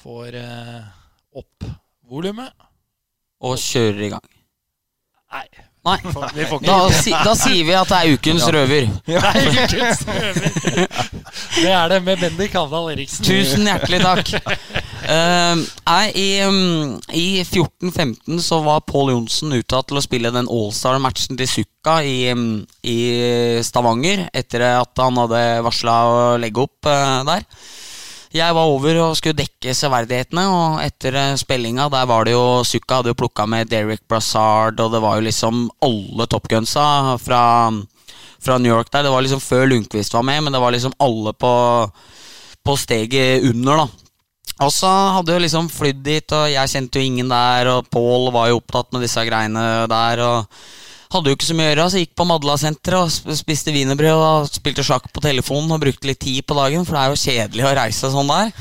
Får 0.01 0.35
eh, 0.41 0.85
opp 1.37 1.67
volumet. 2.09 2.53
Og 3.45 3.59
kjører 3.61 4.07
i 4.07 4.09
gang. 4.15 4.25
Nei, 5.31 5.45
Nei. 5.87 5.99
får- 6.13 6.33
vi 6.35 6.45
får 6.49 6.65
Da, 6.65 6.79
si, 6.93 7.13
da 7.13 7.35
sier 7.39 7.65
vi 7.69 7.75
at 7.77 7.89
det 7.93 7.99
er 8.01 8.17
ukens 8.17 8.47
røver. 8.53 8.89
Det 9.07 9.21
er 9.21 9.51
ukens 9.53 10.03
røver. 10.09 10.49
Det 11.61 11.71
er 11.77 11.89
det 11.93 12.01
med 12.09 12.21
Bendik 12.25 12.57
Havdal 12.57 12.91
Eriksen. 12.95 13.25
Tusen 13.29 13.69
hjertelig 13.69 14.01
takk. 14.03 14.33
Eh, 15.11 15.57
nei, 15.89 16.11
I, 16.15 16.29
um, 16.47 16.99
i 17.11 17.43
14-15 17.43 18.39
så 18.45 18.61
var 18.63 18.85
Pål 18.87 19.11
Johnsen 19.11 19.57
uttatt 19.57 19.89
til 19.91 19.99
å 19.99 20.03
spille 20.05 20.31
den 20.31 20.47
Allstar-matchen 20.47 21.39
til 21.41 21.49
Sukka 21.51 21.97
i, 22.07 22.31
um, 22.31 22.61
i 22.87 22.99
Stavanger 23.67 24.29
etter 24.31 24.63
at 24.69 25.01
han 25.03 25.19
hadde 25.19 25.41
varsla 25.67 25.95
å 26.07 26.21
legge 26.39 26.63
opp 26.63 26.87
eh, 26.87 27.23
der. 27.27 27.47
Jeg 28.31 28.55
var 28.55 28.71
over 28.71 29.01
og 29.03 29.17
skulle 29.19 29.41
dekke 29.41 29.75
severdighetene, 29.75 30.45
og 30.47 30.77
etter 30.85 31.17
eh, 31.19 31.39
spillinga 31.41 31.89
der 31.91 32.07
var 32.07 32.29
det 32.29 32.37
jo 32.37 32.61
Sukka 32.69 33.01
hadde 33.01 33.11
jo 33.11 33.19
plukka 33.19 33.49
med 33.51 33.73
Derek 33.73 34.05
Brassard, 34.07 34.79
og 34.79 34.95
det 34.95 35.01
var 35.03 35.19
jo 35.19 35.27
liksom 35.27 35.65
alle 35.89 36.29
toppgunsa 36.31 36.85
fra, 37.19 37.41
fra 38.39 38.61
New 38.63 38.71
York 38.71 38.95
der. 38.95 39.09
Det 39.09 39.17
var 39.17 39.27
liksom 39.27 39.43
før 39.43 39.67
Lundqvist 39.73 40.15
var 40.15 40.23
med, 40.31 40.45
men 40.47 40.55
det 40.55 40.63
var 40.63 40.77
liksom 40.77 40.95
alle 41.03 41.35
på, 41.35 41.53
på 42.63 42.79
steget 42.79 43.51
under, 43.51 43.83
da. 43.83 44.07
Og 44.61 44.71
så 44.75 44.91
hadde 45.17 45.33
jeg 45.33 45.47
liksom 45.47 45.71
flydd 45.73 46.03
dit, 46.05 46.37
og 46.37 46.51
jeg 46.53 46.73
kjente 46.75 47.01
jo 47.01 47.09
ingen 47.09 47.33
der, 47.33 47.71
og 47.73 47.89
Pål 47.93 48.29
var 48.35 48.51
jo 48.51 48.61
opptatt 48.61 48.91
med 48.93 49.05
disse 49.07 49.25
greiene 49.25 49.65
der, 49.89 50.21
og 50.21 50.61
hadde 51.11 51.33
jo 51.33 51.37
ikke 51.39 51.49
så 51.49 51.57
mye 51.59 51.67
å 51.67 51.71
gjøre, 51.73 51.87
så 51.91 51.99
jeg 51.99 52.07
gikk 52.07 52.19
på 52.21 52.27
Madla-senteret 52.29 53.01
og 53.01 53.39
spiste 53.41 53.73
wienerbrød 53.75 54.21
og 54.21 54.51
spilte 54.53 54.85
sjakk 54.87 55.09
på 55.11 55.23
telefonen 55.25 55.73
og 55.75 55.83
brukte 55.83 56.07
litt 56.07 56.21
tid 56.23 56.45
på 56.47 56.55
dagen, 56.59 56.85
for 56.87 56.95
det 56.95 57.03
er 57.03 57.11
jo 57.11 57.23
kjedelig 57.25 57.67
å 57.67 57.75
reise 57.81 58.11
sånn 58.13 58.31
der. 58.31 58.53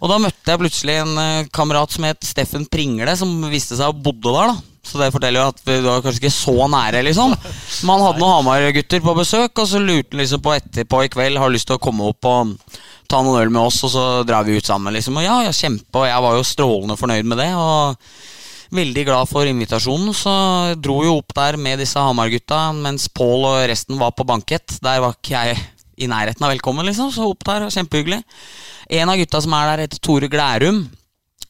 Og 0.00 0.08
da 0.08 0.16
møtte 0.22 0.54
jeg 0.54 0.62
plutselig 0.62 0.96
en 1.02 1.20
eh, 1.20 1.48
kamerat 1.52 1.92
som 1.92 2.06
het 2.08 2.24
Steffen 2.24 2.64
Pringle, 2.72 3.12
som 3.20 3.34
viste 3.52 3.76
seg 3.76 3.90
å 3.90 3.96
bodde 4.06 4.32
der, 4.32 4.54
da. 4.54 4.66
Så 4.80 4.96
det 4.96 5.10
forteller 5.12 5.42
jo 5.42 5.50
at 5.52 5.58
vi 5.66 5.76
var 5.84 6.00
kanskje 6.00 6.22
ikke 6.22 6.32
så 6.32 6.54
nære, 6.72 7.02
liksom. 7.04 7.34
Men 7.34 7.92
han 7.92 8.06
hadde 8.06 8.22
noen 8.22 8.32
Hamar-gutter 8.38 9.02
på 9.04 9.16
besøk, 9.18 9.52
og 9.60 9.68
så 9.68 9.82
lurte 9.82 10.14
han 10.14 10.22
liksom 10.22 10.40
på 10.46 10.54
etterpå 10.56 11.02
i 11.04 11.12
kveld 11.12 11.42
har 11.42 11.52
lyst 11.52 11.68
til 11.68 11.76
å 11.76 11.82
komme 11.84 12.08
opp 12.14 12.30
og 12.30 12.54
ta 13.10 13.20
noen 13.26 13.42
øl 13.42 13.52
med 13.52 13.62
oss, 13.62 13.80
og 13.86 13.92
så 13.92 14.04
drar 14.26 14.46
vi 14.46 14.56
ut 14.58 14.66
sammen, 14.66 14.94
liksom. 14.94 15.18
Og 15.18 15.26
ja, 15.26 15.40
ja, 15.46 15.54
kjempe, 15.54 16.02
og 16.02 16.06
jeg 16.08 16.26
var 16.26 16.36
jo 16.38 16.46
strålende 16.46 16.98
fornøyd 17.00 17.30
med 17.30 17.42
det. 17.42 17.50
og 17.58 17.98
Veldig 18.70 19.02
glad 19.02 19.26
for 19.26 19.48
invitasjonen, 19.50 20.12
så 20.14 20.32
dro 20.78 21.00
jo 21.02 21.16
opp 21.18 21.34
der 21.34 21.56
med 21.58 21.80
disse 21.82 21.98
Hamar-gutta, 21.98 22.68
mens 22.78 23.08
Pål 23.10 23.48
og 23.48 23.64
resten 23.66 23.98
var 23.98 24.14
på 24.14 24.26
bankett. 24.28 24.76
Der 24.84 25.02
var 25.02 25.16
ikke 25.16 25.34
jeg 25.34 25.58
i 26.00 26.08
nærheten 26.10 26.46
av 26.46 26.54
velkommen, 26.54 26.86
liksom, 26.86 27.10
så 27.10 27.26
opp 27.32 27.42
der, 27.48 27.66
kjempehyggelig. 27.74 28.22
En 29.00 29.10
av 29.10 29.18
gutta 29.18 29.42
som 29.42 29.56
er 29.58 29.72
der, 29.72 29.84
heter 29.84 30.02
Tore 30.06 30.30
Glærum. 30.30 30.84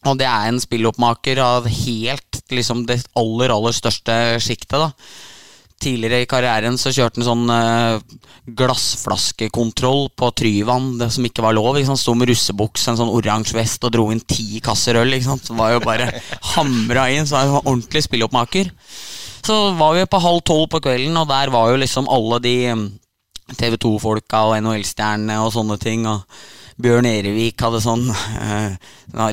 Og 0.09 0.17
det 0.17 0.25
er 0.25 0.49
en 0.49 0.63
spilloppmaker 0.63 1.43
av 1.45 1.69
helt 1.69 2.41
liksom 2.49 2.87
det 2.89 3.03
aller, 3.21 3.53
aller 3.53 3.77
største 3.77 4.17
sjiktet, 4.41 4.81
da. 4.81 4.89
Tidligere 5.81 6.22
i 6.22 6.28
karrieren 6.28 6.76
så 6.76 6.93
kjørte 6.93 7.22
han 7.22 7.24
sånn 7.24 7.53
eh, 7.55 8.18
glassflaskekontroll 8.59 10.11
på 10.18 10.28
Tryvann, 10.37 10.91
det 11.01 11.09
som 11.14 11.24
ikke 11.24 11.45
var 11.45 11.57
lov. 11.57 11.78
Ikke? 11.81 11.97
Sto 11.97 12.12
med 12.18 12.28
russebukse, 12.28 12.91
en 12.93 13.01
sånn 13.01 13.12
oransje 13.12 13.57
vest 13.57 13.87
og 13.89 13.95
dro 13.95 14.11
inn 14.12 14.20
ti 14.20 14.61
kasser 14.64 15.01
øl. 15.01 15.16
Så 15.24 15.57
var 15.57 15.74
jo 15.74 15.83
bare 15.85 16.11
hamra 16.53 17.09
inn. 17.14 17.28
Så 17.28 17.39
var 17.39 17.49
jo 17.49 17.62
ordentlig 17.62 18.05
spilloppmaker. 18.05 18.72
Så 19.41 19.59
var 19.78 19.97
vi 19.97 20.05
på 20.05 20.20
halv 20.20 20.45
tolv 20.45 20.68
på 20.74 20.83
kvelden, 20.85 21.16
og 21.16 21.31
der 21.31 21.53
var 21.53 21.72
jo 21.72 21.81
liksom 21.81 22.11
alle 22.12 22.43
de 22.45 22.57
TV 23.57 23.76
2-folka 23.81 24.45
og 24.51 24.59
NHL-stjernene 24.61 25.41
og 25.41 25.55
sånne 25.57 25.81
ting. 25.81 26.05
Og 26.11 26.26
Bjørn 26.81 27.07
Erevik 27.09 27.61
hadde 27.61 27.81
sånn 27.83 28.07
eh, 28.11 28.72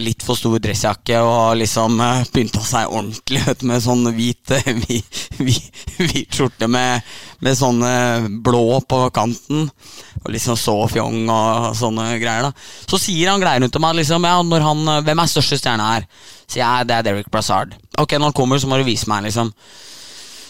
litt 0.03 0.23
for 0.25 0.39
stor 0.39 0.59
dressjakke 0.61 1.19
og 1.23 1.57
liksom 1.61 1.99
eh, 2.03 2.25
pynta 2.33 2.61
seg 2.65 2.91
ordentlig 2.91 3.43
vet, 3.45 3.63
med 3.67 3.83
sånn 3.83 4.03
hvit, 4.15 4.53
eh, 4.55 4.69
hvit, 4.83 5.21
hvit, 5.39 5.81
hvit 6.01 6.37
skjorte 6.39 6.69
med, 6.71 7.05
med 7.45 7.57
sånne 7.59 7.91
blå 8.43 8.81
på 8.89 9.01
kanten. 9.15 9.69
Og 10.23 10.31
liksom 10.33 10.59
så 10.59 10.75
fjong 10.91 11.27
og 11.31 11.71
sånne 11.77 12.09
greier. 12.21 12.49
da 12.49 12.87
Så 12.89 12.99
sier 13.01 13.31
han 13.31 13.43
greier 13.43 13.63
rundt 13.63 13.79
om 13.79 13.85
meg 13.87 13.99
liksom, 14.01 14.27
ja, 14.27 14.37
når 14.43 14.67
han, 14.67 14.85
hvem 15.07 15.23
er 15.23 15.31
største 15.31 15.59
stjerne 15.61 15.91
her. 15.93 16.07
Sier 16.47 16.63
jeg 16.63 16.89
det 16.89 16.97
er 16.97 17.07
Derek 17.09 17.31
Brassard. 17.31 17.77
Ok, 17.97 18.17
når 18.17 18.31
han 18.31 18.39
kommer, 18.41 18.59
så 18.59 18.69
må 18.69 18.79
du 18.79 18.87
vise 18.87 19.09
meg, 19.11 19.27
liksom. 19.29 19.53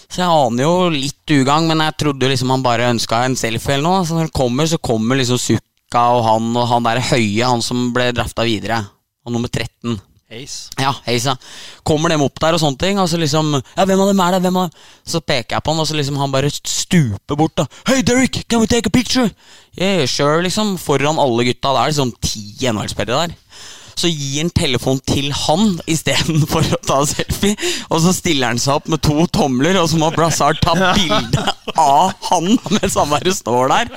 Så 0.07 0.21
jeg 0.23 0.31
aner 0.31 0.63
jo 0.63 0.89
litt 0.93 1.35
ugagn, 1.35 1.67
men 1.67 1.83
jeg 1.83 1.97
trodde 1.99 2.29
liksom 2.31 2.51
han 2.53 2.63
bare 2.63 2.91
ønska 2.93 3.25
en 3.25 3.35
selfie 3.39 3.75
eller 3.75 3.89
noe. 3.89 4.05
Så 4.07 4.15
når 4.15 4.29
han 4.29 4.37
kommer, 4.39 4.69
så 4.69 4.79
kommer 4.79 5.19
liksom 5.19 5.39
Sukka 5.87 6.03
og 6.17 6.25
han 6.25 6.55
og 6.57 6.67
han 6.67 6.83
der 6.83 6.99
høye, 6.99 7.47
han 7.47 7.61
som 7.63 7.93
ble 7.95 8.11
drafta 8.11 8.43
videre. 8.43 8.81
Og 9.25 9.31
nummer 9.31 9.47
13. 9.47 9.95
Ace. 10.29 10.67
Ja, 10.75 10.91
heisa. 11.05 11.37
Kommer 11.87 12.09
dem 12.11 12.21
opp 12.25 12.37
der 12.43 12.57
og 12.57 12.59
sånne 12.59 12.77
ting, 12.77 12.97
og 12.99 13.07
så 13.07 13.15
liksom 13.15 13.53
Ja, 13.55 13.85
hvem 13.85 14.01
av 14.01 14.09
dem 14.09 14.19
er 14.19 14.33
det? 14.35 14.41
Hvem 14.43 14.57
av 14.59 14.73
Så 15.07 15.21
peker 15.21 15.55
jeg 15.55 15.63
på 15.63 15.71
han, 15.71 15.79
og 15.79 15.87
så 15.87 15.95
liksom 15.95 16.17
han 16.19 16.33
bare 16.33 16.49
stuper 16.51 17.37
bort, 17.39 17.55
da. 17.55 17.65
Hey, 17.87 18.01
Derek, 18.01 18.43
can 18.49 18.59
we 18.59 18.67
take 18.67 18.87
a 18.87 18.91
picture? 18.91 19.31
Yeah, 19.79 20.05
sure, 20.05 20.43
liksom. 20.43 20.75
Foran 20.77 21.17
alle 21.17 21.47
gutta. 21.47 21.71
Det 21.71 21.79
er 21.79 21.93
liksom 21.93 22.11
ti 22.19 22.43
NHL-spillere 22.67 23.29
der. 23.29 23.37
Så 23.97 24.11
gir 24.11 24.43
han 24.43 24.51
telefon 24.53 24.99
til 25.09 25.31
han 25.33 25.77
istedenfor 25.89 26.65
å 26.77 26.81
ta 26.85 26.99
selfie. 27.09 27.57
Og 27.89 28.01
så 28.03 28.13
stiller 28.15 28.53
han 28.53 28.61
seg 28.61 28.77
opp 28.77 28.91
med 28.91 29.01
to 29.05 29.25
tomler, 29.33 29.79
og 29.81 29.89
så 29.91 29.99
må 29.99 30.11
Brassard 30.15 30.61
ta 30.63 30.75
bilde 30.77 31.45
av 31.77 32.13
han 32.29 32.53
mens 32.73 32.95
han 32.97 33.09
bare 33.11 33.33
står 33.35 33.73
der. 33.73 33.91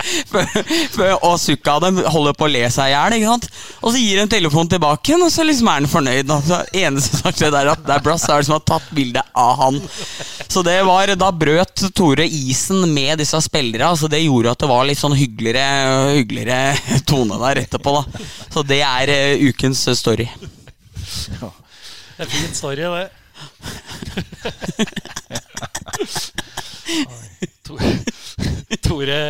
Og 1.27 1.37
Sukka 1.41 1.79
dem 1.85 2.01
holder 2.11 2.37
på 2.37 2.49
å 2.49 2.53
le 2.53 2.65
seg 2.73 2.91
i 2.91 2.95
hjel. 2.95 3.29
Og 3.81 3.93
så 3.93 4.01
gir 4.01 4.23
han 4.23 4.31
telefon 4.33 4.69
tilbake 4.71 5.13
igjen, 5.13 5.25
og 5.25 5.33
så 5.33 5.47
liksom 5.47 5.71
er 5.71 5.81
han 5.81 5.91
fornøyd. 5.91 6.33
Altså, 6.35 6.63
eneste 6.77 7.21
som 7.21 7.31
har 7.31 7.37
skjedd, 7.37 7.57
er 7.61 7.73
at 7.75 7.85
det 7.87 7.97
er 7.97 8.05
Brassard 8.05 8.47
som 8.47 8.57
har 8.57 8.65
tatt 8.69 8.91
bilde 8.97 9.25
av 9.39 9.57
han. 9.61 9.81
Så 10.51 10.65
det 10.67 10.81
var, 10.87 11.13
da 11.15 11.31
brøt 11.31 11.85
Tore 11.95 12.27
isen 12.27 12.83
med 12.95 13.21
disse 13.21 13.39
spillere. 13.45 13.91
så 13.97 14.09
det 14.11 14.23
gjorde 14.25 14.51
at 14.55 14.63
det 14.63 14.71
var 14.71 14.87
litt 14.89 14.99
sånn 14.99 15.17
hyggeligere, 15.17 16.17
hyggeligere 16.19 17.01
tone 17.09 17.39
der 17.45 17.63
etterpå. 17.65 17.95
da 18.01 18.25
Så 18.51 18.65
det 18.67 18.81
er 18.87 19.13
uh, 19.15 19.45
ukens 19.51 19.85
story. 19.99 20.29
Det 22.17 22.27
er 22.27 22.31
fin 22.31 22.55
story, 22.55 22.85
det. 22.85 23.11
Tore 28.85 29.21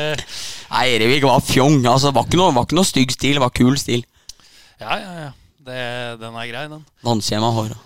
Nei, 0.70 0.86
Erevik 0.94 1.26
var 1.26 1.42
fjong. 1.44 1.82
Altså, 1.86 2.12
var 2.14 2.24
ikke 2.26 2.38
noe, 2.40 2.54
var 2.56 2.64
ikke 2.66 2.78
noe 2.78 2.88
stygg 2.88 3.12
stil, 3.14 3.40
var 3.42 3.52
kul 3.54 3.76
stil. 3.80 4.02
Ja, 4.80 4.96
ja, 4.96 5.12
ja. 5.26 5.30
Det, 5.60 5.80
den 6.22 6.36
er 6.40 6.48
grei, 6.48 6.64
den. 6.70 6.84
Vannskjema 7.04 7.50
håra. 7.52 7.76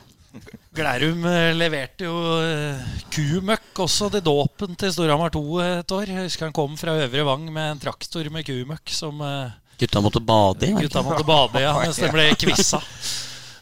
Glærum 0.75 1.25
eh, 1.31 1.53
leverte 1.55 2.09
jo 2.09 2.15
eh, 2.43 2.81
kumøkk 3.15 3.79
også 3.85 4.09
til 4.11 4.23
dåpen 4.27 4.75
til 4.79 4.91
Storhamar 4.95 5.31
2 5.35 5.43
et 5.63 5.95
år. 5.95 6.11
Jeg 6.11 6.27
husker 6.27 6.49
han 6.49 6.57
kom 6.57 6.75
fra 6.79 6.97
Øvre 7.05 7.27
Vang 7.29 7.45
med 7.55 7.71
en 7.71 7.83
traktor 7.83 8.27
med 8.35 8.47
kumøkk 8.47 8.91
som 8.95 9.23
eh, 9.23 9.55
Gutta 9.79 10.01
måtte 10.01 10.21
bade 10.23 10.67
gutta 10.79 11.03
måtte 11.03 11.25
bade 11.27 11.61
ja, 11.65 11.73
mens 11.83 11.97
det 11.99 12.11
ble 12.15 12.29
kvissa. 12.39 12.79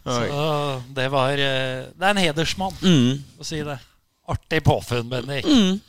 Så 0.03 0.19
det 0.97 1.07
var 1.13 1.33
eh, 1.39 1.87
Det 1.95 2.05
er 2.05 2.11
en 2.11 2.21
hedersmann, 2.21 2.75
Mm, 2.83 3.23
å 3.39 3.47
si 3.47 3.63
det. 3.65 3.79
Artig 4.29 4.61
påfunn, 4.67 5.09
Bendik. 5.11 5.47
mm, 5.47 5.81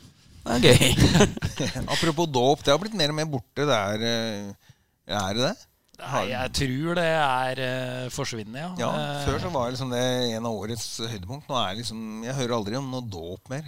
det 0.44 0.54
er 0.54 0.78
gøy. 0.78 1.86
Apropos 1.94 2.26
dåp, 2.30 2.64
det 2.64 2.72
har 2.74 2.80
blitt 2.82 2.96
mer 2.98 3.12
og 3.12 3.18
mer 3.20 3.28
borte. 3.30 3.64
Det 3.68 3.76
er, 3.78 4.04
eh, 4.08 4.74
er 5.18 5.34
det 5.38 5.48
det? 5.50 5.54
Nei, 5.94 6.24
jeg 6.32 6.50
tror 6.58 6.96
det 6.98 7.04
er 7.06 7.60
uh, 7.62 8.08
forsvinnende, 8.12 8.58
ja. 8.60 8.70
Ja, 8.82 8.88
Eh, 8.94 9.20
Før 9.28 9.36
så 9.40 9.50
var 9.54 9.70
liksom 9.70 9.92
det 9.94 10.00
en 10.34 10.46
av 10.48 10.56
årets 10.58 10.86
høydepunkt. 11.00 11.46
Nå 11.48 11.54
er 11.60 11.76
liksom, 11.78 12.00
Jeg 12.26 12.34
hører 12.34 12.54
aldri 12.56 12.76
om 12.80 12.88
noe 12.90 13.04
dåp 13.06 13.48
mer. 13.52 13.62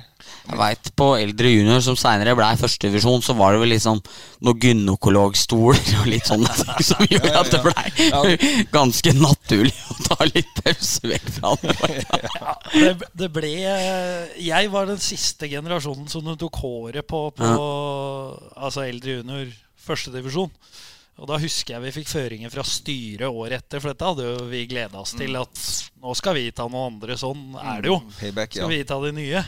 Jeg 0.49 0.59
vet, 0.59 0.91
På 0.99 1.07
eldre 1.21 1.53
junior, 1.53 1.81
som 1.87 1.97
seinere 1.99 2.35
ble 2.39 2.49
førstedivisjon, 2.61 3.23
så 3.25 3.37
var 3.39 3.55
det 3.55 3.63
vel 3.63 3.73
liksom 3.77 4.01
noen 4.47 4.61
gynekologstoler 4.67 5.93
og 6.03 6.09
litt 6.11 6.27
sånne 6.29 6.51
ting 6.61 6.89
som 6.89 7.07
gjorde 7.07 7.33
at 7.41 7.53
det 7.55 7.63
blei 7.65 8.65
ganske 8.79 9.15
naturlig 9.17 9.75
å 9.95 9.99
ta 10.09 10.29
litt 10.33 10.51
pause 10.65 11.13
vekk 11.13 11.31
fra 11.39 11.55
det. 11.63 11.77
Ja, 12.37 12.57
det, 12.75 13.09
det 13.17 13.29
ble 13.35 13.49
Jeg 14.43 14.71
var 14.73 14.91
den 14.91 15.01
siste 15.03 15.49
generasjonen 15.51 16.09
som 16.11 16.27
du 16.27 16.35
tok 16.41 16.59
håret 16.63 17.07
på 17.09 17.23
på 17.39 17.49
altså 18.57 18.85
eldre 18.87 19.19
junior 19.21 19.49
førstedivisjon. 19.87 20.51
Og 21.17 21.29
da 21.31 21.39
husker 21.41 21.77
jeg 21.77 21.85
vi 21.87 21.95
fikk 21.97 22.11
føringer 22.11 22.53
fra 22.53 22.65
styret 22.67 23.31
året 23.31 23.63
etter, 23.63 23.81
for 23.81 23.93
dette 23.93 24.09
hadde 24.11 24.27
jo 24.27 24.49
vi 24.51 24.67
gleda 24.69 25.01
oss 25.01 25.15
til. 25.17 25.39
At 25.41 25.63
nå 26.03 26.13
skal 26.19 26.37
vi 26.37 26.51
ta 26.53 26.67
noen 26.69 26.93
andre. 26.93 27.17
Sånn 27.21 27.55
er 27.57 27.85
det 27.85 27.93
jo. 27.93 28.01
Payback, 28.19 28.53
Skal 28.59 28.73
vi 28.75 28.83
ta 28.89 28.99
de 29.01 29.15
nye. 29.17 29.43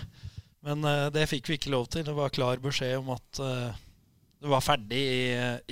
Men 0.64 0.89
uh, 0.89 1.11
det 1.12 1.29
fikk 1.29 1.51
vi 1.51 1.59
ikke 1.59 1.75
lov 1.75 1.91
til. 1.93 2.07
Det 2.09 2.16
var 2.16 2.33
klar 2.33 2.62
beskjed 2.64 2.97
om 3.03 3.12
at 3.14 3.43
uh, 3.45 3.77
det 4.41 4.53
var 4.55 4.64
ferdig 4.64 5.03
i, 5.03 5.23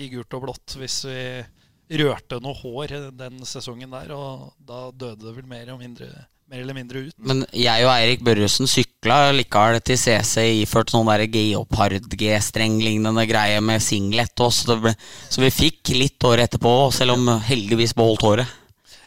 i 0.04 0.10
gult 0.12 0.36
og 0.36 0.44
blått 0.48 0.76
hvis 0.76 1.04
vi 1.08 2.00
rørte 2.02 2.40
noe 2.42 2.56
hår 2.60 2.96
den 3.16 3.40
sesongen 3.48 3.96
der. 3.96 4.12
Og 4.12 4.52
da 4.68 4.90
døde 4.92 5.24
det 5.24 5.36
vel 5.38 5.48
mer, 5.48 5.72
og 5.72 5.80
mindre, 5.80 6.10
mer 6.50 6.60
eller 6.62 6.76
mindre 6.76 7.06
ut. 7.08 7.14
Men 7.18 7.42
jeg 7.54 7.86
og 7.86 7.92
Eirik 7.94 8.22
Børresen 8.26 8.70
sykla 8.70 9.32
likevel 9.34 9.80
til 9.86 9.98
CC 9.98 10.44
iført 10.62 10.92
sånn 10.94 11.08
der 11.10 11.26
Geopard-G-streng-lignende 11.32 13.26
greie 13.28 13.58
med 13.64 13.82
singlet. 13.82 14.34
også, 14.38 14.66
så, 14.66 14.74
det 14.74 14.78
ble, 14.84 14.94
så 15.32 15.42
vi 15.42 15.50
fikk 15.54 15.94
litt 15.96 16.28
år 16.28 16.44
etterpå, 16.46 16.76
selv 16.94 17.16
om 17.16 17.28
heldigvis 17.48 17.96
beholdt 17.98 18.26
håret. 18.26 18.56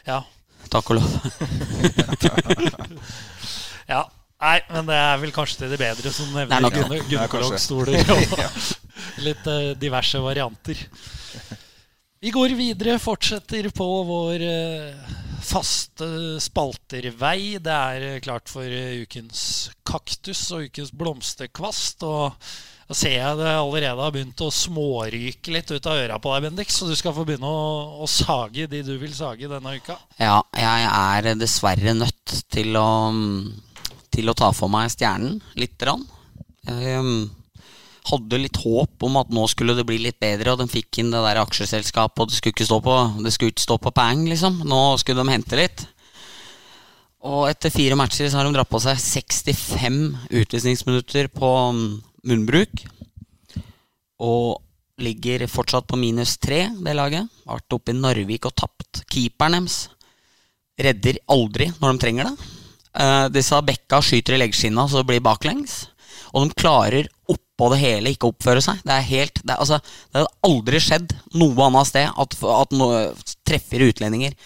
Ja, 0.08 0.22
Takk 0.70 0.92
og 0.92 1.00
lov. 1.00 1.08
Ja, 3.90 4.04
Nei, 4.40 4.56
men 4.72 4.86
det 4.88 4.96
er 4.96 5.18
vel 5.20 5.32
kanskje 5.34 5.58
til 5.60 5.72
det 5.74 5.78
bedre, 5.82 6.10
som 6.14 6.36
er 6.40 6.46
nevner 6.48 7.02
gynekologstoler 7.10 7.98
og 8.14 8.20
litt 9.26 9.48
eh, 9.52 9.74
diverse 9.76 10.16
varianter. 10.24 10.80
Vi 12.20 12.30
går 12.30 12.52
videre, 12.52 12.98
fortsetter 13.00 13.70
på 13.72 13.84
vår 14.04 14.42
eh, 14.44 15.12
faste 15.40 16.36
spaltervei. 16.44 17.56
Det 17.64 17.72
er 17.72 18.04
eh, 18.10 18.18
klart 18.20 18.52
for 18.52 18.68
eh, 18.68 18.98
ukens 19.06 19.70
kaktus 19.88 20.42
og 20.52 20.66
ukens 20.68 20.92
blomsterkvast. 20.92 22.04
Og 22.04 22.36
da 22.90 22.98
ser 22.98 23.14
jeg 23.14 23.38
det 23.40 23.48
allerede 23.54 24.04
har 24.04 24.12
begynt 24.12 24.44
å 24.44 24.50
småryke 24.52 25.56
litt 25.56 25.72
ut 25.72 25.88
av 25.88 26.02
øra 26.02 26.20
på 26.20 26.34
deg, 26.34 26.50
Bendik. 26.50 26.76
Så 26.76 26.90
du 26.90 26.92
skal 26.92 27.16
få 27.16 27.24
begynne 27.24 27.48
å, 27.48 28.04
å 28.04 28.10
sage 28.10 28.68
de 28.68 28.84
du 28.84 28.92
vil 29.00 29.16
sage 29.16 29.48
denne 29.48 29.78
uka. 29.80 29.96
Ja, 30.20 30.42
jeg 30.60 30.92
er 30.92 31.32
dessverre 31.40 31.96
nødt 32.02 32.36
til 32.52 32.76
å, 32.76 32.88
til 34.12 34.28
å 34.28 34.36
ta 34.36 34.52
for 34.52 34.68
meg 34.68 34.92
stjernen 34.92 35.40
lite 35.56 35.86
grann. 35.86 36.04
Um, 36.68 37.30
hadde 38.08 38.40
litt 38.40 38.58
håp 38.62 39.04
om 39.06 39.18
at 39.20 39.32
nå 39.34 39.44
skulle 39.50 39.76
det 39.76 39.84
bli 39.88 39.98
litt 40.00 40.18
bedre, 40.22 40.54
og 40.54 40.62
de 40.62 40.70
fikk 40.70 41.02
inn 41.02 41.12
det 41.12 41.20
der 41.26 41.42
aksjeselskapet, 41.42 42.22
og 42.22 42.30
det 42.30 42.38
skulle 42.38 42.56
ikke 42.56 42.68
stå 42.68 42.78
på, 42.84 42.96
det 43.24 43.32
skulle 43.34 43.54
ikke 43.54 43.66
stå 43.66 43.76
på 43.82 43.92
peng, 43.96 44.24
liksom. 44.30 44.62
Nå 44.68 44.80
skulle 45.02 45.24
de 45.24 45.34
hente 45.34 45.58
litt. 45.60 45.84
Og 47.28 47.50
etter 47.50 47.72
fire 47.72 47.98
matcher 48.00 48.30
så 48.30 48.40
har 48.40 48.48
de 48.48 48.56
dratt 48.56 48.70
på 48.70 48.80
seg 48.80 48.96
65 48.96 50.00
utvisningsminutter 50.40 51.28
på 51.34 51.52
um, 51.68 51.84
munnbruk. 52.24 52.86
Og 54.24 54.60
ligger 55.00 55.46
fortsatt 55.48 55.86
på 55.88 55.98
minus 56.00 56.36
tre, 56.40 56.66
det 56.84 56.96
laget. 56.96 57.28
Har 57.46 57.60
vært 57.60 57.76
oppe 57.76 57.92
i 57.92 57.98
Narvik 57.98 58.48
og 58.48 58.56
tapt. 58.56 59.02
Keeperen 59.12 59.58
deres 59.58 59.82
redder 60.80 61.20
aldri 61.28 61.68
når 61.80 61.92
de 61.92 62.02
trenger 62.04 62.28
det. 62.30 62.50
Eh, 62.90 63.26
disse 63.34 63.60
bekka 63.64 64.00
skyter 64.02 64.36
i 64.36 64.40
leggskinna 64.42 64.86
så 64.88 65.00
det 65.00 65.10
blir 65.12 65.24
baklengs. 65.24 65.82
Og 66.32 66.46
de 66.46 66.58
klarer 66.58 67.08
oppå 67.60 67.74
det 67.74 67.82
hele 67.82 68.14
ikke 68.14 68.30
oppføre 68.30 68.62
seg. 68.64 68.80
Det 68.86 68.94
er 68.94 69.06
helt, 69.10 69.42
det 69.44 69.52
er, 69.52 69.60
altså, 69.60 69.78
det 70.08 70.22
hadde 70.22 70.48
aldri 70.48 70.80
skjedd 70.80 71.14
noe 71.36 71.66
annet 71.66 71.90
sted 71.90 72.08
at, 72.08 72.36
at 72.56 72.76
noe 72.76 73.02
treffer 73.44 73.84
utlendinger. 73.90 74.36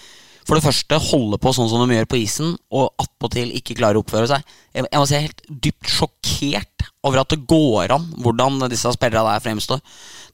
For 0.44 0.58
det 0.58 0.66
første 0.66 0.98
holde 1.00 1.38
på 1.40 1.54
sånn 1.56 1.70
som 1.70 1.80
de 1.86 1.96
gjør 1.96 2.08
på 2.10 2.18
isen, 2.20 2.56
og 2.74 2.90
attpåtil 3.00 3.54
ikke 3.56 3.78
klarer 3.78 3.96
å 3.96 4.02
oppføre 4.02 4.28
seg. 4.28 4.42
Jeg, 4.74 4.84
jeg 4.90 5.00
må 5.00 5.06
si 5.08 5.20
helt 5.22 5.44
dypt 5.48 5.92
sjokkert 5.94 6.88
over 7.04 7.22
at 7.22 7.30
det 7.32 7.46
går 7.48 7.94
an 7.94 8.10
hvordan 8.24 8.66
disse 8.72 8.92
spillerne 8.92 9.30
der 9.30 9.44
fremstår. 9.44 9.80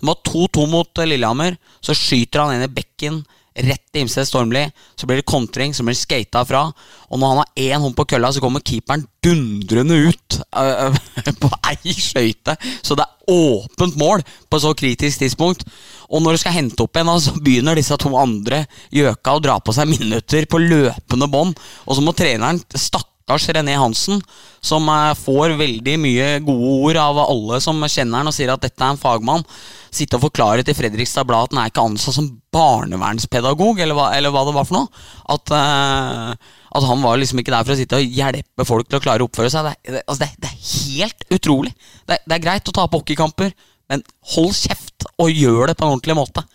De 0.01 0.09
var 0.09 0.19
2-2 0.27 0.67
mot 0.73 1.03
eh, 1.03 1.11
Lillehammer, 1.13 1.61
så 1.85 1.95
skyter 1.95 2.43
han 2.43 2.57
en 2.57 2.67
i 2.67 2.73
bekken 2.81 3.21
rett 3.55 3.83
til 3.91 4.05
Imsted 4.05 4.29
Stormli. 4.29 4.65
Så 4.99 5.09
blir 5.09 5.21
det 5.21 5.29
kontring, 5.29 5.75
så 5.75 5.85
blir 5.85 5.97
det 5.97 6.03
skata 6.03 6.43
fra. 6.47 6.67
Og 7.11 7.21
når 7.21 7.33
han 7.33 7.41
har 7.43 7.65
én 7.67 7.85
hånd 7.85 7.97
på 7.99 8.07
kølla, 8.13 8.33
så 8.33 8.43
kommer 8.43 8.65
keeperen 8.65 9.07
dundrende 9.25 9.99
ut 10.09 10.41
øh, 10.57 11.01
på 11.43 11.51
ei 11.73 11.95
skøyte. 11.97 12.57
Så 12.83 12.97
det 12.99 13.07
er 13.07 13.35
åpent 13.35 13.99
mål 14.01 14.25
på 14.51 14.63
så 14.63 14.75
kritisk 14.75 15.23
tidspunkt. 15.23 15.67
Og 16.11 16.23
når 16.23 16.37
du 16.37 16.43
skal 16.43 16.57
hente 16.57 16.83
opp 16.83 16.97
en, 16.99 17.13
da, 17.13 17.19
så 17.23 17.35
begynner 17.39 17.79
disse 17.79 17.99
to 18.01 18.15
andre 18.19 18.65
gjøka 18.95 19.37
å 19.37 19.43
dra 19.43 19.61
på 19.63 19.75
seg 19.77 19.91
minutter 19.91 20.49
på 20.51 20.63
løpende 20.63 21.31
bånd. 21.31 21.59
Og 21.87 21.99
så 21.99 22.05
må 22.05 22.17
treneren 22.17 22.63
stakke 22.75 23.09
Lars 23.31 23.47
René 23.49 23.77
Hansen, 23.79 24.21
som 24.61 24.89
eh, 24.91 25.13
får 25.17 25.57
veldig 25.61 25.97
mye 26.03 26.31
gode 26.45 26.73
ord 26.91 27.01
av 27.01 27.21
alle 27.23 27.61
som 27.63 27.79
kjenner 27.87 28.21
han 28.21 28.31
og 28.31 28.37
sier 28.37 28.53
at 28.53 28.65
dette 28.65 28.83
er 28.83 28.95
en 28.95 29.01
fagmann. 29.01 29.47
Sitte 29.95 30.19
og 30.19 30.27
forklare 30.29 30.65
til 30.67 30.77
Fredrikstad 30.79 31.27
Blad 31.29 31.49
at 31.49 31.55
han 31.55 31.63
er 31.65 31.73
ikke 31.73 31.87
ansatt 31.89 32.17
som 32.17 32.29
barnevernspedagog, 32.55 33.81
eller 33.83 33.97
hva, 33.97 34.11
eller 34.17 34.35
hva 34.35 34.45
det 34.47 34.55
var 34.57 34.67
for 34.69 34.81
noe. 34.81 35.05
At, 35.35 35.51
uh, 35.55 36.59
at 36.71 36.87
han 36.87 37.03
var 37.03 37.19
liksom 37.19 37.43
ikke 37.43 37.55
der 37.55 37.67
for 37.67 37.75
å 37.75 37.79
sitte 37.79 37.99
og 37.99 38.19
hjelpe 38.21 38.67
folk 38.67 38.91
til 38.91 39.01
å 39.01 39.03
klare 39.03 39.27
å 39.27 39.31
oppføre 39.31 39.51
seg. 39.53 39.67
Det, 39.67 39.95
det, 39.97 40.05
altså 40.07 40.25
det, 40.25 40.31
det 40.43 40.51
er 40.51 40.71
helt 40.71 41.27
utrolig. 41.39 41.75
Det, 42.07 42.21
det 42.23 42.37
er 42.37 42.45
greit 42.45 42.71
å 42.71 42.77
tape 42.77 43.01
hockeykamper, 43.01 43.55
men 43.91 44.07
hold 44.37 44.55
kjeft 44.55 45.09
og 45.19 45.33
gjør 45.35 45.71
det 45.71 45.79
på 45.79 45.87
en 45.87 45.97
ordentlig 45.97 46.19
måte. 46.19 46.47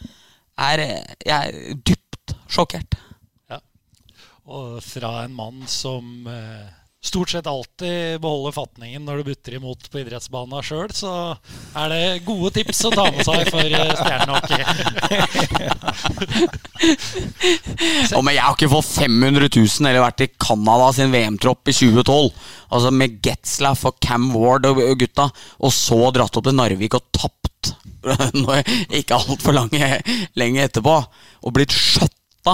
Er, 0.56 0.84
eh, 0.84 1.16
jeg 1.28 1.36
er 1.36 1.82
dypt 1.88 2.36
sjokkert. 2.52 2.96
Ja. 4.46 4.52
Og 4.54 4.82
fra 4.86 5.24
en 5.26 5.34
mann 5.34 5.64
som 5.68 6.28
eh, 6.30 6.66
stort 7.06 7.30
sett 7.30 7.48
alltid 7.48 8.22
beholder 8.22 8.52
fatningen 8.52 9.06
når 9.06 9.18
du 9.18 9.24
butter 9.30 9.56
imot 9.58 9.90
på 9.92 10.00
idrettsbanen 10.02 10.64
sjøl, 10.66 10.90
så 10.94 11.12
er 11.78 11.90
det 11.90 12.24
gode 12.28 12.52
tips 12.56 12.86
å 12.86 12.92
ta 12.94 13.06
med 13.14 13.26
seg 13.26 13.50
for 13.54 13.66
eh, 13.66 13.96
stjernehockey. 13.98 14.64
Og 18.18 18.22
men 18.26 18.36
jeg 18.36 18.44
har 18.44 18.54
ikke 18.54 18.70
fått 18.70 18.92
500 19.00 19.50
000 19.50 19.90
eller 19.90 20.06
vært 20.06 20.26
i 20.26 20.30
Canada 20.38 20.92
sin 20.94 21.14
VM-tropp 21.14 21.70
i 21.70 21.74
2012. 21.74 22.30
Altså 22.76 22.90
Med 22.94 23.20
Getzlaff 23.26 23.86
og 23.90 23.98
Cam 24.04 24.30
Ward 24.36 24.70
og 24.70 24.82
gutta, 25.00 25.26
og 25.62 25.72
så 25.74 26.00
dratt 26.14 26.38
opp 26.38 26.46
til 26.46 26.58
Narvik 26.58 26.94
og 26.98 27.10
tapt 27.16 27.74
ikke 29.00 29.18
altfor 29.18 29.58
lenge 29.58 30.66
etterpå. 30.68 30.96
Og 31.46 31.54
blitt 31.54 31.74
skjøtta. 31.74 32.54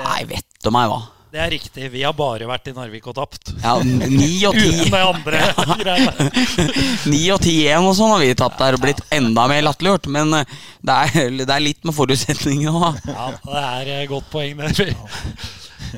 Nei, 0.00 0.22
vet 0.30 0.49
du 0.64 0.70
meg 0.74 0.88
hva. 0.90 1.00
det 1.30 1.38
er 1.40 1.50
riktig. 1.54 1.86
Vi 1.92 2.02
har 2.02 2.12
bare 2.18 2.46
vært 2.50 2.66
i 2.68 2.72
Narvik 2.74 3.06
og 3.06 3.14
tapt. 3.16 3.52
Ja, 3.62 3.76
Ni 3.84 4.42
og 4.48 4.56
ti 4.58 4.66
Uten 4.80 4.90
det 4.90 5.02
andre 5.06 5.42
greiene. 5.84 6.26
Ni 7.12 7.20
og 7.30 7.38
ti 7.44 7.54
igjen 7.62 7.86
og 7.86 7.94
sånn 7.96 8.10
har 8.16 8.24
vi 8.24 8.32
tapt 8.36 8.58
der 8.60 8.76
og 8.76 8.82
blitt 8.82 9.00
enda 9.14 9.46
mer 9.50 9.62
latterliggjort. 9.68 10.10
Men 10.10 10.34
eh, 10.40 10.58
det 10.82 10.98
er, 11.06 11.30
det 11.44 11.48
er 11.54 11.64
litt 11.64 11.86
med 11.86 11.96
forutsetningene 11.96 12.74
òg. 12.90 13.00
Ja, 13.14 13.30
det 13.46 13.62
er 13.62 13.92
et 14.02 14.10
godt 14.10 14.28
poeng 14.34 14.58
der. 14.60 14.94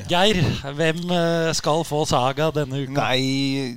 Geir, 0.08 0.38
hvem 0.78 1.00
eh, 1.12 1.50
skal 1.58 1.82
få 1.84 2.04
Saga 2.08 2.46
denne 2.54 2.84
uka? 2.86 2.94
Nei, 3.10 3.74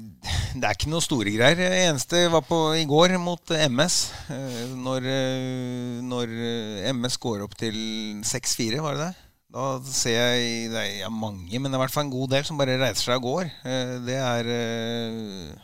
det 0.55 0.63
er 0.69 0.77
ikke 0.77 0.91
noe 0.93 1.03
store 1.03 1.33
greier. 1.33 1.57
Det 1.59 1.71
eneste 1.89 2.21
var 2.31 2.43
på 2.47 2.59
i 2.79 2.85
går 2.87 3.17
mot 3.19 3.51
eh, 3.55 3.65
MS. 3.71 3.97
eh, 4.31 4.61
Når, 4.85 5.07
eh, 5.11 5.99
når 6.07 6.31
eh, 6.35 6.89
MS 6.95 7.17
går 7.25 7.43
opp 7.47 7.57
til 7.59 7.75
6-4, 8.27 8.79
var 8.85 8.95
det 8.99 9.07
det? 9.09 9.13
Da 9.55 9.65
ser 9.87 10.17
jeg 10.19 10.71
det 10.73 10.81
er 11.05 11.13
mange, 11.13 11.47
men 11.59 11.69
det 11.71 11.77
er 11.77 11.79
i 11.79 11.83
hvert 11.85 11.93
fall 11.95 12.07
en 12.09 12.15
god 12.17 12.33
del 12.35 12.43
som 12.47 12.57
bare 12.59 12.75
reiser 12.81 13.05
seg 13.07 13.21
og 13.21 13.29
går. 13.29 13.53
Eh, 13.63 13.93
Det 14.03 14.17
er 14.19 14.49
eh, 14.51 15.63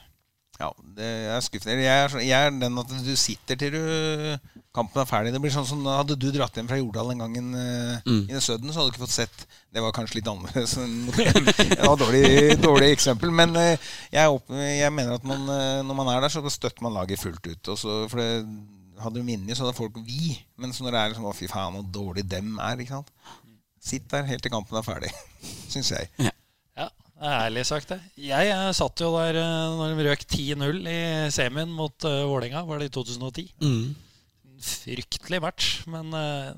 Ja, 0.62 0.70
det 0.96 1.10
er 1.34 1.42
skuffende. 1.44 1.82
Jeg 1.84 2.06
er, 2.06 2.16
jeg 2.22 2.46
er 2.48 2.52
den 2.54 2.78
at 2.80 2.92
du 3.04 3.12
sitter 3.18 3.58
til 3.60 3.74
du 3.74 3.82
kampen 4.72 5.02
er 5.02 5.08
ferdig. 5.10 5.32
Det 5.34 5.42
blir 5.44 5.52
sånn 5.52 5.66
som 5.68 5.82
Hadde 5.89 6.16
du 6.22 6.28
dratt 6.32 6.56
hjem 6.56 6.70
fra 6.70 6.78
Jordal 6.80 7.12
en 7.12 7.24
gang 7.26 7.36
i 7.36 7.42
Mm. 8.06 8.22
i 8.32 8.39
Søden, 8.39 8.72
så 8.72 8.80
hadde 8.80 8.92
du 8.92 8.94
ikke 8.96 9.04
fått 9.04 9.16
sett 9.18 9.42
Det 9.74 9.82
var 9.84 9.92
kanskje 9.92 10.20
litt 10.22 10.30
annerledes. 10.32 10.78
Det 11.76 11.82
var 11.84 11.98
dårlig, 12.00 12.62
dårlig 12.64 12.92
eksempel. 12.96 13.32
Men 13.34 13.56
eh, 13.60 13.76
jeg, 14.14 14.39
jeg 14.80 14.94
mener 14.96 15.18
at 15.18 15.26
man, 15.28 15.44
eh, 15.50 15.82
når 15.84 15.98
man 16.00 16.14
er 16.14 16.22
der, 16.24 16.30
så 16.32 16.46
støtter 16.50 16.86
man 16.86 16.94
laget 16.96 17.20
fullt 17.20 17.44
ut. 17.52 17.68
Også, 17.76 18.06
for 18.08 18.22
det 18.22 18.46
hadde 19.02 19.18
du 19.18 19.26
vunnet, 19.26 19.58
så 19.58 19.66
hadde 19.66 19.76
folk 19.78 19.98
vi. 20.06 20.36
Men 20.62 20.72
så 20.78 20.86
når 20.86 20.94
det 20.94 21.00
er 21.02 21.10
liksom 21.16 21.26
Å, 21.26 21.34
fy 21.36 21.48
faen, 21.50 21.74
hvor 21.74 21.88
dårlig 21.92 22.28
dem 22.30 22.60
er. 22.62 22.78
ikke 22.86 23.00
sant? 23.02 23.10
Sitt 23.82 24.05
der 24.13 24.27
helt 24.29 24.43
til 24.45 24.53
kampen 24.53 24.77
er 24.77 24.86
ferdig, 24.86 25.09
syns 25.73 25.91
jeg. 25.95 26.11
Ja, 26.21 26.29
det 27.21 27.29
er 27.29 27.38
ærlig 27.47 27.65
sagt, 27.69 27.89
det. 27.93 27.99
Jeg 28.17 28.49
eh, 28.53 28.67
satt 28.77 29.01
jo 29.01 29.11
der 29.17 29.38
eh, 29.41 29.75
når 29.77 29.93
de 29.97 30.09
røk 30.09 30.25
10-0 30.25 30.82
i 30.89 31.01
semien 31.34 31.69
mot 31.69 32.07
uh, 32.09 32.23
Vålerenga. 32.29 32.63
Var 32.65 32.82
det 32.82 32.89
i 32.89 32.93
2010? 32.97 33.47
Mm. 33.61 33.95
Fryktelig 34.61 35.41
match, 35.41 35.71
men 35.89 36.13
uh, 36.13 36.51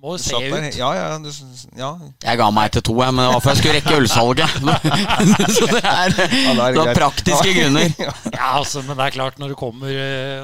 må 0.00 0.14
Du 0.16 0.22
se 0.24 0.36
der, 0.40 0.66
ut. 0.68 0.76
ja, 0.80 0.90
ja, 0.96 1.06
du, 1.20 1.30
ja. 1.76 1.90
Jeg 2.24 2.40
ga 2.40 2.50
meg 2.56 2.68
etter 2.70 2.84
to, 2.88 2.94
jeg, 3.00 3.16
men 3.16 3.26
det 3.26 3.32
var 3.34 3.42
for 3.44 3.52
jeg 3.52 3.60
skulle 3.60 3.74
rekke 3.76 3.96
ølsalget. 4.00 4.54
Så 5.56 5.68
det 5.72 5.82
er, 5.84 6.14
Ja, 6.16 6.54
er 6.54 6.76
det 6.76 6.84
var 6.84 6.94
praktiske 6.96 7.56
grunner. 7.58 7.90
Ja. 8.00 8.14
Ja, 8.32 8.46
altså, 8.62 8.80
men 8.84 8.96
det 8.96 9.10
er 9.10 9.16
klart, 9.18 9.40
når 9.40 9.52
du 9.52 9.58
kommer 9.60 9.92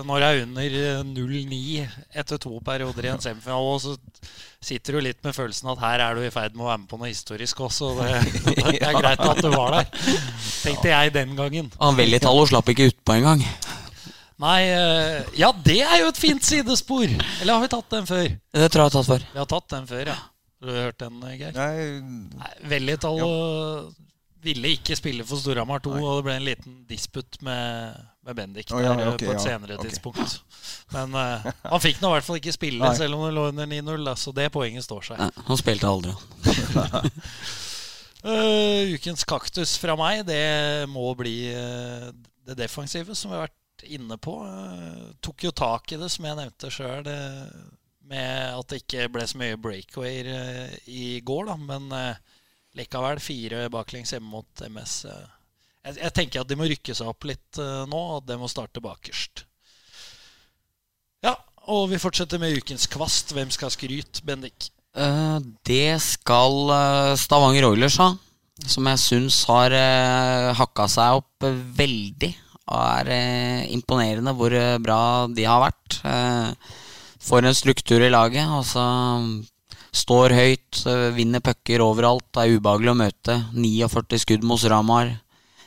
Når 0.05 0.20
det 0.20 0.28
er 0.28 0.43
under 0.45 0.76
eh, 0.82 1.01
0-9 1.09 1.62
etter 2.20 2.41
to 2.45 2.59
perioder 2.64 3.09
i 3.09 3.14
en 3.14 3.24
semifinale, 3.24 3.80
så 3.80 3.97
sitter 4.63 4.97
du 4.97 5.05
litt 5.05 5.19
med 5.25 5.37
følelsen 5.37 5.71
at 5.73 5.83
her 5.83 6.05
er 6.07 6.19
du 6.19 6.25
i 6.27 6.33
ferd 6.35 6.57
med 6.57 6.67
å 6.67 6.71
være 6.71 6.83
med 6.83 6.91
på 6.91 6.99
noe 7.01 7.11
historisk 7.11 7.61
også. 7.67 7.93
Det, 8.01 8.11
det 8.57 8.83
er 8.83 8.99
greit 8.99 9.25
at 9.25 9.43
du 9.43 9.51
var 9.53 9.79
der. 9.79 9.91
Tenkte 10.63 10.93
jeg 10.93 11.17
den 11.17 11.35
gangen. 11.39 11.73
Han 11.81 11.99
Velitalo 11.99 12.47
slapp 12.51 12.73
ikke 12.73 12.91
utpå 12.93 13.19
engang. 13.19 13.45
Nei, 14.43 14.63
eh, 14.69 15.37
ja, 15.41 15.49
det 15.65 15.79
er 15.81 16.03
jo 16.03 16.11
et 16.11 16.19
fint 16.21 16.45
sidespor! 16.45 17.09
Eller 17.09 17.55
har 17.55 17.63
vi 17.63 17.71
tatt 17.73 17.95
den 17.95 18.09
før? 18.09 18.27
Det 18.29 18.67
tror 18.69 18.83
jeg 18.83 18.91
har 18.91 18.97
tatt 18.99 19.09
før. 19.09 19.23
Vi 19.33 19.41
har 19.41 19.49
tatt 19.49 19.71
den 19.73 19.87
før, 19.89 20.11
ja. 20.13 20.17
Du 20.61 20.69
Har 20.73 20.83
hørt 20.89 21.01
den, 21.01 21.23
Geir? 21.37 21.57
Nei, 21.57 22.03
Nei, 22.37 22.51
Vellital 22.69 23.23
ville 24.47 24.75
ikke 24.77 24.97
spille 24.99 25.25
for 25.27 25.41
Storhamar 25.41 25.83
2, 25.85 25.95
og 25.97 26.19
det 26.19 26.27
ble 26.27 26.37
en 26.37 26.47
liten 26.47 26.77
disputt 26.91 27.41
med, 27.47 27.97
med 28.27 28.39
Bendik 28.39 28.72
oh, 28.74 28.83
ja, 28.83 28.95
der, 28.99 29.12
okay, 29.12 29.29
på 29.29 29.35
et 29.35 29.39
ja, 29.39 29.45
senere 29.45 29.79
ok. 29.79 29.85
tidspunkt. 29.87 30.39
Men 30.95 31.14
uh, 31.14 31.47
han 31.62 31.83
fikk 31.83 32.01
nå 32.03 32.11
i 32.11 32.16
hvert 32.16 32.27
fall 32.27 32.41
ikke 32.41 32.55
spille, 32.57 32.83
Nei. 32.83 32.97
selv 32.99 33.18
om 33.18 33.27
det 33.27 33.35
lå 33.37 33.49
under 33.53 33.70
9-0, 33.70 34.11
så 34.18 34.35
det 34.37 34.49
poenget 34.55 34.87
står 34.87 35.11
seg. 35.11 35.22
Nei, 35.22 35.47
han 35.51 35.61
spilte 35.61 35.91
aldri. 35.91 36.14
han. 36.77 37.11
uh, 38.27 38.83
ukens 38.97 39.27
kaktus 39.29 39.77
fra 39.83 39.97
meg, 39.99 40.24
det 40.29 40.43
må 40.91 41.09
bli 41.18 41.39
uh, 41.55 42.11
det 42.47 42.59
defensive, 42.59 43.14
som 43.14 43.33
vi 43.33 43.39
har 43.39 43.49
vært 43.49 43.87
inne 43.97 44.16
på. 44.22 44.39
Eh, 44.47 45.09
tok 45.20 45.45
jo 45.45 45.53
tak 45.53 45.93
i 45.93 45.99
det, 46.01 46.09
som 46.12 46.24
jeg 46.24 46.39
nevnte 46.39 46.70
sjøl, 46.72 47.09
med 48.07 48.55
at 48.55 48.70
det 48.70 48.83
ikke 48.85 49.09
ble 49.12 49.27
så 49.27 49.41
mye 49.41 49.59
breakawayer 49.61 50.31
eh, 50.33 50.74
i 50.87 51.07
går, 51.27 51.49
da. 51.51 51.57
Men 51.61 51.89
eh, 51.97 52.37
likevel 52.79 53.20
fire 53.22 53.66
baklengs 53.72 54.14
hjemme 54.14 54.31
mot 54.31 54.66
MS. 54.68 54.99
eh. 55.11 55.33
Jeg, 55.87 56.01
jeg 56.03 56.14
tenker 56.16 56.43
at 56.43 56.51
de 56.51 56.59
må 56.59 56.66
rykke 56.66 56.95
seg 56.99 57.11
opp 57.11 57.26
litt 57.28 57.61
eh, 57.62 57.84
nå, 57.87 58.01
og 58.16 58.24
det 58.26 58.34
de 58.34 58.41
må 58.41 58.51
starte 58.51 58.82
bakerst. 58.82 59.45
Ja, 61.22 61.37
og 61.70 61.87
vi 61.93 62.01
fortsetter 62.03 62.41
med 62.43 62.59
ukens 62.59 62.89
kvast. 62.91 63.30
Hvem 63.34 63.53
skal 63.55 63.70
ha 63.70 63.74
skryt, 63.74 64.22
Bendik? 64.26 64.72
Uh, 64.97 65.39
det 65.68 65.99
skal 66.03 66.72
eh, 66.74 67.12
Stavanger 67.20 67.68
Oilers 67.68 68.01
ha. 68.03 68.14
Som 68.66 68.89
jeg 68.89 69.03
syns 69.03 69.43
har 69.47 69.74
uh, 69.76 70.55
hakka 70.59 70.89
seg 70.91 71.20
opp 71.20 71.47
veldig. 71.78 72.32
Og 72.66 72.80
er 72.80 73.11
uh, 73.12 73.66
imponerende 73.76 74.34
hvor 74.34 74.57
bra 74.82 75.01
de 75.30 75.45
har 75.47 75.68
vært. 75.68 76.01
Får 77.26 77.47
en 77.47 77.59
struktur 77.59 78.03
i 78.03 78.11
laget. 78.11 78.43
Altså 78.43 78.82
så 78.82 80.03
står 80.03 80.34
høyt, 80.37 80.80
vinner 81.16 81.41
pucker 81.41 81.80
overalt. 81.80 82.26
Det 82.34 82.43
er 82.43 82.59
ubehagelig 82.59 82.91
å 82.93 82.99
møte. 82.99 83.37
49 83.55 84.20
skudd 84.26 84.45
mot 84.45 84.66
Ramar. 84.68 85.14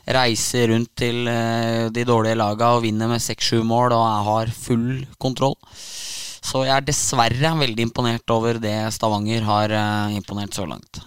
Reiser 0.09 0.71
rundt 0.71 0.89
til 0.97 1.27
eh, 1.29 1.87
de 1.93 2.03
dårlige 2.07 2.37
laga 2.39 2.71
og 2.73 2.81
vinner 2.81 3.09
med 3.11 3.21
6-7 3.21 3.61
mål 3.67 3.93
og 3.93 4.05
har 4.25 4.53
full 4.55 5.03
kontroll. 5.21 5.53
Så 5.69 6.63
jeg 6.65 6.73
er 6.73 6.87
dessverre 6.87 7.51
veldig 7.59 7.85
imponert 7.85 8.33
over 8.33 8.57
det 8.63 8.73
Stavanger 8.95 9.45
har 9.45 9.75
eh, 9.75 10.15
imponert 10.17 10.57
så 10.57 10.65
langt. 10.65 11.03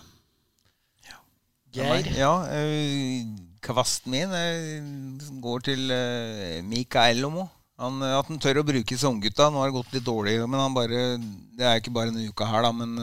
Geir? 1.73 2.07
Ja, 2.15 2.35
eh, 2.53 3.25
kvasten 3.65 4.13
min 4.13 5.41
går 5.43 5.67
til 5.71 5.87
Mika 5.89 6.69
Mikael 6.69 7.23
Lomo. 7.25 7.49
Han, 7.83 8.03
at 8.05 8.29
han 8.29 8.39
tør 8.39 8.61
å 8.61 8.67
bruke 8.69 8.93
disse 8.93 9.09
unggutta. 9.09 9.49
Nå 9.51 9.59
har 9.59 9.73
det 9.73 9.81
gått 9.81 9.97
litt 9.97 10.07
dårlig, 10.07 10.37
men 10.47 10.61
han 10.61 10.77
bare, 10.77 11.17
det 11.59 11.67
er 11.67 11.81
ikke 11.81 11.95
bare 11.97 12.13
denne 12.13 12.29
uka 12.31 12.47
her, 12.47 12.69
da. 12.69 12.71
Men 12.77 12.95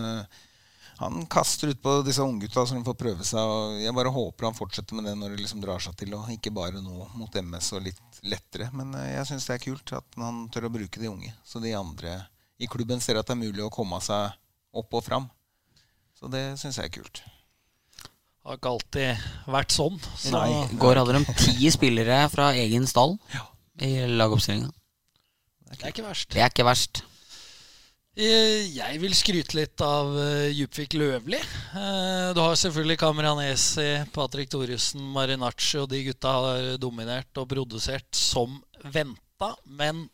han 0.99 1.21
kaster 1.31 1.71
ut 1.71 1.79
på 1.79 1.93
disse 2.03 2.23
unggutta 2.23 2.65
så 2.67 2.75
de 2.75 2.83
får 2.83 2.95
prøve 2.99 3.23
seg. 3.23 3.39
Og 3.39 3.77
jeg 3.79 3.95
bare 3.95 4.11
håper 4.11 4.49
han 4.49 4.57
fortsetter 4.57 4.97
med 4.97 5.05
det 5.07 5.13
når 5.15 5.31
det 5.31 5.45
liksom 5.45 5.61
drar 5.63 5.79
seg 5.79 5.95
til. 5.99 6.11
Og 6.17 6.27
ikke 6.33 6.51
bare 6.51 6.81
nå 6.83 7.07
mot 7.15 7.37
MS 7.39 7.71
og 7.77 7.85
litt 7.85 8.19
lettere. 8.27 8.67
Men 8.75 8.91
eh, 8.99 9.13
jeg 9.13 9.29
syns 9.29 9.47
det 9.47 9.55
er 9.55 9.63
kult 9.63 9.93
at 9.95 10.19
han 10.19 10.41
tør 10.51 10.67
å 10.67 10.73
bruke 10.73 10.99
de 10.99 11.07
unge. 11.07 11.31
Så 11.47 11.63
de 11.63 11.71
andre 11.77 12.17
i 12.59 12.67
klubben 12.67 12.99
ser 12.99 13.15
at 13.15 13.29
det 13.29 13.37
er 13.37 13.43
mulig 13.45 13.63
å 13.63 13.71
komme 13.71 14.01
seg 14.03 14.35
opp 14.75 14.99
og 14.99 15.05
fram. 15.05 15.29
Så 16.19 16.27
det 16.27 16.43
syns 16.59 16.81
jeg 16.81 16.91
er 16.91 16.95
kult. 16.99 17.21
Det 17.23 18.49
Har 18.49 18.59
ikke 18.59 18.73
alltid 18.75 19.29
vært 19.55 19.75
sånn. 19.75 19.99
Så 20.19 20.33
Nei. 20.35 20.51
Går 20.83 20.99
hadde 20.99 21.15
de 21.15 21.37
ti 21.39 21.71
spillere 21.71 22.25
fra 22.33 22.51
egen 22.59 22.87
stall 22.91 23.15
i 23.79 23.93
lagoppstillinga. 24.19 24.67
det 25.71 25.79
er 25.79 25.93
ikke 25.93 26.07
verst. 26.09 26.27
Det 26.35 26.43
er 26.43 26.51
ikke 26.51 26.67
verst. 26.67 27.05
Eh, 28.19 28.67
Jeg 28.75 28.99
vil 28.99 29.13
skryte 29.15 29.55
litt 29.55 29.79
av 29.79 30.11
eh, 30.19 30.49
Djupvik 30.51 30.97
Løvli. 30.99 31.37
Eh, 31.39 32.31
Du 32.35 32.41
har 32.43 32.57
selvfølgelig 32.59 32.99
Cameranesi, 32.99 33.87
Patrick 34.11 34.51
Thoresen, 34.51 35.05
Marinacci 35.15 35.79
og 35.79 35.87
de 35.93 36.01
gutta 36.09 36.33
har 36.35 36.65
dominert 36.83 37.39
og 37.39 37.47
produsert 37.53 38.09
som 38.11 38.57
venta. 38.91 39.53
Men 39.63 40.09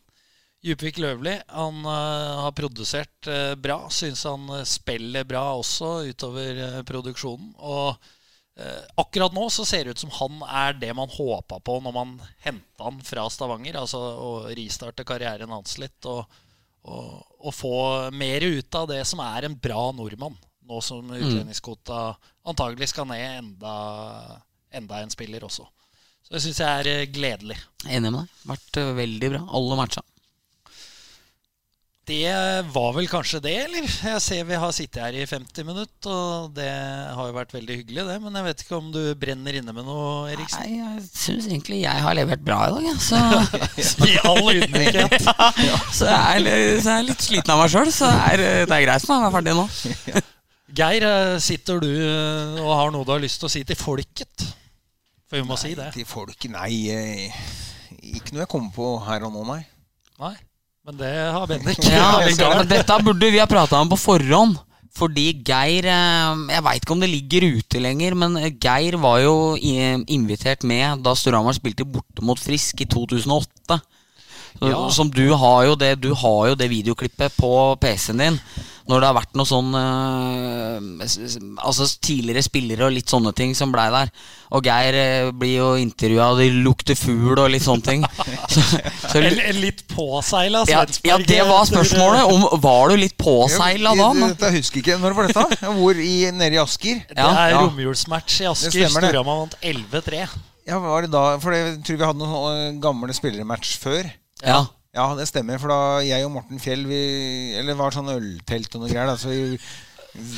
Djupvik 0.62 1.00
Løvli 1.02 1.34
han 1.50 1.82
har 1.86 2.54
produsert 2.54 3.28
bra. 3.62 3.80
Syns 3.90 4.22
han 4.26 4.48
spiller 4.66 5.26
bra 5.26 5.42
også 5.58 6.06
utover 6.06 6.62
produksjonen. 6.86 7.52
Og 7.58 7.94
akkurat 8.98 9.34
nå 9.36 9.44
så 9.52 9.66
ser 9.68 9.84
det 9.84 9.94
ut 9.94 10.02
som 10.06 10.14
han 10.16 10.40
er 10.48 10.78
det 10.80 10.90
man 10.96 11.12
håpa 11.12 11.60
på 11.62 11.76
når 11.84 11.94
man 11.94 12.16
henta 12.42 12.88
han 12.88 12.98
fra 13.06 13.28
Stavanger. 13.30 13.78
Altså 13.82 14.00
å 14.00 14.32
ristarte 14.58 15.06
karrieren 15.06 15.54
hans 15.54 15.76
litt 15.82 16.10
og, 16.10 16.24
og 16.86 17.54
få 17.54 17.76
mer 18.14 18.44
ut 18.46 18.78
av 18.78 18.88
det 18.90 19.02
som 19.08 19.22
er 19.24 19.48
en 19.48 19.56
bra 19.58 19.90
nordmann. 19.96 20.36
Nå 20.66 20.80
som 20.82 21.12
utlendingskvota 21.14 22.16
antagelig 22.50 22.90
skal 22.90 23.06
ned 23.10 23.22
enda, 23.38 23.74
enda 24.74 25.02
en 25.02 25.12
spiller 25.14 25.44
også. 25.46 25.66
Så 26.26 26.34
det 26.34 26.42
syns 26.42 26.58
jeg 26.58 26.80
er 26.80 26.88
eh, 26.90 27.08
gledelig. 27.14 27.56
Enig 27.86 28.10
med 28.10 28.24
deg. 28.24 28.38
Vært 28.50 28.78
eh, 28.82 28.94
veldig 28.98 29.28
bra. 29.30 29.42
Alle 29.54 29.78
matcha. 29.78 30.02
Det 32.06 32.30
var 32.70 32.92
vel 32.94 33.08
kanskje 33.10 33.40
det, 33.42 33.52
eller? 33.64 33.82
Jeg 33.90 34.20
ser 34.22 34.44
vi 34.46 34.58
har 34.62 34.70
sittet 34.74 35.00
her 35.02 35.16
i 35.18 35.24
50 35.26 35.64
minutter, 35.66 36.12
og 36.12 36.52
det 36.54 36.68
har 36.70 37.26
jo 37.26 37.34
vært 37.34 37.54
veldig 37.56 37.78
hyggelig, 37.80 38.04
det. 38.06 38.14
Men 38.22 38.38
jeg 38.38 38.46
vet 38.46 38.62
ikke 38.62 38.76
om 38.78 38.92
du 38.94 39.00
brenner 39.18 39.58
inne 39.58 39.74
med 39.74 39.88
noe, 39.88 40.28
Eriksen? 40.30 40.62
Nei, 40.62 40.76
jeg 40.78 41.02
syns 41.10 41.48
egentlig 41.50 41.80
jeg 41.82 42.04
har 42.04 42.14
levert 42.14 42.44
bra 42.46 42.60
i 42.68 42.76
dag, 42.76 42.86
jeg. 42.86 43.02
Så, 43.02 44.06
I 44.12 44.14
all 44.22 44.52
ydmykhet. 44.54 45.18
så, 45.98 46.06
jeg 46.12 46.46
er, 46.46 47.02
litt- 47.08 47.26
sliten 47.26 47.56
av 47.56 47.64
meg 47.64 47.74
sjøl, 47.74 47.90
så 47.98 48.12
det 48.14 48.22
er, 48.36 48.46
det 48.70 48.78
er 48.78 48.86
greit 48.86 49.02
for 49.08 49.16
meg 49.16 49.18
å 49.18 49.26
være 49.26 49.36
ferdig 49.40 49.58
nå. 49.58 50.22
Geir, 50.78 51.08
eh, 51.10 51.34
sitter 51.42 51.82
du 51.82 51.90
eh, 51.90 52.56
og 52.62 52.70
har 52.70 52.94
noe 52.94 53.06
du 53.06 53.14
har 53.16 53.22
lyst 53.22 53.42
til 53.42 53.50
å 53.50 53.54
si 53.56 53.64
til 53.66 53.78
folket? 53.82 54.46
For 55.26 55.40
vi 55.40 55.46
må 55.46 55.58
si 55.58 55.74
det. 55.74 55.90
Til 55.98 56.06
folket? 56.06 56.52
Nei, 56.54 56.84
eh, 56.92 57.46
ikke 58.14 58.34
noe 58.36 58.44
jeg 58.44 58.50
kommer 58.54 58.70
på 58.78 58.92
her 59.10 59.26
og 59.26 59.34
nå, 59.34 59.42
nei. 59.56 59.64
Nei, 60.22 60.36
men 60.86 61.00
det 61.00 61.14
har 61.34 61.48
Bendik. 61.50 61.82
Ja, 61.90 62.20
men 62.60 62.70
Dette 62.70 63.00
burde 63.02 63.30
vi 63.32 63.42
ha 63.42 63.48
prata 63.50 63.80
om 63.82 63.90
på 63.90 63.98
forhånd. 63.98 64.60
Fordi 64.96 65.26
Geir 65.44 65.84
eh, 65.92 66.38
Jeg 66.54 66.64
veit 66.64 66.80
ikke 66.80 66.94
om 66.94 67.02
det 67.02 67.10
ligger 67.12 67.44
ute 67.58 67.82
lenger, 67.84 68.14
men 68.16 68.38
Geir 68.54 68.96
var 69.02 69.18
jo 69.20 69.34
invitert 69.60 70.64
med 70.64 71.02
da 71.04 71.12
Storhamar 71.12 71.56
spilte 71.58 71.84
borte 71.84 72.24
mot 72.24 72.40
Frisk 72.40 72.80
i 72.80 72.88
2008. 72.88 73.80
Ja. 74.62 74.86
Som 74.88 75.10
du 75.12 75.26
har 75.36 75.66
jo 75.68 75.74
det 75.76 75.98
Du 76.00 76.14
har 76.16 76.46
jo 76.48 76.54
det 76.56 76.70
videoklippet 76.72 77.34
på 77.36 77.50
PC-en 77.82 78.22
din. 78.22 78.38
Når 78.86 79.02
det 79.02 79.08
har 79.08 79.16
vært 79.16 79.32
noe 79.34 79.48
sånn 79.48 79.72
eh, 79.74 81.62
Altså 81.66 81.86
tidligere 82.06 82.44
spillere 82.46 82.86
og 82.86 82.94
litt 82.94 83.10
sånne 83.10 83.32
ting 83.34 83.54
som 83.58 83.72
blei 83.74 83.86
der. 83.90 84.12
Og 84.54 84.66
Geir 84.66 84.98
eh, 85.00 85.30
blir 85.34 85.56
jo 85.56 85.70
intervjua, 85.80 86.28
og 86.34 86.42
de 86.42 86.46
lukter 86.64 86.98
fugl 86.98 87.34
og 87.34 87.50
litt 87.50 87.64
sånne 87.66 87.86
ting. 87.86 88.06
Så, 88.56 88.62
så, 88.62 89.18
En, 89.18 89.40
en 89.42 89.58
litt 89.58 89.82
påseila 89.90 90.62
ja, 90.70 90.84
Svensberg. 90.86 91.08
ja, 91.10 91.16
det 91.28 91.42
var 91.48 91.66
spørsmålet. 91.68 92.30
Om, 92.30 92.46
var 92.62 92.92
du 92.92 93.00
litt 93.00 93.16
påseila 93.18 93.92
da? 93.98 94.06
Ja. 94.14 94.28
Dette 94.32 94.52
husker 94.54 94.80
ikke. 94.82 94.98
Når 95.02 95.16
var 95.18 95.30
dette? 95.32 95.70
Hvor 95.80 95.98
i, 96.00 96.14
nede 96.30 96.56
i 96.56 96.60
Asker? 96.62 97.02
Det 97.10 97.26
er 97.26 97.52
ja. 97.56 97.64
romjulsmatch 97.66 98.38
i 98.44 98.48
Asker. 98.52 98.86
Storhamar 98.94 99.42
vant 99.42 99.58
11-3. 99.60 100.22
Ja, 100.66 100.78
var 100.82 101.04
det 101.06 101.12
da? 101.14 101.24
For 101.42 101.54
jeg 101.54 101.76
tror 101.86 101.98
vi 102.00 102.06
hadde 102.08 102.22
noen 102.22 102.80
gamle 102.82 103.14
spillermatch 103.14 103.76
før. 103.82 104.08
Ja. 104.42 104.64
Ja, 104.96 105.10
det 105.16 105.28
stemmer. 105.28 105.60
For 105.60 105.72
da 105.72 105.80
jeg 106.06 106.24
og 106.24 106.32
Morten 106.32 106.62
Fjell 106.62 106.86
vi, 106.88 107.00
Eller 107.60 107.76
var 107.76 107.92
sånn 107.92 108.08
øltelt 108.14 108.72
og 108.78 108.84
noe 108.84 108.92
greier. 108.92 109.10
Da, 109.10 109.18
så 109.20 109.28
vi, 109.28 109.58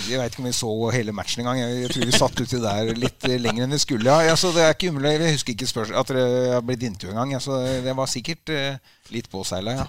jeg 0.09 0.19
veit 0.19 0.33
ikke 0.33 0.43
om 0.43 0.49
vi 0.49 0.55
så 0.57 0.73
hele 0.95 1.15
matchen 1.15 1.45
engang. 1.45 1.61
Jeg, 1.63 1.85
jeg 1.85 1.93
tror 1.95 2.09
vi 2.11 2.17
satt 2.17 2.43
uti 2.43 2.61
der 2.65 2.91
litt 2.99 3.29
lenger 3.39 3.67
enn 3.67 3.77
vi 3.77 3.81
skulle. 3.83 4.17
Ja, 4.27 4.35
så 4.39 4.51
det 4.57 4.65
er 4.65 4.75
ikke 4.75 4.91
umulig. 4.91 5.15
Jeg 5.15 5.37
husker 5.39 5.55
ikke 5.55 5.87
at 6.03 6.11
dere 6.11 6.55
har 6.57 6.65
blitt 6.67 6.87
intervjua 6.89 7.15
engang. 7.15 7.37
Ja, 7.37 7.43
så 7.45 7.61
det 7.85 7.95
var 7.97 8.11
sikkert 8.11 8.51
eh, 8.55 8.97
litt 9.15 9.31
påseila, 9.33 9.75
ja. 9.83 9.87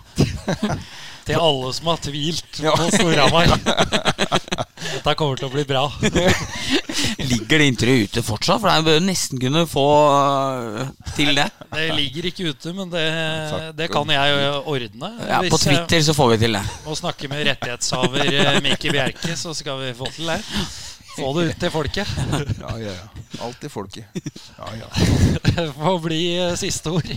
Til 1.30 1.38
alle 1.38 1.74
som 1.78 1.92
har 1.92 2.00
tvilt 2.02 2.58
på 2.58 2.86
Storhamar. 2.96 3.52
Dette 4.80 5.14
kommer 5.20 5.38
til 5.38 5.46
å 5.46 5.52
bli 5.54 5.66
bra. 5.68 5.84
Ligger 7.30 7.62
det 7.62 7.68
intervjuet 7.70 8.10
ute 8.10 8.24
fortsatt? 8.26 8.62
For 8.64 8.72
jeg 8.72 8.86
bør 8.88 9.04
nesten 9.04 9.42
kunne 9.42 9.66
få 9.70 9.86
øh, 10.10 10.90
til 11.18 11.36
det. 11.38 11.46
Det 11.76 11.86
ligger 11.94 12.30
ikke 12.32 12.50
ute, 12.50 12.74
men 12.74 12.90
det, 12.94 13.06
det 13.78 13.90
kan 13.94 14.10
jeg 14.10 14.34
jo 14.34 14.56
ordne. 14.74 15.12
Ja, 15.30 15.42
På 15.52 15.60
Twitter 15.62 16.02
så 16.08 16.16
får 16.18 16.34
vi 16.34 16.40
til 16.46 16.58
det. 16.58 16.64
må 16.88 16.98
snakke 16.98 17.30
med 17.32 17.46
rettighetshaver 17.52 18.32
eh, 18.34 18.62
Mikkel 18.66 18.96
Bjerke, 18.96 19.36
så 19.38 19.54
skal 19.58 19.84
vi 19.84 19.94
få 20.00 20.10
til 20.16 20.32
det. 20.32 20.40
Få 21.20 21.34
det 21.36 21.50
ut 21.52 21.62
til 21.62 21.74
folket. 21.74 22.18
Ja, 22.64 22.74
ja, 22.80 22.96
ja. 22.96 23.08
Alt 23.46 23.60
til 23.62 23.70
folket. 23.72 24.08
Ja, 24.58 24.72
ja. 24.80 24.90
Det 25.46 25.70
får 25.76 26.02
bli 26.08 26.24
eh, 26.40 26.56
siste 26.60 26.96
ord. 26.96 27.14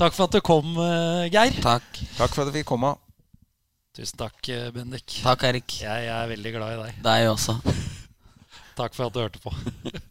Takk 0.00 0.14
for 0.16 0.30
at 0.30 0.32
du 0.32 0.40
kom, 0.40 0.68
eh, 0.80 1.26
Geir. 1.28 1.52
Takk. 1.60 1.98
Takk 2.16 2.32
for 2.32 2.40
at 2.40 2.48
jeg 2.48 2.62
fikk 2.62 2.70
komme. 2.70 2.94
Tusen 3.92 4.16
takk, 4.16 4.38
eh, 4.48 4.70
Bendik. 4.72 5.18
Takk, 5.20 5.42
Erik. 5.44 5.74
Jeg 5.82 6.06
er 6.08 6.30
veldig 6.30 6.52
glad 6.54 6.72
i 6.72 6.78
deg. 6.86 7.02
Deg 7.04 7.28
også. 7.28 7.58
Takk 8.80 8.96
for 8.96 9.10
at 9.10 9.12
du 9.12 9.20
hørte 9.20 9.42
på. 9.44 9.52